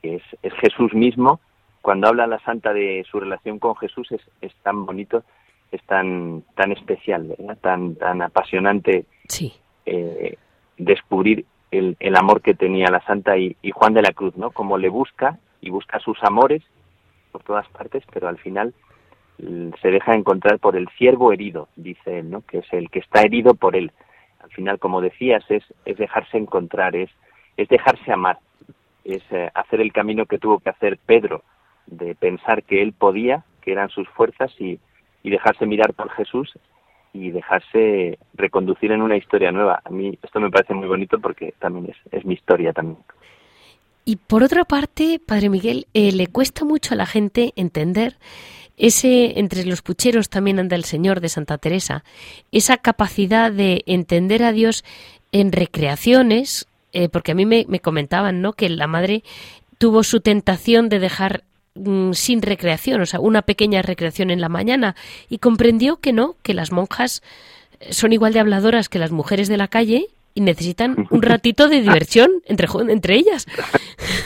que 0.00 0.16
es, 0.16 0.22
es 0.42 0.54
Jesús 0.54 0.94
mismo. 0.94 1.38
Cuando 1.82 2.08
habla 2.08 2.26
la 2.26 2.38
santa 2.40 2.72
de 2.72 3.04
su 3.10 3.20
relación 3.20 3.58
con 3.58 3.76
Jesús 3.76 4.10
es, 4.10 4.22
es 4.40 4.54
tan 4.62 4.86
bonito, 4.86 5.22
es 5.70 5.82
tan, 5.82 6.42
tan 6.56 6.72
especial, 6.72 7.26
¿verdad? 7.38 7.58
tan, 7.60 7.96
tan 7.96 8.22
apasionante 8.22 9.04
Sí. 9.28 9.52
eh, 9.84 10.38
descubrir 10.78 11.44
el, 11.70 11.96
el 12.00 12.16
amor 12.16 12.40
que 12.40 12.54
tenía 12.54 12.88
la 12.88 13.04
santa 13.04 13.36
y, 13.36 13.54
y 13.60 13.70
Juan 13.70 13.92
de 13.92 14.00
la 14.00 14.12
Cruz, 14.12 14.34
¿no? 14.36 14.50
Como 14.50 14.78
le 14.78 14.88
busca 14.88 15.38
y 15.60 15.68
busca 15.68 15.98
sus 16.00 16.16
amores 16.24 16.62
por 17.32 17.42
todas 17.42 17.68
partes, 17.68 18.02
pero 18.12 18.28
al 18.28 18.38
final 18.38 18.72
se 19.38 19.90
deja 19.90 20.14
encontrar 20.14 20.58
por 20.58 20.76
el 20.76 20.88
siervo 20.96 21.32
herido, 21.32 21.68
dice 21.76 22.20
él, 22.20 22.30
¿no? 22.30 22.42
Que 22.42 22.58
es 22.58 22.72
el 22.72 22.90
que 22.90 23.00
está 23.00 23.22
herido 23.22 23.54
por 23.54 23.76
él. 23.76 23.92
Al 24.40 24.50
final, 24.50 24.78
como 24.78 25.00
decías, 25.00 25.44
es, 25.48 25.64
es 25.84 25.96
dejarse 25.96 26.36
encontrar, 26.36 26.94
es, 26.94 27.10
es 27.56 27.68
dejarse 27.68 28.12
amar, 28.12 28.38
es 29.04 29.22
eh, 29.30 29.50
hacer 29.54 29.80
el 29.80 29.92
camino 29.92 30.26
que 30.26 30.38
tuvo 30.38 30.60
que 30.60 30.70
hacer 30.70 30.98
Pedro, 31.04 31.42
de 31.86 32.14
pensar 32.14 32.62
que 32.62 32.82
él 32.82 32.92
podía, 32.92 33.44
que 33.60 33.72
eran 33.72 33.88
sus 33.88 34.08
fuerzas, 34.10 34.52
y, 34.60 34.78
y 35.22 35.30
dejarse 35.30 35.66
mirar 35.66 35.94
por 35.94 36.10
Jesús 36.10 36.52
y 37.12 37.30
dejarse 37.30 38.18
reconducir 38.34 38.90
en 38.90 39.00
una 39.00 39.16
historia 39.16 39.52
nueva. 39.52 39.80
A 39.84 39.90
mí 39.90 40.18
esto 40.20 40.40
me 40.40 40.50
parece 40.50 40.74
muy 40.74 40.88
bonito 40.88 41.20
porque 41.20 41.54
también 41.60 41.86
es, 41.90 42.12
es 42.12 42.24
mi 42.24 42.34
historia 42.34 42.72
también. 42.72 42.98
Y 44.04 44.16
por 44.16 44.42
otra 44.42 44.64
parte, 44.64 45.20
Padre 45.24 45.48
Miguel, 45.48 45.86
eh, 45.94 46.12
le 46.12 46.26
cuesta 46.26 46.64
mucho 46.64 46.92
a 46.92 46.96
la 46.96 47.06
gente 47.06 47.52
entender 47.56 48.16
ese, 48.76 49.38
entre 49.38 49.64
los 49.64 49.82
pucheros 49.82 50.28
también 50.28 50.58
anda 50.58 50.76
el 50.76 50.84
Señor 50.84 51.20
de 51.20 51.28
Santa 51.28 51.58
Teresa, 51.58 52.04
esa 52.52 52.76
capacidad 52.78 53.52
de 53.52 53.82
entender 53.86 54.42
a 54.42 54.52
Dios 54.52 54.84
en 55.32 55.52
recreaciones, 55.52 56.66
eh, 56.92 57.08
porque 57.08 57.32
a 57.32 57.34
mí 57.34 57.46
me, 57.46 57.66
me 57.68 57.80
comentaban, 57.80 58.40
¿no? 58.40 58.52
Que 58.52 58.68
la 58.68 58.86
madre 58.86 59.22
tuvo 59.78 60.02
su 60.02 60.20
tentación 60.20 60.88
de 60.88 60.98
dejar 60.98 61.44
mm, 61.74 62.12
sin 62.12 62.42
recreación, 62.42 63.00
o 63.00 63.06
sea, 63.06 63.20
una 63.20 63.42
pequeña 63.42 63.82
recreación 63.82 64.30
en 64.30 64.40
la 64.40 64.48
mañana, 64.48 64.96
y 65.28 65.38
comprendió 65.38 66.00
que 66.00 66.12
no, 66.12 66.36
que 66.42 66.54
las 66.54 66.72
monjas 66.72 67.22
son 67.90 68.12
igual 68.12 68.32
de 68.32 68.40
habladoras 68.40 68.88
que 68.88 68.98
las 68.98 69.10
mujeres 69.10 69.48
de 69.48 69.56
la 69.56 69.68
calle 69.68 70.08
y 70.34 70.40
necesitan 70.40 71.06
un 71.10 71.22
ratito 71.22 71.68
de 71.68 71.80
diversión 71.80 72.30
entre, 72.46 72.68
entre 72.90 73.16
ellas. 73.16 73.46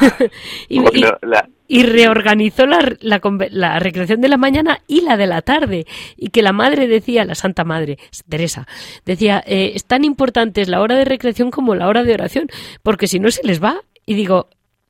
y, 0.68 0.78
y- 0.78 0.80
Bueno, 0.80 1.18
la- 1.22 1.48
y 1.70 1.82
reorganizó 1.82 2.64
la, 2.64 2.78
la 3.00 3.20
la 3.50 3.78
recreación 3.78 4.22
de 4.22 4.28
la 4.28 4.38
mañana 4.38 4.80
y 4.86 5.02
la 5.02 5.18
de 5.18 5.26
la 5.26 5.42
tarde. 5.42 5.86
Y 6.16 6.30
que 6.30 6.40
la 6.40 6.54
madre 6.54 6.88
decía, 6.88 7.26
la 7.26 7.34
Santa 7.34 7.62
Madre, 7.64 7.98
Teresa, 8.26 8.66
decía, 9.04 9.44
eh, 9.46 9.72
es 9.74 9.84
tan 9.84 10.02
importante 10.04 10.62
es 10.62 10.68
la 10.68 10.80
hora 10.80 10.96
de 10.96 11.04
recreación 11.04 11.50
como 11.50 11.74
la 11.74 11.86
hora 11.88 12.04
de 12.04 12.14
oración, 12.14 12.48
porque 12.82 13.06
si 13.06 13.20
no 13.20 13.30
se 13.30 13.46
les 13.46 13.62
va. 13.62 13.82
Y 14.06 14.14
digo, 14.14 14.48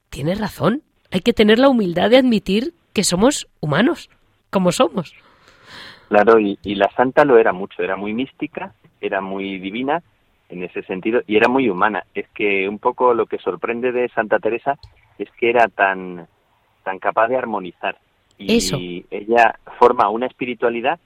tienes 0.08 0.38
razón, 0.38 0.82
hay 1.10 1.20
que 1.20 1.32
tener 1.32 1.58
la 1.58 1.68
humildad 1.68 2.10
de 2.10 2.18
admitir 2.18 2.74
que 2.92 3.02
somos 3.02 3.48
humanos, 3.58 4.08
como 4.50 4.70
somos. 4.70 5.14
Claro, 6.08 6.38
y, 6.38 6.60
y 6.62 6.76
la 6.76 6.88
santa 6.96 7.24
lo 7.24 7.38
era 7.38 7.52
mucho, 7.52 7.82
era 7.82 7.96
muy 7.96 8.14
mística, 8.14 8.72
era 9.00 9.20
muy 9.20 9.58
divina 9.58 10.00
en 10.48 10.62
ese 10.62 10.82
sentido 10.82 11.22
y 11.26 11.36
era 11.36 11.48
muy 11.48 11.68
humana. 11.68 12.04
Es 12.14 12.28
que 12.30 12.68
un 12.68 12.78
poco 12.78 13.14
lo 13.14 13.26
que 13.26 13.38
sorprende 13.38 13.92
de 13.92 14.08
Santa 14.10 14.38
Teresa 14.38 14.78
es 15.18 15.30
que 15.32 15.50
era 15.50 15.68
tan, 15.68 16.26
tan 16.84 16.98
capaz 16.98 17.28
de 17.28 17.36
armonizar. 17.36 17.98
Y 18.38 18.56
Eso. 18.56 18.78
ella 19.10 19.58
forma 19.78 20.08
una 20.08 20.26
espiritualidad 20.26 21.00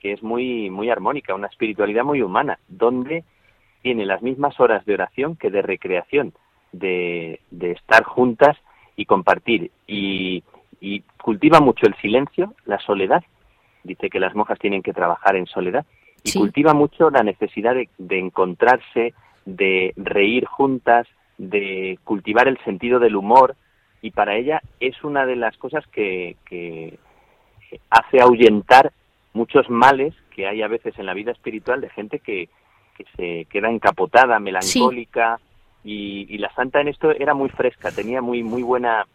que 0.00 0.12
es 0.12 0.22
muy, 0.22 0.70
muy 0.70 0.88
armónica, 0.90 1.34
una 1.34 1.48
espiritualidad 1.48 2.04
muy 2.04 2.22
humana, 2.22 2.58
donde 2.68 3.24
tiene 3.82 4.06
las 4.06 4.22
mismas 4.22 4.58
horas 4.60 4.84
de 4.84 4.94
oración 4.94 5.36
que 5.36 5.50
de 5.50 5.62
recreación, 5.62 6.32
de, 6.72 7.40
de 7.50 7.72
estar 7.72 8.04
juntas 8.04 8.56
y 8.94 9.04
compartir. 9.04 9.70
Y, 9.86 10.44
y 10.80 11.00
cultiva 11.22 11.60
mucho 11.60 11.86
el 11.86 11.96
silencio, 11.96 12.54
la 12.64 12.78
soledad. 12.78 13.24
Dice 13.82 14.10
que 14.10 14.20
las 14.20 14.34
monjas 14.34 14.58
tienen 14.58 14.82
que 14.82 14.92
trabajar 14.92 15.36
en 15.36 15.46
soledad. 15.46 15.84
Y 16.26 16.30
Sí. 16.30 16.38
cultiva 16.40 16.74
mucho 16.74 17.08
la 17.10 17.22
necesidad 17.22 17.74
de, 17.74 17.88
de 17.98 18.18
encontrarse, 18.18 19.14
de 19.44 19.92
reír 19.96 20.44
juntas, 20.46 21.06
de 21.38 21.98
cultivar 22.02 22.48
el 22.48 22.58
sentido 22.64 22.98
del 22.98 23.14
humor. 23.14 23.54
Y 24.02 24.10
para 24.10 24.34
ella 24.34 24.60
es 24.80 25.02
una 25.04 25.24
de 25.24 25.36
las 25.36 25.56
cosas 25.56 25.86
que, 25.88 26.36
que 26.44 26.98
hace 27.90 28.20
ahuyentar 28.20 28.92
muchos 29.34 29.68
males 29.70 30.14
que 30.34 30.46
hay 30.48 30.62
a 30.62 30.68
veces 30.68 30.98
en 30.98 31.06
la 31.06 31.14
vida 31.14 31.30
espiritual 31.30 31.80
de 31.80 31.90
gente 31.90 32.18
que, 32.18 32.48
que 32.96 33.04
se 33.16 33.44
queda 33.50 33.70
encapotada, 33.70 34.38
melancólica. 34.40 35.38
Y, 35.84 36.26
y 36.28 36.38
la 36.38 36.52
santa 36.54 36.80
en 36.80 36.88
esto 36.88 37.12
era 37.12 37.32
muy 37.34 37.48
fresca, 37.50 37.92
tenía 37.92 38.20
muy, 38.20 38.42
muy 38.42 38.62
buena, 38.64 39.06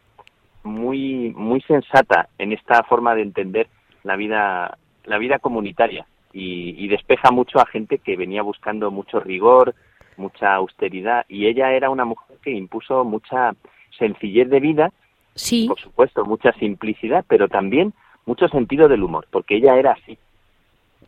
muy, 0.64 1.34
muy 1.36 1.60
sensata 1.62 2.30
en 2.38 2.54
esta 2.54 2.84
forma 2.84 3.14
de 3.16 3.24
entender 3.24 3.68
la 4.04 4.16
vida, 4.16 4.78
la 5.04 5.18
vida 5.18 5.40
comunitaria 5.40 6.06
y, 6.34 6.76
y 6.84 6.88
despeja 6.88 7.32
mucho 7.32 7.60
a 7.60 7.66
gente 7.66 8.00
que 8.00 8.18
venía 8.18 8.42
buscando 8.42 8.92
mucho 8.92 9.20
rigor, 9.20 9.76
mucha 10.18 10.54
austeridad 10.56 11.26
y 11.28 11.48
ella 11.48 11.72
era 11.74 11.90
una 11.90 12.06
mujer 12.06 12.38
que 12.44 12.52
impuso 12.52 13.04
mucha 13.04 13.54
sencillez 13.98 14.50
de 14.50 14.60
vida, 14.60 14.92
Sí, 15.36 15.68
por 15.68 15.80
supuesto, 15.80 16.26
mucha 16.26 16.52
simplicidad, 16.54 17.24
pero 17.28 17.48
también 17.48 17.94
mucho 18.26 18.48
sentido 18.50 18.88
del 18.88 19.04
humor, 19.04 19.28
porque 19.32 19.56
ella 19.56 19.76
era 19.78 19.94
así. 19.94 20.18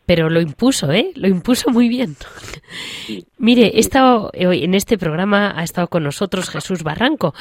Pero 0.06 0.28
lo 0.30 0.40
impuso, 0.40 0.92
¿eh? 0.92 1.12
Lo 1.14 1.28
impuso 1.28 1.70
muy 1.70 1.88
bien. 1.88 2.16
Mire, 3.38 3.66
he 3.74 3.80
estado, 3.80 4.30
eh, 4.32 4.46
hoy 4.46 4.64
en 4.64 4.74
este 4.74 4.96
programa 4.98 5.52
ha 5.56 5.62
estado 5.64 5.88
con 5.88 6.02
nosotros 6.04 6.48
Jesús 6.48 6.82
Barranco, 6.82 7.34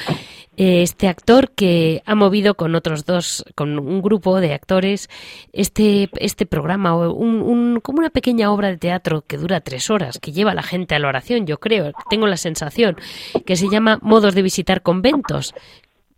eh, 0.57 0.81
este 0.81 1.07
actor 1.07 1.51
que 1.51 2.01
ha 2.05 2.15
movido 2.15 2.55
con 2.55 2.75
otros 2.75 3.05
dos, 3.05 3.45
con 3.55 3.79
un 3.79 4.01
grupo 4.01 4.39
de 4.39 4.53
actores, 4.53 5.09
este, 5.53 6.09
este 6.15 6.45
programa, 6.45 6.95
un, 7.09 7.41
un- 7.41 7.79
como 7.81 7.99
una 7.99 8.09
pequeña 8.09 8.51
obra 8.51 8.69
de 8.69 8.77
teatro 8.77 9.23
que 9.25 9.37
dura 9.37 9.61
tres 9.61 9.89
horas, 9.89 10.19
que 10.19 10.31
lleva 10.31 10.51
a 10.51 10.55
la 10.55 10.63
gente 10.63 10.95
a 10.95 10.99
la 10.99 11.07
oración, 11.07 11.45
yo 11.47 11.59
creo, 11.59 11.91
tengo 12.09 12.27
la 12.27 12.37
sensación, 12.37 12.97
que 13.45 13.55
se 13.55 13.69
llama 13.69 13.99
Modos 14.01 14.35
de 14.35 14.41
visitar 14.41 14.81
conventos, 14.81 15.53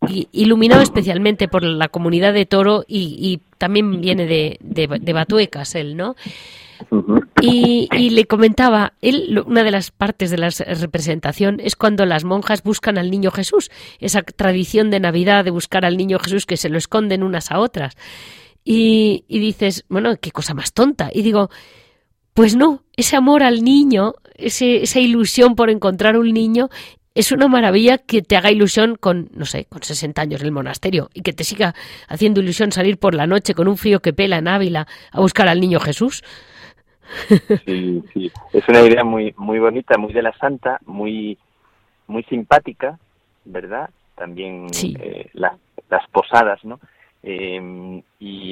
y- 0.09 0.27
iluminado 0.31 0.81
especialmente 0.81 1.47
por 1.47 1.63
la 1.63 1.87
comunidad 1.87 2.33
de 2.33 2.45
Toro 2.45 2.83
y, 2.87 3.15
y 3.19 3.41
también 3.57 4.01
viene 4.01 4.25
de, 4.25 4.57
de, 4.61 4.87
de 4.99 5.13
Batuecas 5.13 5.75
él, 5.75 5.95
¿no? 5.97 6.15
Y, 7.41 7.87
y 7.93 8.09
le 8.09 8.25
comentaba, 8.25 8.93
él, 9.01 9.41
una 9.45 9.63
de 9.63 9.71
las 9.71 9.91
partes 9.91 10.29
de 10.29 10.37
la 10.37 10.49
representación 10.49 11.59
es 11.61 11.75
cuando 11.75 12.05
las 12.05 12.25
monjas 12.25 12.63
buscan 12.63 12.97
al 12.97 13.09
niño 13.09 13.31
Jesús, 13.31 13.71
esa 13.99 14.21
tradición 14.23 14.89
de 14.89 14.99
Navidad 14.99 15.45
de 15.45 15.51
buscar 15.51 15.85
al 15.85 15.95
niño 15.97 16.19
Jesús 16.19 16.45
que 16.45 16.57
se 16.57 16.69
lo 16.69 16.77
esconden 16.77 17.23
unas 17.23 17.51
a 17.51 17.59
otras. 17.59 17.95
Y, 18.63 19.23
y 19.27 19.39
dices, 19.39 19.85
bueno, 19.89 20.17
qué 20.19 20.31
cosa 20.31 20.53
más 20.53 20.73
tonta. 20.73 21.09
Y 21.13 21.21
digo, 21.21 21.49
pues 22.33 22.55
no, 22.55 22.83
ese 22.97 23.15
amor 23.15 23.43
al 23.43 23.63
niño, 23.63 24.15
ese, 24.35 24.83
esa 24.83 24.99
ilusión 24.99 25.55
por 25.55 25.69
encontrar 25.69 26.17
un 26.17 26.33
niño, 26.33 26.69
es 27.15 27.31
una 27.31 27.47
maravilla 27.47 27.97
que 27.97 28.21
te 28.21 28.35
haga 28.37 28.51
ilusión 28.51 28.95
con, 28.95 29.29
no 29.33 29.45
sé, 29.45 29.65
con 29.65 29.81
60 29.81 30.21
años 30.21 30.41
en 30.41 30.47
el 30.47 30.51
monasterio 30.51 31.09
y 31.13 31.21
que 31.21 31.33
te 31.33 31.43
siga 31.43 31.73
haciendo 32.07 32.41
ilusión 32.41 32.71
salir 32.71 32.97
por 32.99 33.15
la 33.15 33.25
noche 33.25 33.53
con 33.55 33.67
un 33.67 33.77
frío 33.77 34.01
que 34.01 34.13
pela 34.13 34.37
en 34.37 34.47
Ávila 34.47 34.85
a 35.11 35.19
buscar 35.21 35.47
al 35.47 35.59
niño 35.61 35.79
Jesús. 35.79 36.23
Sí, 37.65 38.03
sí. 38.13 38.31
Es 38.53 38.67
una 38.67 38.81
idea 38.81 39.03
muy, 39.03 39.33
muy 39.37 39.59
bonita, 39.59 39.97
muy 39.97 40.11
de 40.13 40.21
la 40.23 40.33
santa, 40.37 40.79
muy, 40.85 41.37
muy 42.07 42.23
simpática, 42.23 42.99
¿verdad? 43.45 43.89
También 44.15 44.73
Sí. 44.73 44.95
eh, 44.99 45.29
la- 45.33 45.57
las 45.89 46.07
posadas, 46.09 46.63
¿no? 46.65 46.79
Eh, 47.23 48.01
y, 48.19 48.51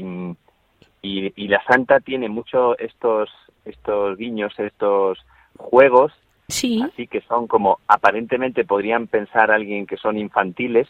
y, 1.02 1.34
y 1.36 1.48
la 1.48 1.64
santa 1.66 2.00
tiene 2.00 2.30
mucho 2.30 2.78
estos, 2.78 3.30
estos 3.66 4.18
guiños, 4.18 4.54
estos 4.58 5.18
juegos, 5.58 6.12
Sí, 6.48 6.82
así 6.82 7.08
que 7.08 7.22
son 7.22 7.48
como 7.48 7.80
aparentemente 7.88 8.66
podrían 8.66 9.08
pensar 9.08 9.50
alguien 9.52 9.88
que 9.88 9.98
son 9.98 10.18
infantiles 10.18 10.88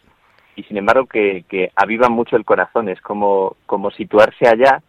y 0.56 0.64
sin 0.64 0.78
embargo 0.78 1.06
que, 1.06 1.46
que 1.48 1.72
avivan 1.76 2.12
mucho 2.12 2.36
el 2.36 2.46
corazón. 2.46 2.90
Es 2.90 3.02
como, 3.02 3.56
como 3.66 3.92
situarse 3.92 4.48
allá 4.48 4.82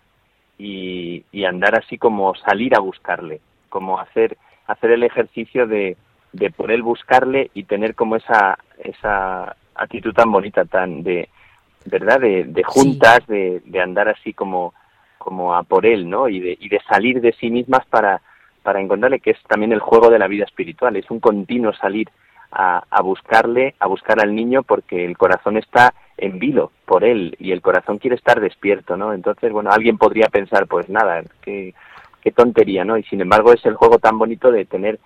y, 0.59 1.25
y 1.33 1.45
andar 1.45 1.79
así 1.79 1.99
como 1.99 2.35
salir 2.35 2.75
a 2.75 2.81
buscarle, 2.81 3.41
como 3.69 3.99
hacer, 3.99 4.37
hacer 4.67 4.93
el 4.93 5.03
ejercicio 5.03 5.67
de, 5.67 5.97
de 6.33 6.51
por 6.51 6.71
él 6.71 6.83
buscarle 6.83 7.51
y 7.55 7.65
tener 7.65 7.95
como 7.95 8.17
esa, 8.17 8.59
esa 8.79 9.57
actitud 9.75 10.13
tan 10.13 10.31
bonita, 10.33 10.65
tan 10.65 11.03
de, 11.03 11.29
¿verdad? 11.87 12.21
De, 12.21 12.45
de 12.45 12.63
juntas, 12.65 13.27
de, 13.27 13.61
de 13.65 13.81
andar 13.81 14.09
así 14.09 14.33
como, 14.33 14.75
como 15.19 15.55
a 15.55 15.63
por 15.63 15.87
él, 15.87 16.09
¿no? 16.09 16.29
Y 16.29 16.41
de, 16.41 16.57
y 16.59 16.69
de 16.69 16.81
salir 16.89 17.21
de 17.21 17.33
sí 17.33 17.51
mismas 17.51 17.87
para, 17.87 18.21
para 18.65 18.81
encontrarle, 18.81 19.21
que 19.21 19.31
es 19.31 19.39
también 19.47 19.73
el 19.73 19.79
juego 19.79 20.11
de 20.11 20.19
la 20.19 20.27
vida 20.27 20.45
espiritual, 20.45 20.97
es 20.97 21.09
un 21.11 21.21
continuo 21.21 21.73
salir 21.75 22.09
a, 22.51 22.83
a 22.91 23.03
buscarle, 23.03 23.75
a 23.79 23.87
buscar 23.87 24.21
al 24.21 24.35
niño 24.35 24.63
porque 24.65 25.05
el 25.05 25.17
corazón 25.17 25.57
está 25.57 25.95
en 26.17 26.39
vilo 26.39 26.73
por 26.87 27.05
él 27.05 27.37
y 27.39 27.53
el 27.53 27.61
corazón 27.61 27.99
quiere 27.99 28.17
estar 28.17 28.41
despierto, 28.41 28.97
¿no? 28.97 29.13
Entonces, 29.13 29.53
bueno, 29.53 29.71
alguien 29.71 29.99
podría 29.99 30.29
pensar, 30.29 30.67
pues 30.67 30.89
nada, 30.89 31.23
qué, 31.43 31.75
qué 32.23 32.31
tontería, 32.33 32.85
¿no? 32.85 32.97
Y 32.97 33.03
sin 33.05 33.21
embargo 33.21 33.53
es 33.53 33.65
el 33.67 33.75
juego 33.75 33.99
tan 33.99 34.19
bonito 34.19 34.51
de 34.51 34.65
tener, 34.65 34.99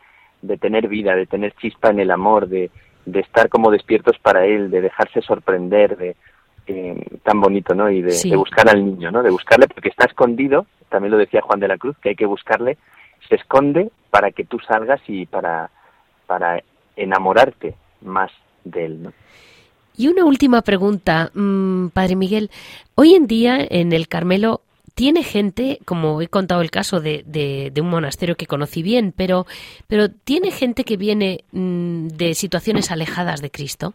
de 0.42 0.56
tener 0.58 0.88
vida, 0.88 1.14
de 1.16 1.26
tener 1.26 1.52
chispa 1.54 1.90
en 1.90 2.00
el 2.00 2.10
amor, 2.10 2.48
de, 2.48 2.70
de 3.06 3.20
estar 3.20 3.48
como 3.48 3.70
despiertos 3.70 4.18
para 4.18 4.44
él, 4.44 4.70
de 4.70 4.82
dejarse 4.82 5.22
sorprender, 5.22 5.96
de 5.96 6.16
eh, 6.66 7.02
tan 7.22 7.40
bonito, 7.40 7.74
¿no? 7.74 7.90
Y 7.90 8.02
de, 8.02 8.10
Sí. 8.10 8.28
de 8.30 8.36
buscar 8.36 8.68
al 8.68 8.84
niño, 8.84 9.10
¿no? 9.10 9.22
De 9.22 9.30
buscarle 9.30 9.66
porque 9.68 9.88
está 9.88 10.04
escondido, 10.04 10.66
también 10.90 11.12
lo 11.12 11.16
decía 11.18 11.40
Juan 11.40 11.60
de 11.60 11.68
la 11.68 11.78
Cruz, 11.78 11.96
que 12.02 12.10
hay 12.10 12.14
que 12.14 12.26
buscarle, 12.26 12.76
se 13.28 13.36
esconde 13.36 13.90
para 14.10 14.30
que 14.32 14.44
tú 14.44 14.58
salgas 14.60 15.00
y 15.06 15.26
para, 15.26 15.70
para 16.26 16.62
enamorarte 16.96 17.74
más 18.02 18.30
de 18.64 18.84
él, 18.86 19.02
¿no? 19.02 19.12
Y 19.96 20.06
una 20.08 20.24
última 20.24 20.62
pregunta, 20.62 21.30
mm, 21.34 21.88
Padre 21.88 22.14
Miguel. 22.16 22.50
Hoy 22.94 23.14
en 23.14 23.26
día 23.26 23.58
en 23.68 23.92
el 23.92 24.06
Carmelo 24.06 24.60
tiene 24.94 25.22
gente, 25.24 25.78
como 25.84 26.20
he 26.22 26.28
contado 26.28 26.60
el 26.60 26.70
caso 26.70 27.00
de, 27.00 27.22
de- 27.26 27.70
de 27.72 27.80
un 27.80 27.90
monasterio 27.90 28.36
que 28.36 28.46
conocí 28.46 28.82
bien, 28.82 29.12
pero, 29.16 29.46
pero 29.88 30.08
tiene 30.08 30.50
gente 30.52 30.84
que 30.84 30.96
viene 30.96 31.44
mm, 31.52 32.08
de 32.08 32.34
situaciones 32.34 32.90
alejadas 32.92 33.40
de 33.42 33.50
Cristo. 33.50 33.94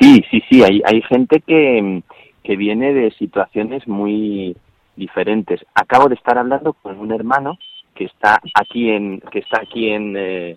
Sí, 0.00 0.24
sí, 0.30 0.42
sí, 0.48 0.62
hay, 0.62 0.82
hay 0.84 1.02
gente 1.02 1.40
que, 1.40 2.02
que 2.44 2.56
viene 2.56 2.92
de 2.92 3.10
situaciones 3.12 3.86
muy 3.88 4.56
diferentes. 4.98 5.64
Acabo 5.74 6.08
de 6.08 6.16
estar 6.16 6.36
hablando 6.38 6.74
con 6.74 6.98
un 6.98 7.12
hermano 7.12 7.58
que 7.94 8.04
está 8.04 8.40
aquí 8.54 8.90
en 8.90 9.20
que 9.20 9.40
está 9.40 9.60
aquí 9.62 9.90
en 9.90 10.14
eh, 10.16 10.56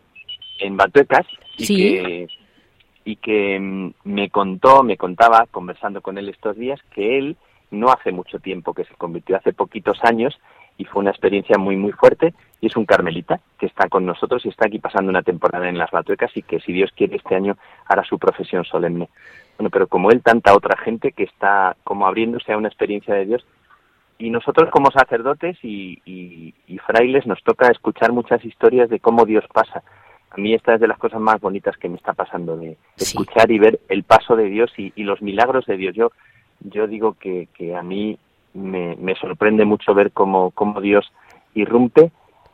en 0.59 0.77
Batuecas 0.77 1.25
y 1.57 1.65
Sí. 1.65 1.75
que 1.77 2.27
y 3.03 3.15
que 3.15 3.59
mm, 3.59 3.93
me 4.03 4.29
contó, 4.29 4.83
me 4.83 4.97
contaba 4.97 5.47
conversando 5.49 6.01
con 6.01 6.17
él 6.17 6.29
estos 6.29 6.55
días 6.55 6.79
que 6.93 7.17
él 7.17 7.35
no 7.71 7.89
hace 7.89 8.11
mucho 8.11 8.37
tiempo 8.39 8.73
que 8.73 8.83
se 8.83 8.93
convirtió, 8.95 9.37
hace 9.37 9.53
poquitos 9.53 9.97
años 10.03 10.37
y 10.77 10.85
fue 10.85 11.01
una 11.01 11.11
experiencia 11.11 11.57
muy 11.57 11.77
muy 11.77 11.93
fuerte 11.93 12.33
y 12.59 12.67
es 12.67 12.75
un 12.75 12.85
carmelita 12.85 13.39
que 13.57 13.65
está 13.65 13.89
con 13.89 14.05
nosotros 14.05 14.45
y 14.45 14.49
está 14.49 14.67
aquí 14.67 14.77
pasando 14.77 15.09
una 15.09 15.23
temporada 15.23 15.67
en 15.67 15.77
las 15.77 15.89
Batuecas 15.89 16.31
y 16.35 16.43
que 16.43 16.59
si 16.59 16.73
Dios 16.73 16.91
quiere 16.95 17.15
este 17.15 17.35
año 17.35 17.57
hará 17.87 18.03
su 18.03 18.19
profesión 18.19 18.65
solemne. 18.65 19.09
Bueno, 19.57 19.69
pero 19.71 19.87
como 19.87 20.11
él 20.11 20.21
tanta 20.21 20.55
otra 20.55 20.77
gente 20.77 21.11
que 21.11 21.23
está 21.23 21.75
como 21.83 22.05
abriéndose 22.05 22.51
a 22.53 22.57
una 22.57 22.67
experiencia 22.67 23.15
de 23.15 23.25
Dios 23.25 23.45
y 24.21 24.29
nosotros 24.29 24.69
como 24.69 24.91
sacerdotes 24.91 25.57
y, 25.63 25.99
y- 26.05 26.53
y 26.67 26.77
frailes 26.79 27.25
nos 27.25 27.41
toca 27.43 27.67
escuchar 27.71 28.11
muchas 28.11 28.43
historias 28.45 28.89
de 28.89 28.99
cómo 28.99 29.25
Dios 29.25 29.43
pasa. 29.51 29.83
A 30.29 30.37
mí 30.39 30.53
esta 30.53 30.75
es 30.75 30.79
de 30.81 30.87
las 30.87 30.97
cosas 30.97 31.19
más 31.19 31.41
bonitas 31.41 31.75
que 31.77 31.89
me 31.89 31.97
está 31.97 32.13
pasando, 32.13 32.55
de 32.57 32.77
Sí. 32.95 33.03
escuchar 33.17 33.51
y 33.51 33.59
ver 33.59 33.79
el 33.89 34.03
paso 34.03 34.35
de 34.35 34.45
Dios 34.45 34.71
y, 34.77 34.93
y 34.95 35.03
los 35.03 35.21
milagros 35.21 35.65
de 35.65 35.75
Dios. 35.75 35.95
Yo, 35.95 36.11
yo 36.61 36.87
digo 36.87 37.15
que, 37.19 37.47
que 37.53 37.75
a 37.75 37.81
mí 37.83 38.17
me, 38.53 38.95
me 38.97 39.15
sorprende 39.15 39.65
mucho 39.65 39.93
ver 39.93 40.11
cómo, 40.11 40.51
cómo 40.51 40.79
Dios 40.81 41.11
irrumpe 41.53 42.11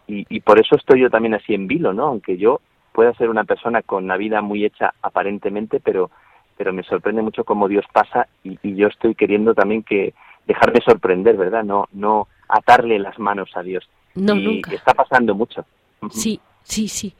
y, 0.07 0.25
y 0.29 0.39
por 0.39 0.59
eso 0.59 0.75
estoy 0.75 1.01
yo 1.01 1.09
también 1.09 1.35
así 1.35 1.53
en 1.53 1.67
vilo, 1.67 1.93
¿no? 1.93 2.05
Aunque 2.07 2.37
yo 2.37 2.61
pueda 2.93 3.13
ser 3.13 3.29
una 3.29 3.43
persona 3.43 3.81
con 3.83 4.07
la 4.07 4.17
vida 4.17 4.41
muy 4.41 4.65
hecha 4.65 4.93
aparentemente, 5.03 5.79
pero, 5.79 6.09
pero 6.57 6.73
me 6.73 6.81
sorprende 6.83 7.21
mucho 7.21 7.43
cómo 7.43 7.67
Dios 7.67 7.85
pasa 7.93 8.27
y, 8.43 8.57
y 8.63 8.75
yo 8.75 8.87
estoy 8.87 9.13
queriendo 9.13 9.53
también 9.53 9.83
que 9.83 10.13
dejarme 10.47 10.79
sorprender, 10.81 11.37
¿verdad? 11.37 11.63
No, 11.63 11.87
no 11.93 12.27
atarle 12.49 12.97
las 12.99 13.19
manos 13.19 13.49
a 13.55 13.61
Dios. 13.61 13.87
No, 14.15 14.35
y 14.35 14.43
nunca. 14.43 14.73
está 14.73 14.93
pasando 14.93 15.35
mucho. 15.35 15.65
Sí, 16.11 16.39
sí, 16.63 16.87
sí. 16.87 17.13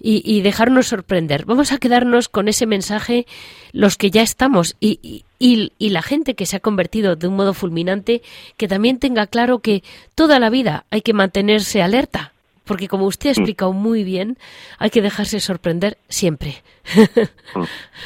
Y, 0.00 0.22
y 0.24 0.42
dejarnos 0.42 0.86
sorprender. 0.86 1.44
Vamos 1.44 1.72
a 1.72 1.78
quedarnos 1.78 2.28
con 2.28 2.46
ese 2.48 2.66
mensaje 2.66 3.26
los 3.72 3.96
que 3.96 4.10
ya 4.12 4.22
estamos 4.22 4.76
y, 4.78 5.00
y- 5.02 5.24
y- 5.40 5.72
y 5.78 5.90
la 5.90 6.02
gente 6.02 6.34
que 6.36 6.46
se 6.46 6.56
ha 6.56 6.60
convertido 6.60 7.16
de 7.16 7.26
un 7.26 7.34
modo 7.36 7.52
fulminante, 7.52 8.22
que 8.56 8.68
también 8.68 8.98
tenga 9.00 9.26
claro 9.26 9.58
que 9.58 9.82
toda 10.14 10.38
la 10.38 10.50
vida 10.50 10.84
hay 10.90 11.02
que 11.02 11.12
mantenerse 11.14 11.82
alerta. 11.82 12.32
Porque 12.64 12.86
como 12.86 13.06
usted 13.06 13.30
ha 13.30 13.32
Mm. 13.32 13.38
explicado 13.40 13.72
muy 13.72 14.04
bien, 14.04 14.36
hay 14.78 14.90
que 14.90 15.02
dejarse 15.02 15.40
sorprender 15.40 15.98
siempre. 16.08 16.62
Mm, 17.54 17.62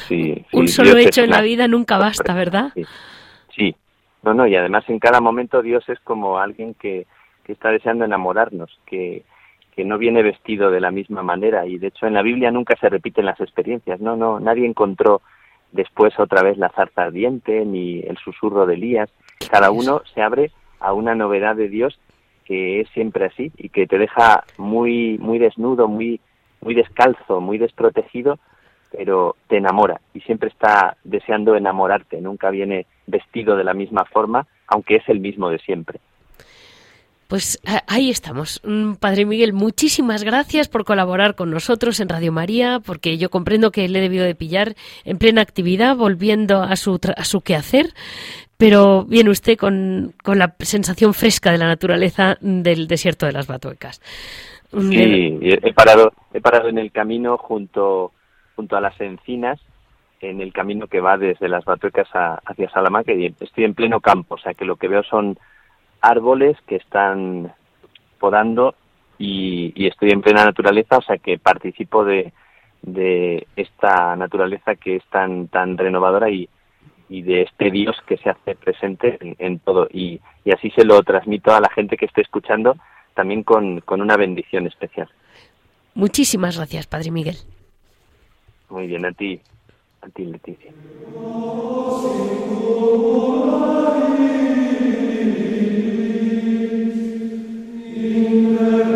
Sí, 0.08 0.44
Un 0.52 0.68
solo 0.68 0.94
Dios 0.94 1.06
hecho 1.08 1.22
en 1.22 1.30
la 1.30 1.40
vida 1.42 1.66
nunca 1.68 1.98
basta, 1.98 2.32
¿verdad? 2.34 2.70
Sí. 2.74 2.84
No, 4.22 4.34
no, 4.34 4.46
y 4.46 4.54
además 4.54 4.84
en 4.88 4.98
cada 4.98 5.20
momento 5.20 5.62
Dios 5.62 5.88
es 5.88 5.98
como 6.00 6.38
alguien 6.38 6.74
que, 6.74 7.06
que 7.44 7.52
está 7.52 7.70
deseando 7.70 8.04
enamorarnos, 8.04 8.78
que, 8.86 9.24
que 9.74 9.84
no 9.84 9.98
viene 9.98 10.22
vestido 10.22 10.70
de 10.70 10.80
la 10.80 10.90
misma 10.90 11.22
manera. 11.22 11.66
Y 11.66 11.78
de 11.78 11.88
hecho 11.88 12.06
en 12.06 12.14
la 12.14 12.22
Biblia 12.22 12.50
nunca 12.50 12.76
se 12.76 12.88
repiten 12.88 13.26
las 13.26 13.40
experiencias, 13.40 14.00
no, 14.00 14.16
no, 14.16 14.38
nadie 14.38 14.66
encontró 14.66 15.22
después 15.72 16.18
otra 16.18 16.42
vez 16.42 16.58
la 16.58 16.68
zarza 16.68 17.04
ardiente 17.04 17.64
ni 17.64 18.00
el 18.00 18.18
susurro 18.18 18.66
de 18.66 18.74
Elías, 18.74 19.10
cada 19.50 19.70
uno 19.70 20.02
se 20.14 20.22
abre 20.22 20.50
a 20.78 20.92
una 20.92 21.14
novedad 21.14 21.56
de 21.56 21.68
Dios 21.68 21.98
que 22.44 22.80
es 22.80 22.88
siempre 22.90 23.26
así 23.26 23.52
y 23.56 23.70
que 23.70 23.86
te 23.86 23.98
deja 23.98 24.44
muy 24.58 25.18
muy 25.18 25.38
desnudo, 25.38 25.88
muy 25.88 26.20
muy 26.60 26.74
descalzo, 26.74 27.40
muy 27.40 27.58
desprotegido, 27.58 28.38
pero 28.90 29.36
te 29.48 29.56
enamora 29.56 30.00
y 30.12 30.20
siempre 30.20 30.48
está 30.48 30.96
deseando 31.04 31.56
enamorarte, 31.56 32.20
nunca 32.20 32.50
viene 32.50 32.86
vestido 33.06 33.56
de 33.56 33.64
la 33.64 33.74
misma 33.74 34.04
forma, 34.04 34.46
aunque 34.66 34.96
es 34.96 35.08
el 35.08 35.20
mismo 35.20 35.50
de 35.50 35.58
siempre. 35.58 36.00
Pues 37.32 37.58
ahí 37.86 38.10
estamos. 38.10 38.60
Mm, 38.62 38.96
Padre 38.96 39.24
Miguel, 39.24 39.54
muchísimas 39.54 40.22
gracias 40.22 40.68
por 40.68 40.84
colaborar 40.84 41.34
con 41.34 41.50
nosotros 41.50 41.98
en 42.00 42.10
Radio 42.10 42.30
María, 42.30 42.78
porque 42.84 43.16
yo 43.16 43.30
comprendo 43.30 43.70
que 43.70 43.88
le 43.88 44.00
he 44.00 44.02
debido 44.02 44.26
de 44.26 44.34
pillar 44.34 44.74
en 45.06 45.16
plena 45.16 45.40
actividad, 45.40 45.96
volviendo 45.96 46.62
a 46.62 46.76
su, 46.76 47.00
a 47.16 47.24
su 47.24 47.40
quehacer, 47.40 47.86
pero 48.58 49.04
viene 49.04 49.30
usted 49.30 49.56
con, 49.56 50.12
con 50.22 50.38
la 50.38 50.54
sensación 50.58 51.14
fresca 51.14 51.50
de 51.52 51.56
la 51.56 51.68
naturaleza 51.68 52.36
del 52.42 52.86
desierto 52.86 53.24
de 53.24 53.32
las 53.32 53.46
Batuecas. 53.46 54.02
Sí, 54.70 55.38
he 55.42 55.72
parado, 55.72 56.12
he 56.34 56.40
parado 56.42 56.68
en 56.68 56.76
el 56.76 56.92
camino 56.92 57.38
junto, 57.38 58.12
junto 58.56 58.76
a 58.76 58.80
las 58.82 59.00
encinas, 59.00 59.58
en 60.22 60.40
el 60.40 60.52
camino 60.52 60.86
que 60.86 61.00
va 61.00 61.18
desde 61.18 61.48
las 61.48 61.64
Batuecas 61.64 62.08
a- 62.14 62.40
hacia 62.46 62.70
Salamanca 62.70 63.12
y 63.12 63.34
estoy 63.40 63.64
en 63.64 63.74
pleno 63.74 64.00
campo, 64.00 64.36
o 64.36 64.38
sea 64.38 64.54
que 64.54 64.64
lo 64.64 64.76
que 64.76 64.88
veo 64.88 65.02
son 65.02 65.38
árboles 66.00 66.56
que 66.66 66.76
están 66.76 67.52
podando 68.18 68.74
y, 69.18 69.72
y 69.76 69.86
estoy 69.88 70.10
en 70.10 70.22
plena 70.22 70.44
naturaleza, 70.44 70.98
o 70.98 71.02
sea 71.02 71.18
que 71.18 71.38
participo 71.38 72.04
de, 72.04 72.32
de 72.82 73.46
esta 73.56 74.16
naturaleza 74.16 74.74
que 74.76 74.96
es 74.96 75.04
tan, 75.10 75.48
tan 75.48 75.76
renovadora 75.76 76.30
y, 76.30 76.48
y 77.08 77.22
de 77.22 77.42
este 77.42 77.70
Dios 77.70 77.96
que 78.06 78.16
se 78.16 78.30
hace 78.30 78.54
presente 78.54 79.18
en, 79.20 79.36
en 79.38 79.58
todo. 79.58 79.86
Y, 79.92 80.20
y 80.44 80.52
así 80.52 80.70
se 80.70 80.84
lo 80.84 81.02
transmito 81.02 81.54
a 81.54 81.60
la 81.60 81.68
gente 81.70 81.96
que 81.96 82.06
esté 82.06 82.22
escuchando 82.22 82.76
también 83.14 83.42
con, 83.42 83.80
con 83.80 84.00
una 84.00 84.16
bendición 84.16 84.66
especial. 84.66 85.08
Muchísimas 85.94 86.56
gracias, 86.56 86.86
Padre 86.86 87.10
Miguel. 87.10 87.36
Muy 88.70 88.86
bien, 88.86 89.04
a 89.04 89.12
ti, 89.12 89.38
a 90.02 90.08
ti 90.10 90.24
Leticia. 90.26 90.74
Hoy 98.04 98.91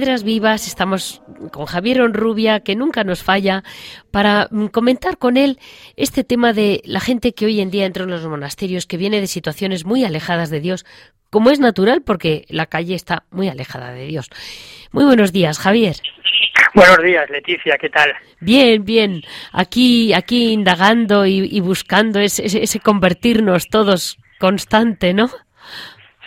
Piedras 0.00 0.24
Vivas 0.24 0.66
estamos 0.66 1.20
con 1.52 1.66
Javier 1.66 2.00
Onrubia, 2.00 2.60
que 2.60 2.74
nunca 2.74 3.04
nos 3.04 3.22
falla, 3.22 3.62
para 4.10 4.48
mm, 4.50 4.68
comentar 4.68 5.18
con 5.18 5.36
él 5.36 5.58
este 5.94 6.24
tema 6.24 6.54
de 6.54 6.80
la 6.86 7.00
gente 7.00 7.34
que 7.34 7.44
hoy 7.44 7.60
en 7.60 7.70
día 7.70 7.84
entra 7.84 8.04
en 8.04 8.10
los 8.10 8.24
monasterios, 8.26 8.86
que 8.86 8.96
viene 8.96 9.20
de 9.20 9.26
situaciones 9.26 9.84
muy 9.84 10.02
alejadas 10.06 10.48
de 10.48 10.60
Dios, 10.60 10.86
como 11.28 11.50
es 11.50 11.60
natural, 11.60 12.00
porque 12.00 12.46
la 12.48 12.64
calle 12.64 12.94
está 12.94 13.24
muy 13.30 13.50
alejada 13.50 13.92
de 13.92 14.06
Dios. 14.06 14.30
Muy 14.90 15.04
buenos 15.04 15.32
días, 15.32 15.58
Javier. 15.58 15.96
Buenos 16.74 17.02
días, 17.04 17.28
Leticia, 17.28 17.76
¿qué 17.78 17.90
tal? 17.90 18.10
Bien, 18.40 18.82
bien. 18.86 19.20
Aquí, 19.52 20.14
aquí 20.14 20.52
indagando 20.54 21.26
y, 21.26 21.40
y 21.40 21.60
buscando 21.60 22.20
ese, 22.20 22.46
ese- 22.46 22.62
ese 22.62 22.80
convertirnos 22.80 23.68
todos 23.68 24.16
constante, 24.38 25.12
¿no? 25.12 25.28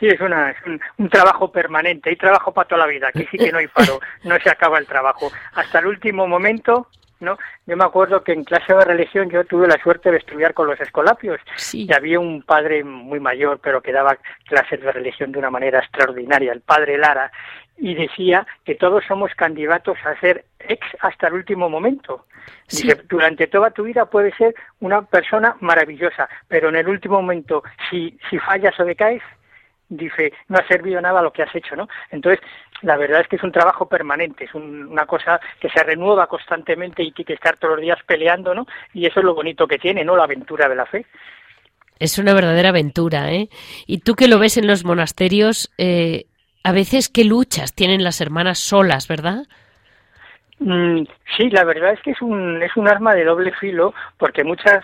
Sí, 0.03 0.09
es, 0.09 0.19
una, 0.19 0.51
es 0.51 0.57
un, 0.65 0.81
un 0.97 1.09
trabajo 1.09 1.49
permanente, 1.49 2.09
hay 2.09 2.17
trabajo 2.17 2.53
para 2.53 2.67
toda 2.67 2.85
la 2.85 2.87
vida, 2.87 3.07
aquí 3.07 3.25
sí 3.31 3.37
que 3.37 3.53
no 3.53 3.59
hay 3.59 3.67
paro, 3.67 4.01
no 4.25 4.37
se 4.37 4.49
acaba 4.49 4.77
el 4.77 4.85
trabajo. 4.85 5.31
Hasta 5.53 5.79
el 5.79 5.87
último 5.87 6.27
momento 6.27 6.89
¿no? 7.21 7.37
Yo 7.65 7.77
me 7.77 7.85
acuerdo 7.85 8.21
que 8.21 8.33
en 8.33 8.43
clase 8.43 8.73
de 8.73 8.83
religión 8.83 9.29
yo 9.29 9.45
tuve 9.45 9.65
la 9.65 9.81
suerte 9.81 10.11
de 10.11 10.17
estudiar 10.17 10.53
con 10.53 10.67
los 10.67 10.77
escolapios 10.81 11.39
y 11.71 11.89
había 11.93 12.19
un 12.19 12.41
padre 12.41 12.83
muy 12.83 13.21
mayor, 13.21 13.61
pero 13.63 13.81
que 13.81 13.93
daba 13.93 14.17
clases 14.45 14.81
de 14.81 14.91
religión 14.91 15.31
de 15.31 15.39
una 15.39 15.49
manera 15.49 15.79
extraordinaria, 15.79 16.51
el 16.51 16.59
padre 16.59 16.97
Lara, 16.97 17.31
y 17.77 17.95
decía 17.95 18.45
que 18.65 18.75
todos 18.75 19.05
somos 19.07 19.33
candidatos 19.35 19.97
a 20.03 20.19
ser 20.19 20.43
ex 20.59 20.85
hasta 20.99 21.27
el 21.27 21.35
último 21.35 21.69
momento. 21.69 22.25
Dice, 22.69 23.01
durante 23.07 23.47
toda 23.47 23.71
tu 23.71 23.83
vida 23.83 24.05
puedes 24.07 24.35
ser 24.35 24.53
una 24.81 25.01
persona 25.03 25.55
maravillosa, 25.61 26.27
pero 26.49 26.67
en 26.67 26.75
el 26.75 26.89
último 26.89 27.21
momento, 27.21 27.63
si, 27.89 28.19
si 28.29 28.37
fallas 28.39 28.77
o 28.81 28.83
decaes, 28.83 29.23
dice, 29.89 30.33
no 30.47 30.57
ha 30.57 30.67
servido 30.67 31.01
nada 31.01 31.21
lo 31.21 31.31
que 31.31 31.43
has 31.43 31.55
hecho, 31.55 31.75
¿no? 31.75 31.87
Entonces, 32.11 32.43
la 32.81 32.97
verdad 32.97 33.21
es 33.21 33.27
que 33.27 33.37
es 33.37 33.43
un 33.43 33.51
trabajo 33.51 33.87
permanente, 33.87 34.45
es 34.45 34.53
una 34.53 35.05
cosa 35.05 35.39
que 35.59 35.69
se 35.69 35.83
renueva 35.83 36.27
constantemente 36.27 37.03
y 37.03 37.11
que 37.11 37.21
hay 37.21 37.25
que 37.25 37.33
estar 37.33 37.57
todos 37.57 37.75
los 37.75 37.81
días 37.81 37.99
peleando, 38.05 38.53
¿no? 38.53 38.67
Y 38.93 39.05
eso 39.05 39.19
es 39.19 39.25
lo 39.25 39.35
bonito 39.35 39.67
que 39.67 39.79
tiene, 39.79 40.03
¿no? 40.03 40.15
La 40.15 40.23
aventura 40.23 40.67
de 40.67 40.75
la 40.75 40.85
fe. 40.85 41.05
Es 41.99 42.17
una 42.17 42.33
verdadera 42.33 42.69
aventura, 42.69 43.31
¿eh? 43.31 43.49
Y 43.87 43.99
tú 43.99 44.15
que 44.15 44.27
lo 44.27 44.39
ves 44.39 44.57
en 44.57 44.67
los 44.67 44.83
monasterios, 44.83 45.71
eh, 45.77 46.25
a 46.63 46.71
veces 46.71 47.09
qué 47.09 47.23
luchas 47.23 47.73
tienen 47.73 48.03
las 48.03 48.19
hermanas 48.19 48.59
solas, 48.59 49.07
¿verdad? 49.07 49.43
Mm, 50.65 51.03
sí, 51.35 51.49
la 51.49 51.65
verdad 51.65 51.91
es 51.91 51.99
que 52.01 52.11
es 52.11 52.21
un, 52.21 52.63
es 52.63 52.75
un 52.77 52.87
arma 52.87 53.13
de 53.13 53.25
doble 53.25 53.51
filo 53.51 53.93
porque 54.17 54.45
mucha 54.45 54.81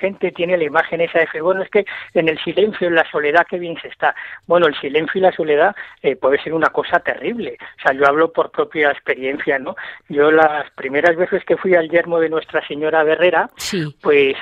gente 0.00 0.32
tiene 0.32 0.56
la 0.56 0.64
imagen 0.64 1.02
esa 1.02 1.18
de 1.18 1.26
que, 1.26 1.42
bueno, 1.42 1.62
es 1.62 1.68
que 1.68 1.84
en 2.14 2.30
el 2.30 2.38
silencio, 2.42 2.88
en 2.88 2.94
la 2.94 3.08
soledad, 3.10 3.46
qué 3.48 3.58
bien 3.58 3.76
se 3.82 3.88
está. 3.88 4.14
Bueno, 4.46 4.66
el 4.66 4.74
silencio 4.80 5.18
y 5.18 5.22
la 5.22 5.32
soledad 5.32 5.76
eh, 6.02 6.16
puede 6.16 6.42
ser 6.42 6.54
una 6.54 6.70
cosa 6.70 7.00
terrible. 7.00 7.58
O 7.60 7.82
sea, 7.82 7.92
yo 7.92 8.06
hablo 8.06 8.32
por 8.32 8.50
propia 8.50 8.90
experiencia, 8.90 9.58
¿no? 9.58 9.76
Yo 10.08 10.30
las 10.30 10.70
primeras 10.70 11.14
veces 11.16 11.44
que 11.44 11.58
fui 11.58 11.74
al 11.74 11.90
yermo 11.90 12.18
de 12.18 12.30
Nuestra 12.30 12.66
Señora 12.66 13.02
Herrera, 13.02 13.50
sí. 13.56 13.94
pues 14.00 14.36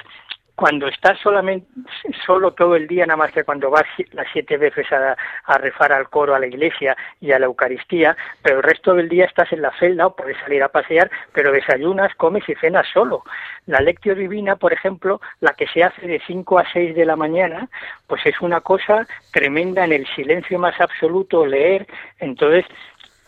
cuando 0.59 0.89
estás 0.89 1.17
solamente 1.21 1.69
solo 2.27 2.51
todo 2.51 2.75
el 2.75 2.89
día, 2.89 3.07
nada 3.07 3.17
más 3.17 3.31
que 3.31 3.45
cuando 3.45 3.71
vas 3.71 3.85
las 4.11 4.27
siete 4.33 4.57
veces 4.57 4.87
a, 4.91 5.57
rezar 5.59 5.93
al 5.93 6.09
coro, 6.09 6.35
a 6.35 6.41
la 6.41 6.49
iglesia 6.49 6.97
y 7.21 7.31
a 7.31 7.39
la 7.39 7.47
Eucaristía, 7.47 8.17
pero 8.43 8.57
el 8.57 8.65
resto 8.65 8.93
del 8.93 9.09
día 9.09 9.27
estás 9.27 9.53
en 9.53 9.63
la 9.63 9.71
celda 9.79 10.09
o 10.09 10.17
puedes 10.17 10.37
salir 10.39 10.61
a 10.65 10.69
pasear, 10.69 11.13
pero 11.33 11.53
desayunas, 11.53 12.13
comes 12.17 12.43
y 12.49 12.57
cenas 12.57 12.89
solo. 12.93 13.23
La 13.67 13.79
lectio 13.79 14.17
divina, 14.17 14.57
por 14.57 14.73
ejemplo, 14.73 15.21
la 15.39 15.53
que 15.53 15.69
se 15.69 15.85
hace 15.85 16.09
de 16.09 16.21
cinco 16.27 16.59
a 16.59 16.65
seis 16.73 16.93
de 16.97 17.07
la 17.07 17.15
mañana, 17.15 17.69
pues 18.09 18.27
es 18.27 18.41
una 18.41 18.61
cosa 18.61 19.07
tremenda 19.33 19.85
en 19.85 19.93
el 19.93 20.09
silencio 20.17 20.59
más 20.59 20.81
absoluto 20.81 21.47
leer. 21.47 21.87
Entonces, 22.19 22.65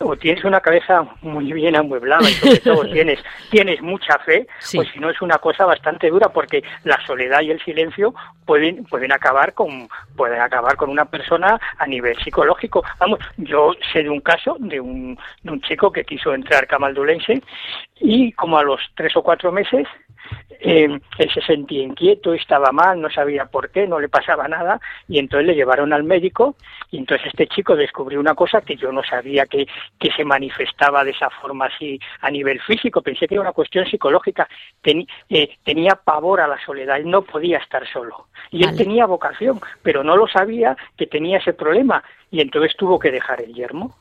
o 0.01 0.15
tienes 0.15 0.43
una 0.43 0.59
cabeza 0.59 1.05
muy 1.21 1.51
bien 1.53 1.75
amueblada 1.75 2.29
y 2.29 2.33
sobre 2.33 2.59
todo 2.59 2.85
tienes, 2.91 3.19
tienes 3.49 3.81
mucha 3.81 4.17
fe, 4.19 4.47
pues 4.73 4.89
si 4.89 4.99
no 4.99 5.09
es 5.09 5.21
una 5.21 5.37
cosa 5.37 5.65
bastante 5.65 6.09
dura 6.09 6.29
porque 6.29 6.63
la 6.83 6.99
soledad 7.05 7.41
y 7.41 7.51
el 7.51 7.63
silencio 7.63 8.13
pueden, 8.45 8.83
pueden 8.85 9.11
acabar 9.11 9.53
con, 9.53 9.87
pueden 10.15 10.41
acabar 10.41 10.75
con 10.75 10.89
una 10.89 11.05
persona 11.05 11.59
a 11.77 11.87
nivel 11.87 12.15
psicológico. 12.23 12.83
Vamos, 12.99 13.19
yo 13.37 13.73
sé 13.91 14.03
de 14.03 14.09
un 14.09 14.21
caso 14.21 14.57
de 14.59 14.79
un, 14.79 15.17
de 15.43 15.51
un 15.51 15.61
chico 15.61 15.91
que 15.91 16.03
quiso 16.03 16.33
entrar 16.33 16.67
camaldulense 16.67 17.41
y 17.99 18.31
como 18.33 18.57
a 18.57 18.63
los 18.63 18.79
tres 18.95 19.15
o 19.15 19.23
cuatro 19.23 19.51
meses 19.51 19.87
eh, 20.63 20.99
él 21.17 21.31
se 21.33 21.41
sentía 21.41 21.81
inquieto, 21.81 22.33
estaba 22.33 22.71
mal, 22.71 23.01
no 23.01 23.09
sabía 23.09 23.45
por 23.45 23.71
qué, 23.71 23.87
no 23.87 23.99
le 23.99 24.09
pasaba 24.09 24.47
nada, 24.47 24.79
y 25.07 25.17
entonces 25.17 25.47
le 25.47 25.55
llevaron 25.55 25.91
al 25.91 26.03
médico, 26.03 26.55
y 26.91 26.97
entonces 26.97 27.27
este 27.27 27.47
chico 27.47 27.75
descubrió 27.75 28.19
una 28.19 28.35
cosa 28.35 28.61
que 28.61 28.75
yo 28.75 28.91
no 28.91 29.01
sabía 29.03 29.47
que, 29.47 29.65
que 29.99 30.11
se 30.11 30.25
manifestaba 30.25 31.03
de 31.03 31.11
esa 31.11 31.29
forma 31.29 31.65
así 31.65 31.99
a 32.21 32.31
nivel 32.31 32.59
físico, 32.61 33.01
pensé 33.01 33.27
que 33.27 33.35
era 33.35 33.41
una 33.41 33.51
cuestión 33.51 33.85
psicológica, 33.85 34.47
eh, 34.83 35.57
tenía 35.63 35.95
pavor 35.95 36.41
a 36.41 36.47
la 36.47 36.63
soledad, 36.65 36.97
él 36.97 37.09
no 37.09 37.21
podía 37.21 37.59
estar 37.59 37.87
solo, 37.87 38.27
y 38.49 38.63
él 38.63 38.75
tenía 38.75 39.05
vocación, 39.05 39.59
pero 39.83 40.03
no 40.03 40.17
lo 40.17 40.27
sabía 40.27 40.75
que 40.97 41.05
tenía 41.07 41.37
ese 41.37 41.53
problema, 41.53 42.03
y 42.31 42.41
entonces 42.41 42.75
tuvo 42.75 42.97
que 42.97 43.11
dejar 43.11 43.41
el 43.41 43.53
yermo 43.53 43.95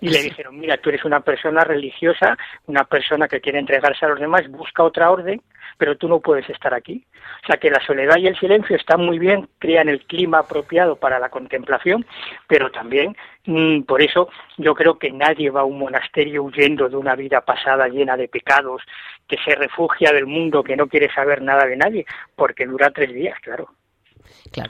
y 0.00 0.08
le 0.08 0.22
dijeron, 0.22 0.58
mira, 0.58 0.78
tú 0.78 0.88
eres 0.88 1.04
una 1.04 1.20
persona 1.20 1.62
religiosa, 1.62 2.36
una 2.66 2.84
persona 2.84 3.28
que 3.28 3.40
quiere 3.40 3.58
entregarse 3.58 4.04
a 4.04 4.08
los 4.08 4.20
demás, 4.20 4.48
busca 4.48 4.82
otra 4.82 5.10
orden, 5.10 5.42
pero 5.76 5.96
tú 5.96 6.08
no 6.08 6.20
puedes 6.20 6.48
estar 6.48 6.74
aquí. 6.74 7.04
O 7.42 7.46
sea 7.46 7.56
que 7.56 7.70
la 7.70 7.84
soledad 7.84 8.16
y 8.18 8.26
el 8.26 8.38
silencio 8.38 8.76
están 8.76 9.04
muy 9.04 9.18
bien, 9.18 9.48
crean 9.58 9.88
el 9.88 10.04
clima 10.04 10.38
apropiado 10.38 10.96
para 10.96 11.18
la 11.18 11.28
contemplación, 11.28 12.06
pero 12.46 12.70
también 12.70 13.16
mm, 13.46 13.82
por 13.82 14.02
eso 14.02 14.28
yo 14.56 14.74
creo 14.74 14.98
que 14.98 15.10
nadie 15.10 15.50
va 15.50 15.60
a 15.60 15.64
un 15.64 15.78
monasterio 15.78 16.42
huyendo 16.42 16.88
de 16.88 16.96
una 16.96 17.14
vida 17.14 17.40
pasada 17.42 17.88
llena 17.88 18.16
de 18.16 18.28
pecados, 18.28 18.82
que 19.26 19.36
se 19.44 19.54
refugia 19.54 20.12
del 20.12 20.26
mundo, 20.26 20.62
que 20.62 20.76
no 20.76 20.86
quiere 20.86 21.12
saber 21.12 21.42
nada 21.42 21.66
de 21.66 21.76
nadie, 21.76 22.06
porque 22.36 22.66
dura 22.66 22.90
tres 22.90 23.12
días, 23.12 23.38
claro. 23.40 23.68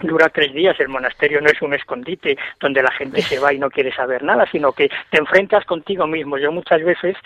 Dura 0.03 0.29
tres 0.29 0.53
días, 0.53 0.79
el 0.79 0.89
monasterio 0.89 1.41
no 1.41 1.49
es 1.49 1.61
un 1.63 1.75
escondite 1.75 2.37
donde 2.61 2.83
la 2.83 2.93
gente 2.93 3.23
se 3.23 3.39
va 3.39 3.53
y 3.53 3.59
no 3.59 3.71
quiere 3.71 3.93
saber 3.93 4.23
nada, 4.23 4.47
sino 4.51 4.73
que 4.73 4.91
te 5.11 5.19
enfrentas 5.19 5.65
contigo 5.65 6.07
mismo. 6.07 6.39
Yo 6.39 6.53
muchas 6.53 6.83
veces, 6.83 7.17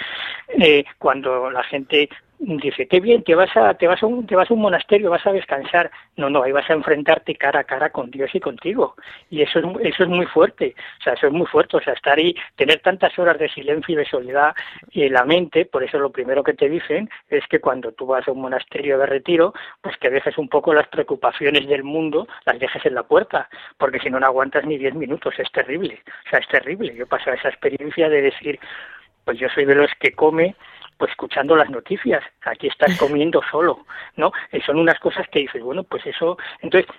eh, 0.48 0.84
cuando 0.98 1.50
la 1.50 1.64
gente 1.64 2.08
dice, 2.38 2.86
qué 2.86 3.00
bien, 3.00 3.22
te 3.22 3.34
vas 3.34 3.54
a, 3.56 3.74
te 3.74 3.86
vas 3.86 4.02
a 4.02 4.06
un, 4.06 4.26
te 4.26 4.36
vas 4.36 4.50
a 4.50 4.54
un 4.54 4.60
monasterio, 4.60 5.10
vas 5.10 5.26
a 5.26 5.32
descansar. 5.32 5.90
No, 6.16 6.30
no, 6.30 6.42
ahí 6.42 6.52
vas 6.52 6.68
a 6.68 6.74
enfrentarte 6.74 7.34
cara 7.36 7.60
a 7.60 7.64
cara 7.64 7.90
con 7.90 8.10
Dios 8.10 8.30
y 8.34 8.40
contigo. 8.40 8.94
Y 9.30 9.42
eso 9.42 9.58
es, 9.58 9.64
eso 9.82 10.02
es 10.04 10.08
muy 10.08 10.26
fuerte. 10.26 10.74
O 11.00 11.02
sea, 11.02 11.14
eso 11.14 11.26
es 11.26 11.32
muy 11.32 11.46
fuerte. 11.46 11.76
O 11.76 11.80
sea, 11.80 11.94
estar 11.94 12.18
ahí, 12.18 12.34
tener 12.56 12.80
tantas 12.80 13.18
horas 13.18 13.38
de 13.38 13.48
silencio 13.48 13.94
y 13.94 13.96
de 13.96 14.04
soledad 14.04 14.54
y 14.90 15.08
la 15.08 15.24
mente, 15.24 15.64
por 15.66 15.82
eso 15.82 15.98
lo 15.98 16.10
primero 16.10 16.42
que 16.42 16.54
te 16.54 16.68
dicen 16.68 17.08
es 17.28 17.46
que 17.48 17.60
cuando 17.60 17.92
tú 17.92 18.06
vas 18.06 18.26
a 18.28 18.32
un 18.32 18.40
monasterio 18.40 18.98
de 18.98 19.06
retiro, 19.06 19.54
pues 19.80 19.96
que 19.98 20.10
dejes 20.10 20.36
un 20.38 20.48
poco 20.48 20.74
las 20.74 20.88
preocupaciones 20.88 21.66
del 21.68 21.84
mundo, 21.84 22.26
las 22.44 22.58
dejes 22.58 22.84
en 22.86 22.94
la 22.94 23.04
puerta, 23.04 23.48
porque 23.78 24.00
si 24.00 24.10
no, 24.10 24.20
no 24.20 24.26
aguantas 24.26 24.64
ni 24.66 24.78
diez 24.78 24.94
minutos. 24.94 25.34
Es 25.38 25.50
terrible. 25.52 26.02
O 26.26 26.30
sea, 26.30 26.38
es 26.40 26.48
terrible. 26.48 26.94
Yo 26.94 27.06
paso 27.06 27.30
esa 27.32 27.48
experiencia 27.48 28.08
de 28.08 28.22
decir, 28.22 28.58
pues 29.24 29.38
yo 29.38 29.48
soy 29.48 29.64
de 29.64 29.74
los 29.74 29.90
que 29.98 30.12
come 30.12 30.54
pues 30.96 31.10
escuchando 31.10 31.56
las 31.56 31.70
noticias, 31.70 32.22
aquí 32.44 32.68
estás 32.68 32.96
comiendo 32.98 33.40
solo, 33.50 33.86
¿no? 34.16 34.32
Eh, 34.52 34.60
son 34.64 34.78
unas 34.78 34.98
cosas 34.98 35.28
que 35.28 35.40
dices, 35.40 35.62
bueno, 35.62 35.84
pues 35.84 36.06
eso, 36.06 36.36
entonces 36.60 36.90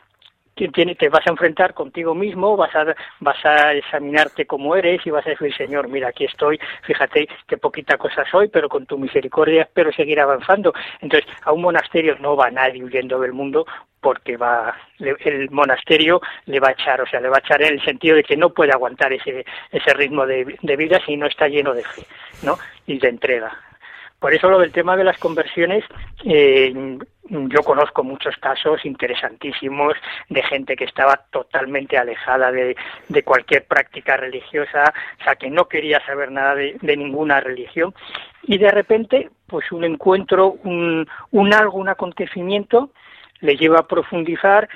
tiene, 0.56 0.96
te 0.96 1.10
vas 1.10 1.26
a 1.28 1.32
enfrentar 1.32 1.74
contigo 1.74 2.16
mismo, 2.16 2.56
vas 2.56 2.74
a, 2.76 2.96
vas 3.20 3.46
a 3.46 3.74
examinarte 3.74 4.46
como 4.46 4.76
eres 4.76 5.06
y 5.06 5.10
vas 5.10 5.26
a 5.28 5.32
decir, 5.32 5.54
Señor, 5.56 5.90
mira, 5.90 6.10
aquí 6.10 6.26
estoy, 6.26 6.60
fíjate 6.84 7.28
qué 7.48 7.58
poquita 7.58 7.98
cosa 7.98 8.24
soy, 8.30 8.48
pero 8.48 8.70
con 8.70 8.86
tu 8.86 8.98
misericordia 8.98 9.64
espero 9.64 9.92
seguir 9.92 10.20
avanzando. 10.20 10.74
Entonces, 11.02 11.30
a 11.44 11.52
un 11.52 11.62
monasterio 11.62 12.18
no 12.20 12.36
va 12.36 12.50
nadie 12.52 12.84
huyendo 12.84 13.20
del 13.20 13.34
mundo 13.34 13.66
porque 14.00 14.38
va 14.38 14.76
el 15.00 15.50
monasterio 15.50 16.22
le 16.46 16.60
va 16.60 16.70
a 16.70 16.72
echar, 16.72 17.02
o 17.02 17.08
sea, 17.08 17.20
le 17.20 17.28
va 17.28 17.38
a 17.38 17.40
echar 17.40 17.62
en 17.64 17.74
el 17.74 17.84
sentido 17.84 18.16
de 18.16 18.24
que 18.24 18.38
no 18.38 18.52
puede 18.52 18.72
aguantar 18.72 19.12
ese, 19.12 19.44
ese 19.72 19.94
ritmo 19.94 20.26
de, 20.26 20.58
de 20.62 20.76
vida 20.76 21.02
si 21.06 21.18
no 21.18 21.26
está 21.26 21.48
lleno 21.48 21.74
de 21.74 21.84
fe, 21.84 22.04
¿no? 22.44 22.56
Y 22.86 23.00
de 23.00 23.10
entrega. 23.10 23.52
Por 24.26 24.34
eso 24.34 24.50
lo 24.50 24.58
del 24.58 24.72
tema 24.72 24.98
de 24.98 25.04
las 25.04 25.20
conversiones, 25.20 25.84
eh, 26.24 26.98
yo 27.30 27.62
conozco 27.62 28.04
muchos 28.04 28.36
casos 28.38 28.84
interesantísimos 28.84 29.94
de 30.30 30.42
gente 30.42 30.76
que 30.76 30.86
estaba 30.86 31.28
totalmente 31.30 31.96
alejada 31.96 32.52
de, 32.52 32.76
cualquier 33.24 33.66
práctica 33.66 34.18
religiosa, 34.18 34.92
o 35.22 35.24
sea, 35.24 35.36
que 35.36 35.52
no 35.52 35.66
quería 35.66 36.04
saber 36.08 36.32
nada 36.32 36.56
de, 36.56 36.98
ninguna 36.98 37.40
religión, 37.40 37.94
y 38.42 38.58
de 38.58 38.72
repente, 38.72 39.30
pues 39.46 39.72
un 39.72 39.84
encuentro, 39.84 40.56
un, 40.64 41.08
un 41.30 41.54
algo, 41.54 41.78
un 41.78 41.90
acontecimiento, 41.90 42.90
le 43.42 43.58
lleva 43.58 43.80
a 43.80 43.88
profundizar, 43.88 44.70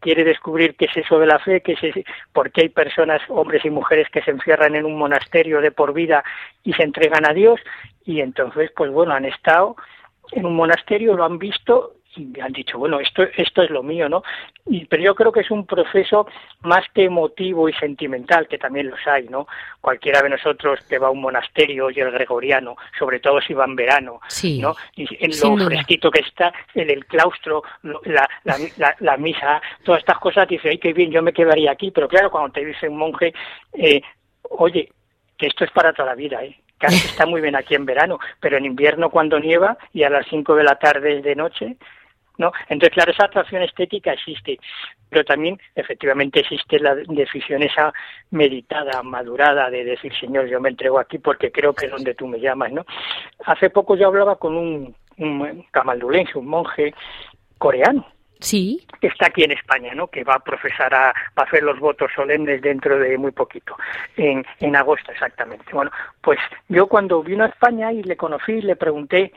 quiere 0.00 0.24
descubrir 0.24 0.74
qué 0.76 0.86
es 0.86 0.96
eso 0.96 1.18
de 1.18 1.26
la 1.26 1.38
fe, 1.38 1.60
qué 1.60 1.72
es 1.72 2.04
por 2.32 2.50
qué 2.50 2.62
hay 2.62 2.68
personas, 2.68 3.20
hombres 3.28 3.64
y 3.64 3.70
mujeres 3.70 4.08
que 4.10 4.22
se 4.22 4.30
encierran 4.30 4.74
en 4.74 4.84
un 4.84 4.96
monasterio 4.96 5.60
de 5.60 5.70
por 5.70 5.92
vida 5.92 6.24
y 6.64 6.72
se 6.72 6.82
entregan 6.82 7.28
a 7.28 7.34
Dios. 7.34 7.60
Y 8.04 8.20
entonces 8.20 8.70
pues 8.74 8.90
bueno, 8.90 9.12
han 9.12 9.24
estado 9.24 9.76
en 10.32 10.46
un 10.46 10.56
monasterio, 10.56 11.14
lo 11.14 11.24
han 11.24 11.38
visto 11.38 11.92
y 12.16 12.40
han 12.40 12.52
dicho, 12.52 12.78
bueno, 12.78 13.00
esto, 13.00 13.22
esto 13.36 13.62
es 13.62 13.70
lo 13.70 13.82
mío, 13.82 14.08
¿no? 14.08 14.22
Y, 14.66 14.86
pero 14.86 15.02
yo 15.02 15.14
creo 15.14 15.32
que 15.32 15.40
es 15.40 15.50
un 15.50 15.66
proceso 15.66 16.26
más 16.62 16.84
que 16.94 17.04
emotivo 17.04 17.68
y 17.68 17.72
sentimental, 17.74 18.48
que 18.48 18.58
también 18.58 18.90
los 18.90 19.00
hay, 19.06 19.28
¿no? 19.28 19.46
Cualquiera 19.80 20.22
de 20.22 20.30
nosotros 20.30 20.80
que 20.88 20.98
va 20.98 21.08
a 21.08 21.10
un 21.10 21.20
monasterio 21.20 21.90
y 21.90 22.00
el 22.00 22.10
gregoriano, 22.10 22.76
sobre 22.98 23.20
todo 23.20 23.40
si 23.40 23.54
va 23.54 23.64
en 23.64 23.76
verano, 23.76 24.20
¿no? 24.60 24.74
Y 24.96 25.06
en 25.24 25.58
lo 25.58 25.66
fresquito 25.66 26.10
que 26.10 26.20
está, 26.20 26.52
en 26.74 26.90
el 26.90 27.04
claustro, 27.06 27.62
la, 27.82 28.28
la, 28.44 28.96
la, 28.98 29.16
misa, 29.16 29.60
todas 29.84 30.00
estas 30.00 30.18
cosas, 30.18 30.48
dice, 30.48 30.70
ay, 30.70 30.78
qué 30.78 30.92
bien, 30.92 31.10
yo 31.10 31.22
me 31.22 31.32
quedaría 31.32 31.70
aquí, 31.70 31.90
pero 31.90 32.08
claro, 32.08 32.30
cuando 32.30 32.52
te 32.52 32.64
dice 32.64 32.88
un 32.88 32.96
monje, 32.96 33.32
eh, 33.74 34.00
oye, 34.50 34.90
que 35.36 35.46
esto 35.46 35.64
es 35.64 35.70
para 35.70 35.92
toda 35.92 36.08
la 36.08 36.14
vida, 36.14 36.42
¿eh? 36.44 36.56
Casi 36.78 36.96
está 37.08 37.26
muy 37.26 37.40
bien 37.40 37.56
aquí 37.56 37.74
en 37.74 37.86
verano, 37.86 38.18
pero 38.40 38.56
en 38.56 38.64
invierno 38.64 39.10
cuando 39.10 39.38
nieva 39.38 39.78
y 39.92 40.02
a 40.02 40.10
las 40.10 40.26
5 40.28 40.54
de 40.54 40.64
la 40.64 40.78
tarde 40.78 41.22
de 41.22 41.34
noche, 41.34 41.76
¿no? 42.38 42.52
Entonces, 42.68 42.94
claro, 42.94 43.12
esa 43.12 43.24
atracción 43.24 43.62
estética 43.62 44.12
existe, 44.12 44.58
pero 45.08 45.24
también 45.24 45.58
efectivamente 45.74 46.40
existe 46.40 46.78
la 46.78 46.94
decisión 46.94 47.62
esa 47.62 47.92
meditada, 48.30 49.02
madurada 49.02 49.70
de 49.70 49.84
decir, 49.84 50.12
Señor, 50.18 50.46
yo 50.46 50.60
me 50.60 50.70
entrego 50.70 50.98
aquí 50.98 51.18
porque 51.18 51.50
creo 51.50 51.74
que 51.74 51.86
es 51.86 51.92
donde 51.92 52.14
tú 52.14 52.26
me 52.26 52.40
llamas, 52.40 52.72
¿no? 52.72 52.84
Hace 53.44 53.70
poco 53.70 53.96
yo 53.96 54.08
hablaba 54.08 54.36
con 54.36 54.56
un 54.56 54.94
un 55.18 55.64
camaldulense, 55.70 56.38
un 56.38 56.46
monje 56.46 56.94
coreano, 57.58 58.06
Sí. 58.40 58.86
que 59.00 59.06
está 59.06 59.28
aquí 59.28 59.44
en 59.44 59.52
España, 59.52 59.94
¿no? 59.94 60.08
Que 60.08 60.24
va 60.24 60.34
a 60.34 60.44
profesar, 60.44 60.92
a, 60.92 61.06
va 61.06 61.42
a 61.42 61.42
hacer 61.44 61.62
los 61.62 61.78
votos 61.78 62.10
solemnes 62.14 62.60
dentro 62.60 62.98
de 62.98 63.16
muy 63.16 63.32
poquito, 63.32 63.76
en, 64.16 64.44
en 64.60 64.76
agosto 64.76 65.10
exactamente. 65.10 65.64
Bueno, 65.72 65.90
pues 66.20 66.38
yo 66.68 66.86
cuando 66.86 67.22
vino 67.22 67.44
a 67.44 67.48
España 67.48 67.92
y 67.92 68.02
le 68.02 68.16
conocí, 68.16 68.60
le 68.60 68.76
pregunté, 68.76 69.32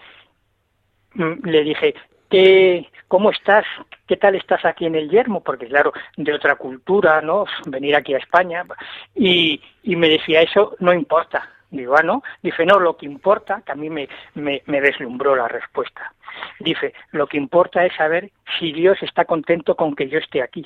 mm, 1.14 1.48
le 1.48 1.64
dije, 1.64 1.96
¿qué, 2.30 2.88
¿cómo 3.08 3.32
estás? 3.32 3.66
¿Qué 4.08 4.18
tal 4.18 4.36
estás 4.36 4.66
aquí 4.66 4.86
en 4.86 4.96
el 4.96 5.10
Yermo? 5.10 5.42
Porque 5.42 5.68
claro, 5.68 5.94
de 6.18 6.34
otra 6.34 6.56
cultura, 6.56 7.22
¿no? 7.22 7.46
Venir 7.66 7.96
aquí 7.96 8.14
a 8.14 8.18
España. 8.18 8.64
Y, 9.16 9.62
y 9.84 9.96
me 9.96 10.10
decía, 10.10 10.42
eso 10.42 10.76
no 10.80 10.94
importa. 10.94 11.50
Digo, 11.72 11.96
ah, 11.96 12.04
no. 12.04 12.24
Dice, 12.42 12.66
no, 12.66 12.80
lo 12.80 12.98
que 12.98 13.06
importa, 13.06 13.62
que 13.66 13.72
a 13.72 13.76
mí 13.76 13.90
me, 13.90 14.10
me, 14.34 14.64
me 14.66 14.82
deslumbró 14.82 15.36
la 15.36 15.48
respuesta. 15.48 16.14
Dice, 16.60 16.94
lo 17.12 17.28
que 17.28 17.38
importa 17.38 17.86
es 17.86 17.96
saber 17.96 18.32
si 18.60 18.72
Dios 18.72 18.98
está 19.02 19.26
contento 19.26 19.76
con 19.76 19.96
que 19.96 20.10
yo 20.10 20.18
esté 20.18 20.42
aquí. 20.42 20.66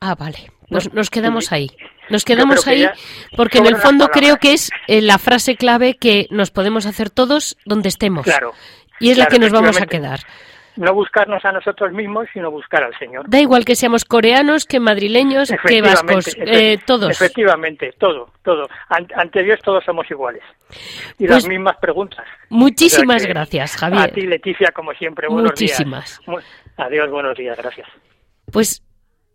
Ah, 0.00 0.14
vale. 0.14 0.50
Nos, 0.68 0.92
nos 0.92 1.08
quedamos 1.08 1.52
ahí. 1.52 1.70
Nos 2.10 2.24
quedamos 2.24 2.66
ahí 2.66 2.86
porque 3.36 3.58
en 3.58 3.66
el 3.66 3.76
fondo 3.76 4.08
creo 4.08 4.36
que 4.36 4.52
es 4.52 4.70
eh, 4.86 5.00
la 5.00 5.16
frase 5.18 5.56
clave 5.56 5.94
que 5.94 6.26
nos 6.30 6.50
podemos 6.50 6.84
hacer 6.84 7.08
todos 7.08 7.56
donde 7.64 7.88
estemos. 7.88 8.24
Claro. 8.24 8.52
Y 9.00 9.10
es 9.10 9.18
la 9.18 9.26
que 9.26 9.38
nos 9.38 9.50
vamos 9.50 9.80
a 9.80 9.86
quedar. 9.86 10.20
No 10.76 10.92
buscarnos 10.92 11.44
a 11.44 11.52
nosotros 11.52 11.92
mismos, 11.92 12.26
sino 12.32 12.50
buscar 12.50 12.82
al 12.82 12.98
Señor. 12.98 13.28
Da 13.28 13.38
igual 13.40 13.64
que 13.64 13.76
seamos 13.76 14.04
coreanos, 14.04 14.64
que 14.64 14.80
madrileños, 14.80 15.52
que 15.66 15.80
vascos, 15.82 16.34
eh, 16.38 16.78
todos. 16.84 17.10
Efectivamente, 17.10 17.94
todo, 17.98 18.30
todo. 18.42 18.66
An- 18.88 19.06
ante 19.16 19.42
Dios 19.44 19.60
todos 19.64 19.84
somos 19.84 20.10
iguales. 20.10 20.42
Y 21.18 21.26
Pues, 21.26 21.30
las 21.30 21.48
mismas 21.48 21.76
preguntas. 21.76 22.24
Muchísimas 22.48 23.16
O 23.16 23.18
sea 23.20 23.26
que 23.28 23.32
gracias, 23.34 23.74
A 23.76 23.78
Javier. 23.78 24.12
ti, 24.12 24.22
Leticia, 24.22 24.72
como 24.72 24.92
siempre, 24.94 25.28
buenos 25.28 25.52
Muchísimas. 25.52 26.18
días. 26.18 26.28
Mu- 26.28 26.82
Adiós, 26.84 27.08
buenos 27.10 27.36
días, 27.36 27.56
gracias. 27.56 27.86
Pues 28.50 28.82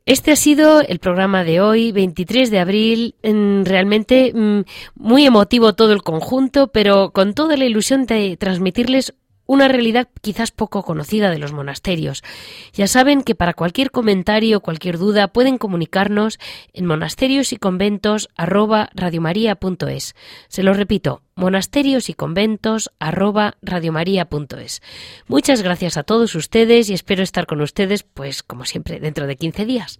este 0.06 0.32
ha 0.32 0.36
sido 0.36 0.82
el 0.82 1.00
programa 1.00 1.44
de 1.46 1.62
hoy, 1.62 1.92
23 1.94 2.52
de 2.52 2.60
abril. 2.60 3.16
Realmente 3.64 4.32
mm, 4.34 4.62
muy 4.96 5.26
emotivo 5.26 5.74
todo 5.74 5.94
el 5.94 6.02
conjunto, 6.04 6.68
pero 6.72 7.12
con 7.12 7.34
toda 7.34 7.56
la 7.58 7.66
ilusión 7.66 8.06
de 8.06 8.36
transmitirles 8.38 9.14
una 9.50 9.68
realidad 9.68 10.08
quizás 10.22 10.52
poco 10.52 10.84
conocida 10.84 11.32
de 11.32 11.40
los 11.40 11.54
monasterios. 11.54 12.22
Ya 12.72 12.86
saben 12.86 13.24
que 13.24 13.34
para 13.34 13.56
cualquier 13.56 13.90
comentario, 13.90 14.60
cualquier 14.60 15.00
duda, 15.00 15.30
pueden 15.30 15.58
comunicarnos 15.58 16.38
en 16.72 16.86
monasterios 16.86 17.52
y 17.52 17.58
conventos 17.58 18.30
arroba. 18.36 18.92
Se 20.50 20.62
lo 20.62 20.74
repito, 20.76 21.24
monasterios 21.34 22.10
y 22.10 22.14
conventos. 22.14 22.92
Muchas 25.28 25.64
gracias 25.64 25.98
a 25.98 26.04
todos 26.04 26.36
ustedes 26.36 26.92
y 26.92 26.94
espero 26.94 27.24
estar 27.24 27.48
con 27.48 27.62
ustedes, 27.62 28.04
pues 28.04 28.44
como 28.44 28.66
siempre, 28.66 29.00
dentro 29.00 29.26
de 29.26 29.36
15 29.36 29.66
días. 29.66 30.00